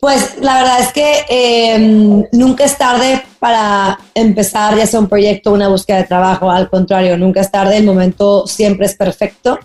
Pues 0.00 0.38
la 0.40 0.54
verdad 0.54 0.80
es 0.80 0.92
que 0.92 1.24
em, 1.28 2.24
nunca 2.32 2.64
es 2.64 2.76
tarde 2.76 3.22
para 3.38 3.98
empezar 4.14 4.74
ya 4.76 4.86
sea 4.86 4.98
un 4.98 5.08
proyecto, 5.08 5.52
una 5.52 5.68
búsqueda 5.68 5.98
de 5.98 6.04
trabajo, 6.04 6.50
al 6.50 6.70
contrario, 6.70 7.18
nunca 7.18 7.42
es 7.42 7.50
tarde, 7.50 7.76
el 7.76 7.84
momento 7.84 8.46
siempre 8.46 8.86
es 8.86 8.96
perfecto 8.96 9.58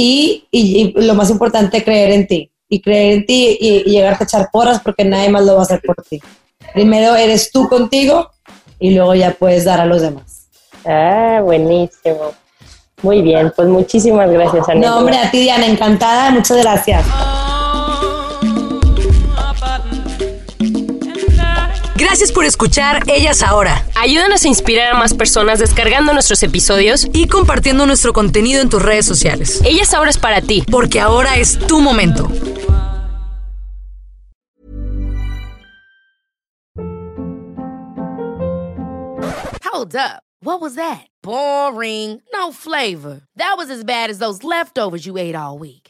y, 0.00 0.44
y, 0.50 0.92
lo 1.06 1.14
más 1.14 1.30
importante, 1.30 1.84
creer 1.84 2.12
en 2.12 2.26
ti. 2.26 2.50
Y 2.68 2.80
creer 2.80 3.14
en 3.14 3.26
ti 3.26 3.58
y, 3.60 3.82
llegar 3.84 4.16
a 4.18 4.24
echar 4.24 4.48
porras 4.50 4.80
porque 4.80 5.04
nadie 5.04 5.28
más 5.28 5.44
lo 5.44 5.54
va 5.54 5.60
a 5.60 5.62
hacer 5.62 5.82
por 5.84 5.96
ti. 5.96 6.20
Primero 6.72 7.16
eres 7.16 7.50
tú 7.50 7.68
contigo 7.68 8.30
y 8.78 8.94
luego 8.94 9.14
ya 9.14 9.32
puedes 9.32 9.64
dar 9.64 9.80
a 9.80 9.86
los 9.86 10.00
demás. 10.00 10.46
Ah, 10.86 11.40
buenísimo. 11.42 12.32
Muy 13.02 13.22
bien, 13.22 13.52
pues 13.54 13.68
muchísimas 13.68 14.30
gracias, 14.30 14.68
Ana. 14.68 14.80
No, 14.80 14.98
hombre, 14.98 15.16
a 15.16 15.30
ti, 15.30 15.40
Diana, 15.40 15.66
encantada. 15.66 16.30
Muchas 16.30 16.58
gracias. 16.58 17.04
Gracias 22.20 22.34
por 22.34 22.44
escuchar 22.44 23.02
Ellas 23.06 23.42
Ahora. 23.42 23.82
Ayúdanos 23.94 24.44
a 24.44 24.48
inspirar 24.48 24.94
a 24.94 24.98
más 24.98 25.14
personas 25.14 25.58
descargando 25.58 26.12
nuestros 26.12 26.42
episodios 26.42 27.08
y 27.14 27.28
compartiendo 27.28 27.86
nuestro 27.86 28.12
contenido 28.12 28.60
en 28.60 28.68
tus 28.68 28.82
redes 28.82 29.06
sociales. 29.06 29.62
Ellas 29.64 29.94
Ahora 29.94 30.10
es 30.10 30.18
para 30.18 30.42
ti, 30.42 30.62
porque 30.70 31.00
ahora 31.00 31.38
es 31.38 31.58
tu 31.58 31.80
momento. 31.80 32.28
Hold 39.72 39.96
up. 39.96 40.22
What 40.42 40.60
was 40.60 40.74
that? 40.74 41.06
Boring. 41.22 42.20
No 42.34 42.52
flavor. 42.52 43.22
That 43.36 43.54
was 43.56 43.70
as 43.70 43.82
bad 43.82 44.10
as 44.10 44.18
those 44.18 44.44
leftovers 44.44 45.06
you 45.06 45.16
ate 45.16 45.34
all 45.34 45.58
week. 45.58 45.89